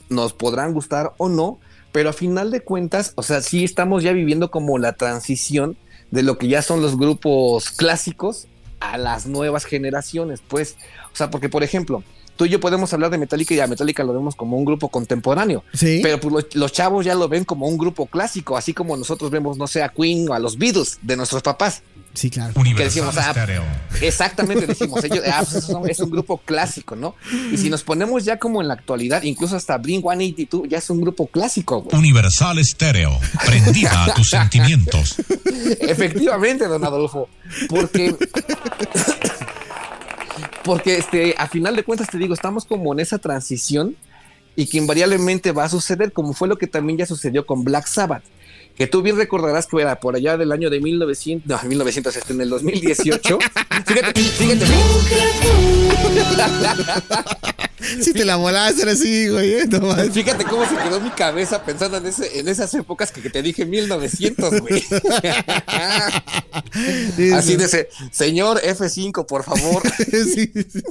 nos 0.09 0.31
podrán 0.33 0.73
gustar 0.73 1.13
o 1.17 1.27
no, 1.27 1.59
pero 1.91 2.09
a 2.09 2.13
final 2.13 2.51
de 2.51 2.61
cuentas, 2.61 3.13
o 3.15 3.23
sea, 3.23 3.41
sí 3.41 3.63
estamos 3.63 4.03
ya 4.03 4.11
viviendo 4.13 4.51
como 4.51 4.77
la 4.77 4.93
transición 4.93 5.77
de 6.11 6.23
lo 6.23 6.37
que 6.37 6.47
ya 6.47 6.61
son 6.61 6.81
los 6.81 6.97
grupos 6.97 7.71
clásicos 7.71 8.47
a 8.79 8.97
las 8.97 9.27
nuevas 9.27 9.65
generaciones, 9.65 10.41
pues, 10.47 10.75
o 11.13 11.15
sea, 11.15 11.29
porque 11.29 11.49
por 11.49 11.63
ejemplo, 11.63 12.03
tú 12.41 12.45
y 12.45 12.49
yo 12.49 12.59
podemos 12.59 12.91
hablar 12.91 13.11
de 13.11 13.19
Metallica 13.19 13.53
y 13.53 13.59
a 13.59 13.67
Metallica 13.67 14.03
lo 14.03 14.13
vemos 14.13 14.33
como 14.35 14.57
un 14.57 14.65
grupo 14.65 14.89
contemporáneo, 14.89 15.63
Sí. 15.73 15.99
pero 16.01 16.19
pues 16.19 16.33
los, 16.33 16.55
los 16.55 16.71
chavos 16.71 17.05
ya 17.05 17.13
lo 17.13 17.29
ven 17.29 17.45
como 17.45 17.67
un 17.67 17.77
grupo 17.77 18.07
clásico, 18.07 18.57
así 18.57 18.73
como 18.73 18.97
nosotros 18.97 19.29
vemos, 19.29 19.59
no 19.59 19.67
sé, 19.67 19.83
a 19.83 19.89
Queen 19.89 20.27
o 20.27 20.33
a 20.33 20.39
los 20.39 20.57
Beatles 20.57 20.97
de 21.03 21.17
nuestros 21.17 21.43
papás. 21.43 21.83
Sí, 22.15 22.31
claro. 22.31 22.51
Que 22.75 22.85
decimos, 22.85 23.15
ah, 23.19 23.31
Exactamente, 24.01 24.65
decimos, 24.67 25.03
ellos, 25.03 25.23
ah, 25.31 25.43
pues, 25.47 25.91
es 25.91 25.99
un 25.99 26.09
grupo 26.09 26.39
clásico, 26.39 26.95
¿no? 26.95 27.13
Y 27.51 27.57
si 27.57 27.69
nos 27.69 27.83
ponemos 27.83 28.25
ya 28.25 28.39
como 28.39 28.59
en 28.59 28.69
la 28.69 28.73
actualidad, 28.73 29.21
incluso 29.21 29.55
hasta 29.55 29.77
Blink 29.77 30.01
182 30.01 30.67
ya 30.67 30.79
es 30.79 30.89
un 30.89 30.99
grupo 30.99 31.27
clásico, 31.27 31.83
güey. 31.83 31.95
Universal 31.95 32.57
Estéreo, 32.57 33.19
prendida 33.45 34.05
a 34.05 34.13
tus 34.15 34.29
sentimientos. 34.31 35.17
Efectivamente, 35.79 36.67
don 36.67 36.83
Adolfo. 36.83 37.29
Porque. 37.69 38.15
Porque 40.63 40.97
este, 40.97 41.35
a 41.37 41.47
final 41.47 41.75
de 41.75 41.83
cuentas 41.83 42.09
te 42.09 42.17
digo, 42.17 42.33
estamos 42.33 42.65
como 42.65 42.93
en 42.93 42.99
esa 42.99 43.17
transición 43.17 43.95
y 44.55 44.67
que 44.67 44.77
invariablemente 44.77 45.51
va 45.51 45.63
a 45.65 45.69
suceder, 45.69 46.11
como 46.11 46.33
fue 46.33 46.47
lo 46.47 46.57
que 46.57 46.67
también 46.67 46.99
ya 46.99 47.05
sucedió 47.05 47.45
con 47.45 47.63
Black 47.63 47.87
Sabbath. 47.87 48.23
Que 48.75 48.87
tú 48.87 49.01
bien 49.01 49.17
recordarás 49.17 49.67
que 49.67 49.81
era 49.81 49.99
por 49.99 50.15
allá 50.15 50.37
del 50.37 50.51
año 50.51 50.69
de 50.69 50.79
1900, 50.79 51.47
no, 51.47 51.69
1900, 51.69 52.15
este, 52.15 52.33
en 52.33 52.41
el 52.41 52.49
2018. 52.49 53.39
fíjate, 53.85 54.21
fíjate. 54.21 54.65
Si 58.01 58.13
te 58.13 58.25
la 58.25 58.35
volaste 58.35 58.83
era 58.83 58.91
así, 58.91 59.27
güey. 59.29 59.53
¿eh? 59.53 59.65
No. 59.67 59.95
Fíjate 60.11 60.43
cómo 60.45 60.67
se 60.67 60.75
quedó 60.75 60.99
mi 61.01 61.09
cabeza 61.11 61.63
pensando 61.63 61.97
en, 61.97 62.05
ese, 62.05 62.39
en 62.39 62.47
esas 62.47 62.73
épocas 62.73 63.11
que, 63.11 63.21
que 63.21 63.29
te 63.29 63.41
dije 63.41 63.65
1900, 63.65 64.61
güey. 64.61 64.83
Sí, 67.15 67.31
Así 67.33 67.51
sí. 67.51 67.57
de 67.57 67.65
ese, 67.65 67.89
señor 68.11 68.61
F5, 68.61 69.25
por 69.25 69.43
favor. 69.43 69.81
Sí, 70.11 70.51
sí. 70.53 70.81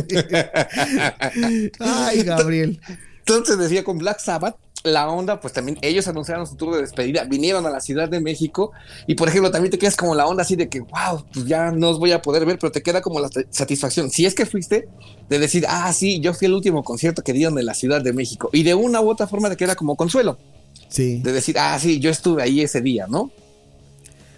Ay, 1.78 2.22
Gabriel. 2.22 2.80
Entonces 3.18 3.58
decía 3.58 3.84
con 3.84 3.98
Black 3.98 4.18
Sabbath, 4.20 4.56
la 4.82 5.08
onda, 5.10 5.40
pues 5.40 5.52
también 5.52 5.76
ellos 5.82 6.08
anunciaron 6.08 6.46
su 6.46 6.56
tour 6.56 6.74
de 6.74 6.80
despedida, 6.80 7.24
vinieron 7.24 7.66
a 7.66 7.70
la 7.70 7.80
Ciudad 7.80 8.08
de 8.08 8.20
México 8.20 8.72
y 9.06 9.14
por 9.14 9.28
ejemplo 9.28 9.50
también 9.50 9.70
te 9.70 9.78
quedas 9.78 9.94
como 9.96 10.14
la 10.14 10.26
onda 10.26 10.42
así 10.42 10.56
de 10.56 10.68
que, 10.70 10.80
wow, 10.80 11.24
pues 11.32 11.44
ya 11.46 11.70
no 11.70 11.90
os 11.90 11.98
voy 11.98 12.12
a 12.12 12.22
poder 12.22 12.46
ver, 12.46 12.58
pero 12.58 12.72
te 12.72 12.82
queda 12.82 13.02
como 13.02 13.20
la 13.20 13.28
satisfacción, 13.50 14.10
si 14.10 14.24
es 14.24 14.34
que 14.34 14.46
fuiste, 14.46 14.88
de 15.28 15.38
decir, 15.38 15.66
ah, 15.68 15.92
sí, 15.92 16.20
yo 16.20 16.32
fui 16.32 16.46
el 16.46 16.54
último 16.54 16.82
concierto 16.82 17.22
que 17.22 17.32
dieron 17.34 17.58
en 17.58 17.66
la 17.66 17.74
Ciudad 17.74 18.00
de 18.00 18.12
México 18.14 18.48
y 18.52 18.62
de 18.62 18.74
una 18.74 19.00
u 19.02 19.10
otra 19.10 19.26
forma 19.26 19.50
te 19.50 19.56
queda 19.56 19.74
como 19.74 19.96
consuelo, 19.96 20.38
Sí. 20.88 21.20
de 21.22 21.32
decir, 21.32 21.56
ah, 21.58 21.78
sí, 21.78 22.00
yo 22.00 22.10
estuve 22.10 22.42
ahí 22.42 22.62
ese 22.62 22.80
día, 22.80 23.06
¿no? 23.06 23.30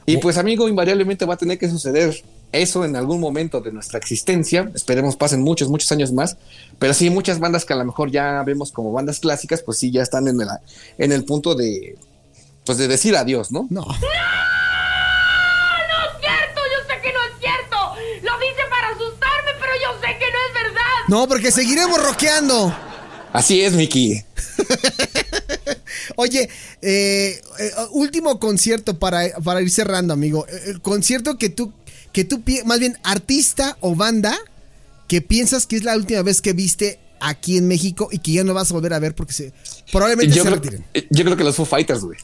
Y 0.04 0.16
pues 0.16 0.36
amigo, 0.38 0.68
invariablemente 0.68 1.24
va 1.24 1.34
a 1.34 1.36
tener 1.36 1.58
que 1.58 1.68
suceder 1.68 2.12
eso 2.52 2.84
en 2.84 2.94
algún 2.96 3.18
momento 3.20 3.60
de 3.60 3.72
nuestra 3.72 3.98
existencia. 3.98 4.70
Esperemos 4.74 5.16
pasen 5.16 5.42
muchos, 5.42 5.68
muchos 5.68 5.90
años 5.92 6.12
más. 6.12 6.36
Pero 6.78 6.94
sí, 6.94 7.10
muchas 7.10 7.38
bandas 7.38 7.64
que 7.64 7.72
a 7.72 7.76
lo 7.76 7.84
mejor 7.84 8.10
ya 8.10 8.42
vemos 8.44 8.70
como 8.72 8.92
bandas 8.92 9.20
clásicas, 9.20 9.62
pues 9.62 9.78
sí, 9.78 9.90
ya 9.90 10.02
están 10.02 10.28
en 10.28 10.40
el, 10.40 10.48
en 10.98 11.12
el 11.12 11.24
punto 11.24 11.54
de, 11.54 11.96
pues 12.64 12.78
de 12.78 12.88
decir 12.88 13.16
adiós, 13.16 13.50
¿no? 13.50 13.66
No. 13.70 13.80
¡No 13.82 13.92
es 13.92 13.96
cierto! 16.20 16.60
Yo 16.70 16.86
sé 16.86 17.00
que 17.02 17.12
no 17.12 17.24
es 17.24 17.32
cierto. 17.40 17.76
Lo 18.22 18.38
dice 18.38 18.62
para 18.70 18.88
asustarme, 18.88 19.50
pero 19.58 19.72
yo 19.82 20.00
sé 20.00 20.18
que 20.18 20.26
no 20.30 20.38
es 20.48 20.54
verdad. 20.54 21.08
No, 21.08 21.26
porque 21.28 21.50
seguiremos 21.50 22.04
rockeando. 22.04 22.74
Así 23.32 23.62
es, 23.62 23.72
Miki. 23.72 24.22
Oye, 26.16 26.48
eh, 26.82 27.40
eh, 27.58 27.70
último 27.92 28.38
concierto 28.38 28.98
para, 28.98 29.22
para 29.42 29.62
ir 29.62 29.70
cerrando, 29.70 30.12
amigo. 30.12 30.46
Eh, 30.48 30.62
El 30.66 30.80
concierto 30.82 31.38
que 31.38 31.48
tú, 31.48 31.72
que 32.12 32.24
tú, 32.24 32.42
más 32.66 32.78
bien 32.80 32.96
artista 33.02 33.76
o 33.80 33.94
banda, 33.94 34.36
que 35.08 35.20
piensas 35.22 35.66
que 35.66 35.76
es 35.76 35.84
la 35.84 35.96
última 35.96 36.22
vez 36.22 36.40
que 36.40 36.52
viste 36.52 36.98
aquí 37.20 37.56
en 37.58 37.68
México 37.68 38.08
y 38.10 38.18
que 38.18 38.32
ya 38.32 38.44
no 38.44 38.54
vas 38.54 38.70
a 38.70 38.74
volver 38.74 38.94
a 38.94 38.98
ver 38.98 39.14
porque 39.14 39.32
se, 39.32 39.52
probablemente 39.90 40.34
Yo 40.34 40.42
se 40.42 40.48
creo, 40.50 40.60
retiren. 40.60 40.84
yo 41.10 41.24
creo 41.24 41.36
que 41.36 41.44
los 41.44 41.54
Foo 41.56 41.64
Fighters, 41.66 42.00
güey. 42.02 42.18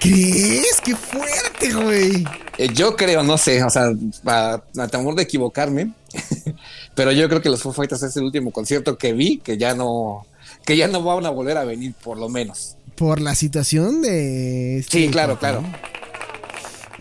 ¿Crees? 0.00 0.80
¡Qué 0.82 0.96
fuerte, 0.96 1.72
güey! 1.74 2.24
Eh, 2.56 2.68
yo 2.72 2.96
creo, 2.96 3.22
no 3.22 3.36
sé, 3.36 3.62
o 3.62 3.68
sea, 3.68 3.92
a, 4.24 4.62
a 4.78 4.88
temor 4.88 5.14
de 5.14 5.22
equivocarme, 5.24 5.92
pero 6.94 7.12
yo 7.12 7.28
creo 7.28 7.42
que 7.42 7.50
los 7.50 7.62
Foo 7.62 7.72
Fighters 7.72 8.02
es 8.04 8.16
el 8.16 8.24
último 8.24 8.50
concierto 8.50 8.96
que 8.96 9.12
vi 9.12 9.38
que 9.38 9.58
ya 9.58 9.74
no, 9.74 10.26
que 10.64 10.76
ya 10.76 10.88
no 10.88 11.02
van 11.02 11.26
a 11.26 11.30
volver 11.30 11.58
a 11.58 11.64
venir, 11.64 11.92
por 12.02 12.16
lo 12.18 12.28
menos. 12.30 12.76
Por 12.96 13.20
la 13.20 13.34
situación 13.34 14.00
de... 14.02 14.78
este 14.78 14.98
Sí, 15.02 15.08
claro, 15.08 15.34
papá. 15.34 15.40
claro. 15.40 15.62
No, 15.62 15.68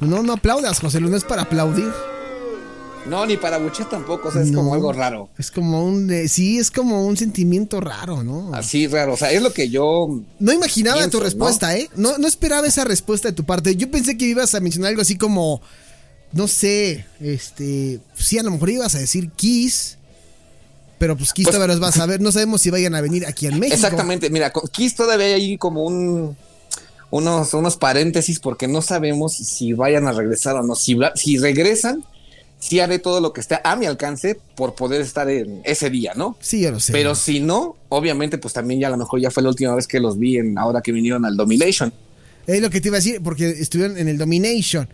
no 0.07 0.33
aplaudas, 0.33 0.79
José 0.79 0.99
Luis, 0.99 1.11
no 1.11 1.17
es 1.17 1.23
para 1.23 1.43
aplaudir. 1.43 1.91
No, 3.05 3.25
ni 3.25 3.37
para 3.37 3.57
buchar 3.57 3.89
tampoco, 3.89 4.27
o 4.27 4.31
sea, 4.31 4.41
es 4.41 4.51
No. 4.51 4.59
como 4.59 4.73
algo 4.73 4.91
raro. 4.93 5.29
Es 5.37 5.49
como 5.51 5.83
un... 5.83 6.11
eh, 6.11 6.27
sí, 6.27 6.59
es 6.59 6.69
como 6.69 7.05
un 7.07 7.17
sentimiento 7.17 7.79
raro, 7.79 8.23
¿no? 8.23 8.53
Así 8.53 8.87
raro, 8.87 9.13
o 9.13 9.17
sea, 9.17 9.31
es 9.31 9.41
lo 9.41 9.51
que 9.53 9.69
yo 9.69 10.21
No 10.37 10.51
imaginaba 10.53 10.97
Pienso, 10.97 11.17
tu 11.17 11.23
respuesta, 11.23 11.75
¿eh? 11.75 11.89
No, 11.95 12.17
no 12.17 12.27
esperaba 12.27 12.67
esa 12.67 12.83
respuesta 12.83 13.29
de 13.29 13.33
tu 13.33 13.45
parte. 13.45 13.75
Yo 13.75 13.89
pensé 13.89 14.17
que 14.17 14.25
ibas 14.25 14.53
a 14.53 14.59
mencionar 14.59 14.89
algo 14.89 15.01
así 15.01 15.17
como, 15.17 15.61
no 16.33 16.47
sé, 16.47 17.05
este, 17.21 17.99
sí, 18.15 18.37
a 18.37 18.43
lo 18.43 18.51
mejor 18.51 18.69
ibas 18.69 18.93
a 18.95 18.99
decir 18.99 19.31
Kiss, 19.31 19.97
pero 20.99 21.15
pues 21.17 21.33
Kiss 21.33 21.45
Pues- 21.45 21.55
todavía 21.55 21.73
los 21.73 21.81
vas 21.81 21.97
a 21.99 22.05
ver. 22.05 22.21
No 22.21 22.31
sabemos 22.31 22.61
si 22.61 22.69
vayan 22.69 22.93
a 22.95 23.01
venir 23.01 23.25
aquí 23.25 23.47
en 23.47 23.57
México. 23.59 23.75
Exactamente, 23.75 24.29
mira, 24.29 24.51
con 24.51 24.67
Kiss 24.67 24.93
todavía 24.93 25.27
hay 25.27 25.57
como 25.57 25.83
un 25.85 26.35
unos, 27.11 27.53
unos 27.53 27.77
paréntesis 27.77 28.39
porque 28.39 28.67
no 28.67 28.81
sabemos 28.81 29.33
si 29.33 29.73
vayan 29.73 30.07
a 30.07 30.11
regresar 30.11 30.55
o 30.55 30.63
no. 30.63 30.75
Si, 30.75 30.97
si 31.15 31.37
regresan, 31.37 32.03
sí 32.59 32.79
haré 32.79 32.99
todo 32.99 33.21
lo 33.21 33.33
que 33.33 33.41
esté 33.41 33.59
a 33.63 33.75
mi 33.75 33.85
alcance 33.85 34.39
por 34.55 34.75
poder 34.75 35.01
estar 35.01 35.29
en 35.29 35.61
ese 35.63 35.89
día, 35.89 36.13
¿no? 36.15 36.37
Sí, 36.39 36.61
yo 36.61 36.71
lo 36.71 36.79
sé. 36.79 36.91
Pero 36.91 37.15
si 37.15 37.39
no, 37.39 37.75
obviamente, 37.89 38.37
pues 38.37 38.53
también 38.53 38.79
ya 38.79 38.87
a 38.87 38.91
lo 38.91 38.97
mejor 38.97 39.19
ya 39.19 39.31
fue 39.31 39.41
la 39.41 39.49
última 39.49 39.73
vez 39.75 39.87
que 39.87 39.99
los 39.99 40.19
vi 40.19 40.37
en 40.37 40.57
ahora 40.57 40.81
que 40.81 40.91
vinieron 40.91 41.25
al 41.25 41.35
Domination. 41.35 41.91
Es 42.45 42.61
lo 42.61 42.69
que 42.69 42.81
te 42.81 42.89
iba 42.89 42.97
a 42.97 42.99
decir, 42.99 43.21
porque 43.23 43.49
estuvieron 43.49 43.97
en 43.97 44.07
el 44.07 44.17
Domination. 44.17 44.87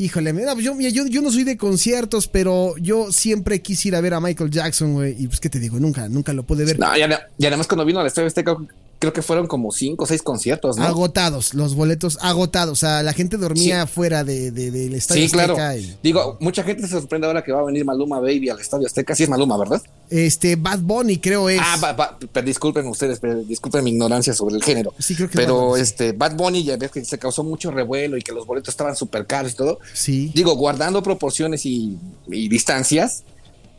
Híjole, 0.00 0.32
mira, 0.32 0.52
pues 0.52 0.64
yo, 0.64 0.78
yo, 0.78 1.06
yo 1.06 1.22
no 1.22 1.32
soy 1.32 1.42
de 1.42 1.56
conciertos, 1.56 2.28
pero 2.28 2.76
yo 2.76 3.10
siempre 3.10 3.60
quise 3.60 3.88
ir 3.88 3.96
a 3.96 4.00
ver 4.00 4.14
a 4.14 4.20
Michael 4.20 4.50
Jackson, 4.50 4.94
güey. 4.94 5.16
Y 5.18 5.26
pues, 5.26 5.40
¿qué 5.40 5.48
te 5.48 5.58
digo? 5.58 5.80
Nunca, 5.80 6.08
nunca 6.08 6.32
lo 6.32 6.44
pude 6.44 6.64
ver. 6.64 6.78
No, 6.78 6.86
y 6.96 7.46
además 7.46 7.66
cuando 7.66 7.84
vino 7.84 7.98
al 7.98 8.06
Estadio 8.06 8.28
Azteca, 8.28 8.56
creo 8.98 9.12
que 9.12 9.22
fueron 9.22 9.46
como 9.46 9.70
cinco 9.72 10.04
o 10.04 10.06
seis 10.06 10.22
conciertos, 10.22 10.76
¿no? 10.76 10.84
Agotados, 10.84 11.54
los 11.54 11.74
boletos 11.74 12.18
agotados. 12.20 12.72
O 12.72 12.76
sea, 12.80 13.02
la 13.02 13.12
gente 13.12 13.36
dormía 13.36 13.86
fuera 13.86 14.24
de, 14.24 14.50
de- 14.50 14.70
del 14.70 14.94
estadio 14.94 15.22
Sí, 15.24 15.30
claro. 15.30 15.52
Azteca 15.54 15.76
y- 15.76 15.96
Digo, 16.02 16.36
mucha 16.40 16.62
gente 16.64 16.82
se 16.82 16.88
sorprende 16.88 17.26
ahora 17.26 17.42
que 17.44 17.52
va 17.52 17.60
a 17.60 17.64
venir 17.64 17.84
Maluma 17.84 18.18
Baby 18.20 18.48
al 18.48 18.58
Estadio 18.60 18.86
Azteca. 18.86 19.14
Sí 19.14 19.22
es 19.22 19.28
Maluma, 19.28 19.56
¿verdad? 19.56 19.80
Este, 20.10 20.56
Bad 20.56 20.80
Bunny, 20.80 21.18
creo 21.18 21.48
es. 21.48 21.60
Ah, 21.62 21.76
va- 21.96 22.18
pero 22.32 22.46
disculpen 22.46 22.86
ustedes, 22.86 23.18
pero 23.20 23.36
disculpen 23.42 23.84
mi 23.84 23.90
ignorancia 23.90 24.34
sobre 24.34 24.56
el 24.56 24.62
género. 24.64 24.92
Sí, 24.98 25.14
creo 25.14 25.28
que 25.28 25.34
es 25.40 25.46
Bad 25.46 25.54
Pero 25.54 25.76
sí. 25.76 25.82
este 25.82 26.12
Bad 26.12 26.34
Bunny 26.36 26.64
ya 26.64 26.76
ves 26.76 26.90
que 26.90 27.04
se 27.04 27.18
causó 27.18 27.44
mucho 27.44 27.70
revuelo 27.70 28.16
y 28.16 28.22
que 28.22 28.32
los 28.32 28.46
boletos 28.46 28.70
estaban 28.74 28.96
súper 28.96 29.26
caros 29.26 29.52
y 29.52 29.54
todo. 29.54 29.78
Sí. 29.94 30.32
Digo, 30.34 30.54
guardando 30.56 31.02
proporciones 31.02 31.64
y, 31.66 31.98
y 32.26 32.48
distancias. 32.48 33.22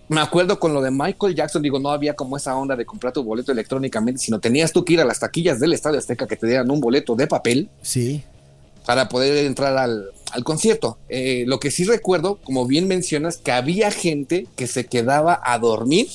Me 0.10 0.20
acuerdo 0.22 0.60
con 0.60 0.74
lo 0.74 0.82
de 0.82 0.92
Michael 0.92 1.36
Jackson, 1.36 1.62
digo, 1.62 1.80
no 1.80 1.90
había 1.92 2.16
como 2.16 2.36
esa 2.36 2.56
onda 2.58 2.76
de 2.76 2.86
comprar 2.86 3.14
tu 3.14 3.24
boleto 3.24 3.52
electrónicamente, 3.52 4.20
sino 4.20 4.40
tenías 4.40 4.74
tú 4.74 4.84
que 4.84 4.94
ir 4.94 5.02
a 5.02 5.06
las 5.06 5.20
taquillas 5.20 5.60
del 5.60 5.72
Estadio 5.74 6.00
Azteca 6.00 6.28
que 6.28 6.36
te 6.36 6.48
dieran 6.48 6.70
un 6.72 6.82
boleto 6.82 7.16
de 7.16 7.28
papel 7.28 7.70
Sí. 7.84 8.24
para 8.88 9.08
poder 9.08 9.46
entrar 9.46 9.78
al, 9.78 10.10
al 10.32 10.44
concierto. 10.44 10.98
Eh, 11.10 11.44
lo 11.48 11.60
que 11.60 11.70
sí 11.72 11.84
recuerdo, 11.84 12.38
como 12.44 12.66
bien 12.66 12.88
mencionas, 12.88 13.38
que 13.38 13.52
había 13.52 13.92
gente 13.92 14.48
que 14.56 14.66
se 14.66 14.88
quedaba 14.88 15.40
a 15.44 15.60
dormir 15.60 16.08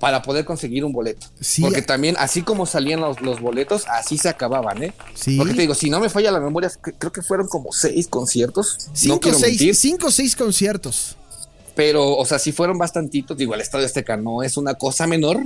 para 0.00 0.20
poder 0.22 0.44
conseguir 0.44 0.84
un 0.84 0.92
boleto. 0.92 1.28
Sí. 1.40 1.62
Porque 1.62 1.80
también, 1.80 2.16
así 2.18 2.42
como 2.42 2.66
salían 2.66 3.00
los, 3.00 3.20
los 3.22 3.40
boletos, 3.40 3.84
así 3.88 4.18
se 4.18 4.28
acababan, 4.28 4.82
¿eh? 4.82 4.92
Sí. 5.14 5.38
Porque 5.38 5.54
te 5.54 5.60
digo, 5.62 5.74
si 5.74 5.88
no 5.88 6.00
me 6.00 6.10
falla 6.10 6.30
la 6.32 6.40
memoria, 6.40 6.68
cre- 6.82 6.94
creo 6.98 7.12
que 7.12 7.22
fueron 7.22 7.46
como 7.48 7.72
seis 7.72 8.08
conciertos. 8.08 8.78
no 8.88 8.90
Cinco, 8.96 9.20
quiero 9.20 9.38
seis, 9.38 9.52
mentir, 9.60 9.74
cinco, 9.76 10.10
seis 10.10 10.34
conciertos. 10.36 11.16
Pero, 11.74 12.16
o 12.16 12.24
sea, 12.24 12.38
sí 12.38 12.52
fueron 12.52 12.78
bastantitos. 12.78 13.36
Digo, 13.36 13.54
el 13.54 13.60
Estadio 13.60 13.86
Azteca 13.86 14.16
no 14.16 14.42
es 14.42 14.56
una 14.56 14.74
cosa 14.74 15.06
menor. 15.06 15.40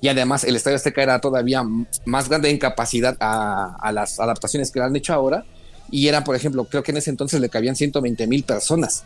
Y 0.00 0.08
además, 0.08 0.44
el 0.44 0.56
Estadio 0.56 0.76
Azteca 0.76 1.02
era 1.02 1.20
todavía 1.20 1.62
más 2.04 2.28
grande 2.28 2.50
en 2.50 2.58
capacidad 2.58 3.16
a, 3.20 3.76
a 3.80 3.92
las 3.92 4.20
adaptaciones 4.20 4.70
que 4.70 4.78
le 4.78 4.84
han 4.84 4.96
hecho 4.96 5.14
ahora. 5.14 5.44
Y 5.90 6.08
eran, 6.08 6.24
por 6.24 6.36
ejemplo, 6.36 6.64
creo 6.64 6.82
que 6.82 6.90
en 6.90 6.98
ese 6.98 7.10
entonces 7.10 7.40
le 7.40 7.48
cabían 7.48 7.76
120 7.76 8.26
mil 8.26 8.44
personas. 8.44 9.04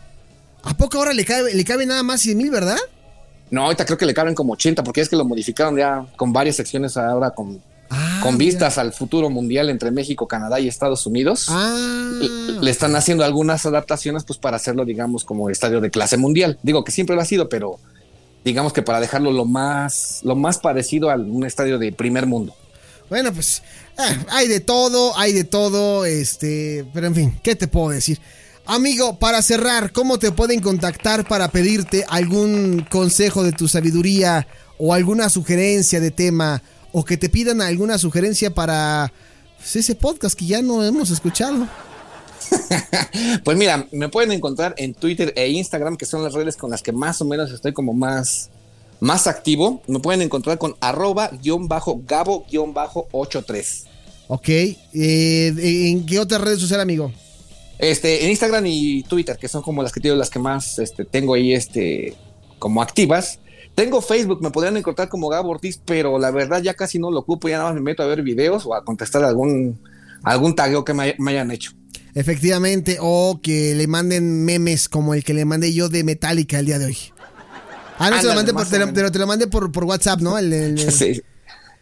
¿A 0.63 0.75
poco 0.75 0.97
ahora 0.97 1.13
le 1.13 1.25
cabe, 1.25 1.53
le 1.53 1.63
cabe 1.63 1.85
nada 1.85 2.03
más 2.03 2.21
100 2.21 2.37
mil, 2.37 2.51
verdad? 2.51 2.77
No, 3.49 3.65
ahorita 3.65 3.85
creo 3.85 3.97
que 3.97 4.05
le 4.05 4.13
caben 4.13 4.35
como 4.35 4.53
80, 4.53 4.83
porque 4.83 5.01
es 5.01 5.09
que 5.09 5.15
lo 5.15 5.25
modificaron 5.25 5.75
ya 5.75 6.05
con 6.15 6.31
varias 6.31 6.55
secciones 6.55 6.95
ahora 6.97 7.31
con, 7.31 7.61
con 8.21 8.37
mira. 8.37 8.45
vistas 8.51 8.77
al 8.77 8.93
futuro 8.93 9.29
mundial 9.29 9.69
entre 9.69 9.91
México, 9.91 10.27
Canadá 10.27 10.59
y 10.59 10.67
Estados 10.67 11.05
Unidos. 11.05 11.47
Ah. 11.49 12.11
Le- 12.19 12.59
Le 12.61 12.71
están 12.71 12.95
haciendo 12.95 13.23
algunas 13.25 13.65
adaptaciones 13.65 14.23
pues 14.23 14.37
para 14.39 14.57
hacerlo, 14.57 14.85
digamos, 14.85 15.23
como 15.25 15.49
estadio 15.49 15.81
de 15.81 15.89
clase 15.89 16.17
mundial. 16.17 16.57
Digo 16.63 16.83
que 16.83 16.91
siempre 16.91 17.15
lo 17.15 17.21
ha 17.21 17.25
sido, 17.25 17.49
pero 17.49 17.79
digamos 18.45 18.73
que 18.73 18.81
para 18.81 18.99
dejarlo 18.99 19.31
lo 19.31 19.45
más, 19.45 20.19
lo 20.23 20.35
más 20.35 20.57
parecido 20.59 21.09
a 21.11 21.15
un 21.15 21.45
estadio 21.45 21.77
de 21.79 21.91
primer 21.91 22.25
mundo. 22.27 22.53
Bueno, 23.09 23.33
pues 23.33 23.61
ah, 23.97 24.15
hay 24.29 24.47
de 24.47 24.59
todo, 24.61 25.17
hay 25.17 25.33
de 25.33 25.43
todo, 25.43 26.05
este, 26.05 26.85
pero 26.93 27.07
en 27.07 27.15
fin, 27.15 27.39
¿qué 27.43 27.55
te 27.55 27.67
puedo 27.67 27.89
decir? 27.89 28.19
Amigo, 28.65 29.17
para 29.19 29.41
cerrar, 29.41 29.91
¿cómo 29.91 30.17
te 30.19 30.31
pueden 30.31 30.61
contactar 30.61 31.27
para 31.27 31.49
pedirte 31.49 32.05
algún 32.07 32.85
consejo 32.89 33.43
de 33.43 33.51
tu 33.51 33.67
sabiduría 33.67 34.47
o 34.77 34.93
alguna 34.93 35.29
sugerencia 35.29 35.99
de 35.99 36.11
tema 36.11 36.61
o 36.91 37.05
que 37.05 37.17
te 37.17 37.29
pidan 37.29 37.61
alguna 37.61 37.97
sugerencia 37.97 38.53
para 38.53 39.11
pues, 39.57 39.75
ese 39.75 39.95
podcast 39.95 40.37
que 40.37 40.45
ya 40.45 40.61
no 40.61 40.83
hemos 40.83 41.09
escuchado? 41.09 41.67
Pues 43.43 43.57
mira, 43.57 43.87
me 43.91 44.09
pueden 44.09 44.31
encontrar 44.31 44.73
en 44.77 44.93
Twitter 44.93 45.33
e 45.35 45.47
Instagram, 45.49 45.95
que 45.95 46.05
son 46.05 46.23
las 46.23 46.33
redes 46.33 46.57
con 46.57 46.71
las 46.71 46.81
que 46.81 46.91
más 46.91 47.21
o 47.21 47.25
menos 47.25 47.51
estoy 47.51 47.73
como 47.73 47.93
más, 47.93 48.49
más 48.99 49.27
activo. 49.27 49.81
Me 49.87 49.99
pueden 49.99 50.21
encontrar 50.21 50.57
con 50.57 50.75
arroba 50.81 51.29
guion 51.41 51.67
bajo 51.67 52.01
gabo 52.05 52.45
guion 52.49 52.73
bajo 52.73 53.07
83. 53.11 53.85
Ok, 54.27 54.49
eh, 54.49 54.77
¿en 54.93 56.05
qué 56.05 56.19
otras 56.19 56.41
redes 56.41 56.59
sociales, 56.59 56.83
amigo? 56.83 57.11
Este, 57.77 58.23
en 58.23 58.29
Instagram 58.29 58.65
y 58.67 59.03
Twitter, 59.03 59.37
que 59.37 59.47
son 59.47 59.61
como 59.61 59.81
las 59.81 59.91
que 59.91 59.99
tengo, 59.99 60.15
las 60.15 60.29
que 60.29 60.39
más 60.39 60.77
este, 60.79 61.03
tengo 61.03 61.33
ahí 61.33 61.53
este, 61.53 62.15
como 62.59 62.81
activas. 62.81 63.39
Tengo 63.81 63.99
Facebook, 63.99 64.43
me 64.43 64.51
podrían 64.51 64.77
encontrar 64.77 65.09
como 65.09 65.27
Gabo 65.27 65.49
Ortiz, 65.49 65.81
pero 65.83 66.19
la 66.19 66.29
verdad 66.29 66.61
ya 66.61 66.75
casi 66.75 66.99
no 66.99 67.09
lo 67.09 67.21
ocupo, 67.21 67.49
ya 67.49 67.57
nada 67.57 67.69
más 67.69 67.73
me 67.73 67.81
meto 67.81 68.03
a 68.03 68.05
ver 68.05 68.21
videos 68.21 68.63
o 68.67 68.75
a 68.75 68.85
contestar 68.85 69.23
algún, 69.23 69.81
algún 70.21 70.53
tagueo 70.53 70.85
que 70.85 70.93
me, 70.93 71.15
me 71.17 71.31
hayan 71.31 71.49
hecho. 71.49 71.71
Efectivamente, 72.13 72.97
o 73.01 73.39
que 73.41 73.73
le 73.73 73.87
manden 73.87 74.45
memes 74.45 74.87
como 74.87 75.15
el 75.15 75.23
que 75.23 75.33
le 75.33 75.45
mandé 75.45 75.73
yo 75.73 75.89
de 75.89 76.03
Metallica 76.03 76.59
el 76.59 76.67
día 76.67 76.77
de 76.77 76.85
hoy. 76.85 76.97
Ah, 77.97 78.11
no, 78.11 78.21
se 78.21 78.27
lo 78.27 78.35
mandé 78.35 78.53
por, 78.53 78.67
te 78.69 78.77
lo, 78.77 79.11
te 79.11 79.17
lo 79.17 79.25
mandé 79.25 79.47
por, 79.47 79.71
por 79.71 79.85
WhatsApp, 79.85 80.19
¿no? 80.21 80.37
El- 80.37 80.53
el- 80.53 80.79
el- 80.79 80.91
Sí, 80.91 81.15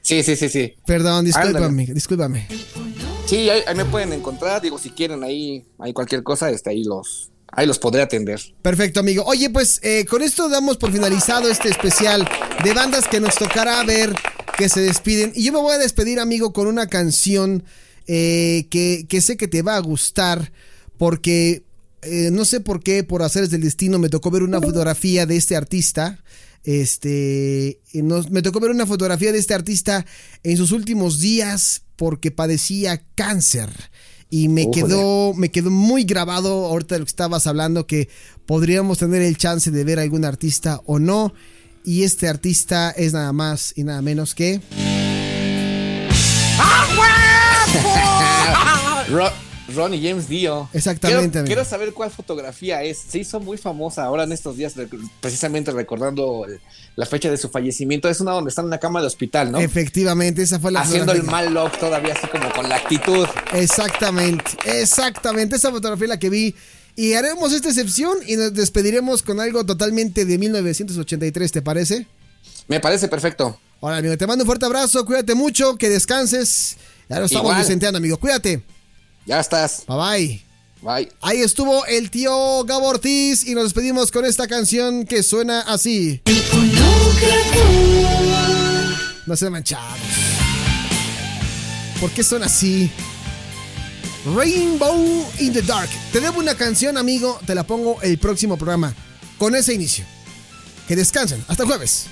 sí, 0.01 0.23
sí, 0.23 0.35
sí. 0.37 0.47
sí. 0.47 0.73
Perdón, 0.85 1.25
discúlpame, 1.25 1.65
Ándale. 1.65 1.93
discúlpame. 1.93 2.47
Sí, 3.25 3.49
ahí, 3.49 3.59
ahí 3.67 3.75
me 3.75 3.83
pueden 3.83 4.13
encontrar, 4.13 4.61
digo, 4.61 4.77
si 4.77 4.91
quieren 4.91 5.21
ahí, 5.25 5.65
hay 5.77 5.91
cualquier 5.91 6.23
cosa, 6.23 6.49
este, 6.49 6.69
ahí 6.69 6.85
los, 6.85 7.29
ahí 7.51 7.65
los 7.67 7.79
podré 7.79 8.01
atender. 8.01 8.39
Perfecto, 8.61 8.99
amigo. 8.99 9.23
Oye, 9.25 9.49
pues 9.49 9.79
eh, 9.83 10.05
con 10.05 10.21
esto 10.21 10.49
damos 10.49 10.77
por 10.77 10.91
finalizado 10.91 11.49
este 11.49 11.69
especial 11.69 12.27
de 12.63 12.73
bandas 12.73 13.07
que 13.07 13.19
nos 13.19 13.35
tocará 13.35 13.83
ver 13.83 14.13
que 14.57 14.69
se 14.69 14.81
despiden. 14.81 15.31
Y 15.35 15.43
yo 15.45 15.53
me 15.53 15.59
voy 15.59 15.73
a 15.73 15.77
despedir, 15.77 16.19
amigo, 16.19 16.53
con 16.53 16.67
una 16.67 16.87
canción 16.87 17.63
eh, 18.07 18.67
que, 18.69 19.05
que 19.07 19.21
sé 19.21 19.37
que 19.37 19.47
te 19.47 19.61
va 19.61 19.75
a 19.75 19.79
gustar 19.79 20.51
porque 20.97 21.63
eh, 22.01 22.29
no 22.31 22.45
sé 22.45 22.59
por 22.59 22.81
qué, 22.83 23.03
por 23.03 23.23
hacer 23.23 23.47
del 23.49 23.61
destino, 23.61 23.99
me 23.99 24.09
tocó 24.09 24.31
ver 24.31 24.43
una 24.43 24.59
fotografía 24.61 25.25
de 25.25 25.37
este 25.37 25.55
artista. 25.55 26.19
Este, 26.63 27.79
nos- 27.93 28.29
me 28.31 28.41
tocó 28.41 28.59
ver 28.59 28.71
una 28.71 28.85
fotografía 28.85 29.31
de 29.31 29.39
este 29.39 29.53
artista 29.53 30.05
en 30.43 30.57
sus 30.57 30.71
últimos 30.71 31.19
días 31.19 31.83
porque 31.95 32.31
padecía 32.31 33.01
cáncer. 33.15 33.69
Y 34.30 34.47
me 34.47 34.69
quedó, 34.69 35.34
me 35.34 35.49
quedó 35.49 35.71
muy 35.71 36.03
grabado 36.03 36.67
ahorita 36.67 36.95
de 36.95 36.99
lo 36.99 37.05
que 37.05 37.09
estabas 37.09 37.47
hablando 37.47 37.88
que 37.88 38.09
podríamos 38.45 38.99
tener 38.99 39.23
el 39.23 39.38
chance 39.38 39.71
de 39.71 39.84
ver 39.84 39.99
a 39.99 40.03
algún 40.03 40.23
artista 40.23 40.82
o 40.86 40.99
no. 40.99 41.34
Y 41.84 42.03
este 42.03 42.27
artista 42.27 42.91
es 42.91 43.13
nada 43.13 43.34
más 43.34 43.73
y 43.75 43.84
nada 43.84 44.01
menos 44.01 44.36
que... 44.36 44.61
Ro- 49.74 49.84
Ronnie 49.84 50.01
James 50.07 50.28
Dio. 50.28 50.70
Exactamente, 50.74 51.43
Quiero, 51.43 51.63
saber 51.65 51.93
cuál 51.93 52.11
fotografía 52.11 52.84
es. 52.84 52.97
Se 53.09 53.20
hizo 53.20 53.39
muy 53.39 53.57
famosa 53.57 54.03
ahora 54.03 54.24
en 54.24 54.32
estos 54.32 54.57
días, 54.57 54.76
rec- 54.76 55.09
precisamente 55.22 55.72
recordando 55.72 56.45
el- 56.45 56.59
la 56.95 57.05
fecha 57.05 57.30
de 57.30 57.38
su 57.38 57.49
fallecimiento. 57.49 58.09
Es 58.09 58.20
una 58.22 58.32
donde 58.32 58.49
está 58.49 58.61
en 58.61 58.67
una 58.67 58.78
cama 58.78 59.01
de 59.01 59.07
hospital, 59.07 59.51
¿no? 59.51 59.59
Efectivamente, 59.59 60.41
esa 60.41 60.59
fue 60.59 60.72
la 60.72 60.82
Haciendo 60.82 61.11
el 61.13 61.24
mal 61.24 61.53
look 61.53 61.72
todavía 61.80 62.13
así 62.13 62.28
como 62.28 62.51
con 62.51 62.67
la 62.67 62.76
actitud. 62.76 63.26
Exactamente, 63.53 64.43
exactamente. 64.65 65.55
Esa 65.55 65.72
fotografía 65.72 66.05
es 66.05 66.09
la 66.09 66.20
que 66.20 66.30
vi. 66.30 66.55
Y 66.95 67.13
haremos 67.13 67.53
esta 67.53 67.70
excepción 67.70 68.17
y 68.28 68.36
nos 68.36 68.53
despediremos 68.53 69.24
con 69.24 69.39
algo 69.39 69.65
totalmente 69.65 70.26
de 70.26 70.38
1983, 70.38 71.51
¿te 71.51 71.61
parece? 71.61 72.07
Me 72.67 72.80
parece 72.80 73.07
perfecto. 73.07 73.57
Ahora, 73.82 73.97
amigo, 73.97 74.17
te 74.17 74.28
mando 74.28 74.43
un 74.43 74.45
fuerte 74.47 74.65
abrazo, 74.65 75.05
cuídate 75.05 75.34
mucho, 75.36 75.78
que 75.78 75.88
descanses. 75.89 76.76
Ya 77.07 77.20
lo 77.20 77.26
estamos 77.26 77.45
Igual. 77.45 77.59
vicenteando, 77.61 77.97
amigo. 77.97 78.17
Cuídate. 78.17 78.61
Ya 79.30 79.39
estás. 79.39 79.84
Bye 79.88 79.97
bye. 79.97 80.45
Bye. 80.82 81.11
Ahí 81.21 81.41
estuvo 81.41 81.86
el 81.86 82.09
tío 82.09 82.63
Gabo 82.63 82.88
Ortiz 82.88 83.45
y 83.45 83.53
nos 83.53 83.65
despedimos 83.65 84.11
con 84.11 84.25
esta 84.25 84.47
canción 84.47 85.05
que 85.05 85.21
suena 85.21 85.59
así. 85.61 86.23
No 89.27 89.36
se 89.36 89.51
manchados. 89.51 89.99
¿Por 92.01 92.09
qué 92.09 92.23
son 92.23 92.41
así? 92.41 92.89
Rainbow 94.36 95.23
in 95.38 95.53
the 95.53 95.61
Dark. 95.61 95.91
Te 96.11 96.21
debo 96.21 96.39
una 96.39 96.55
canción, 96.55 96.97
amigo. 96.97 97.39
Te 97.45 97.53
la 97.53 97.67
pongo 97.67 98.01
el 98.01 98.17
próximo 98.17 98.57
programa. 98.57 98.95
Con 99.38 99.53
ese 99.53 99.75
inicio. 99.75 100.05
Que 100.88 100.95
descansen. 100.95 101.45
Hasta 101.47 101.61
el 101.61 101.69
jueves. 101.69 102.07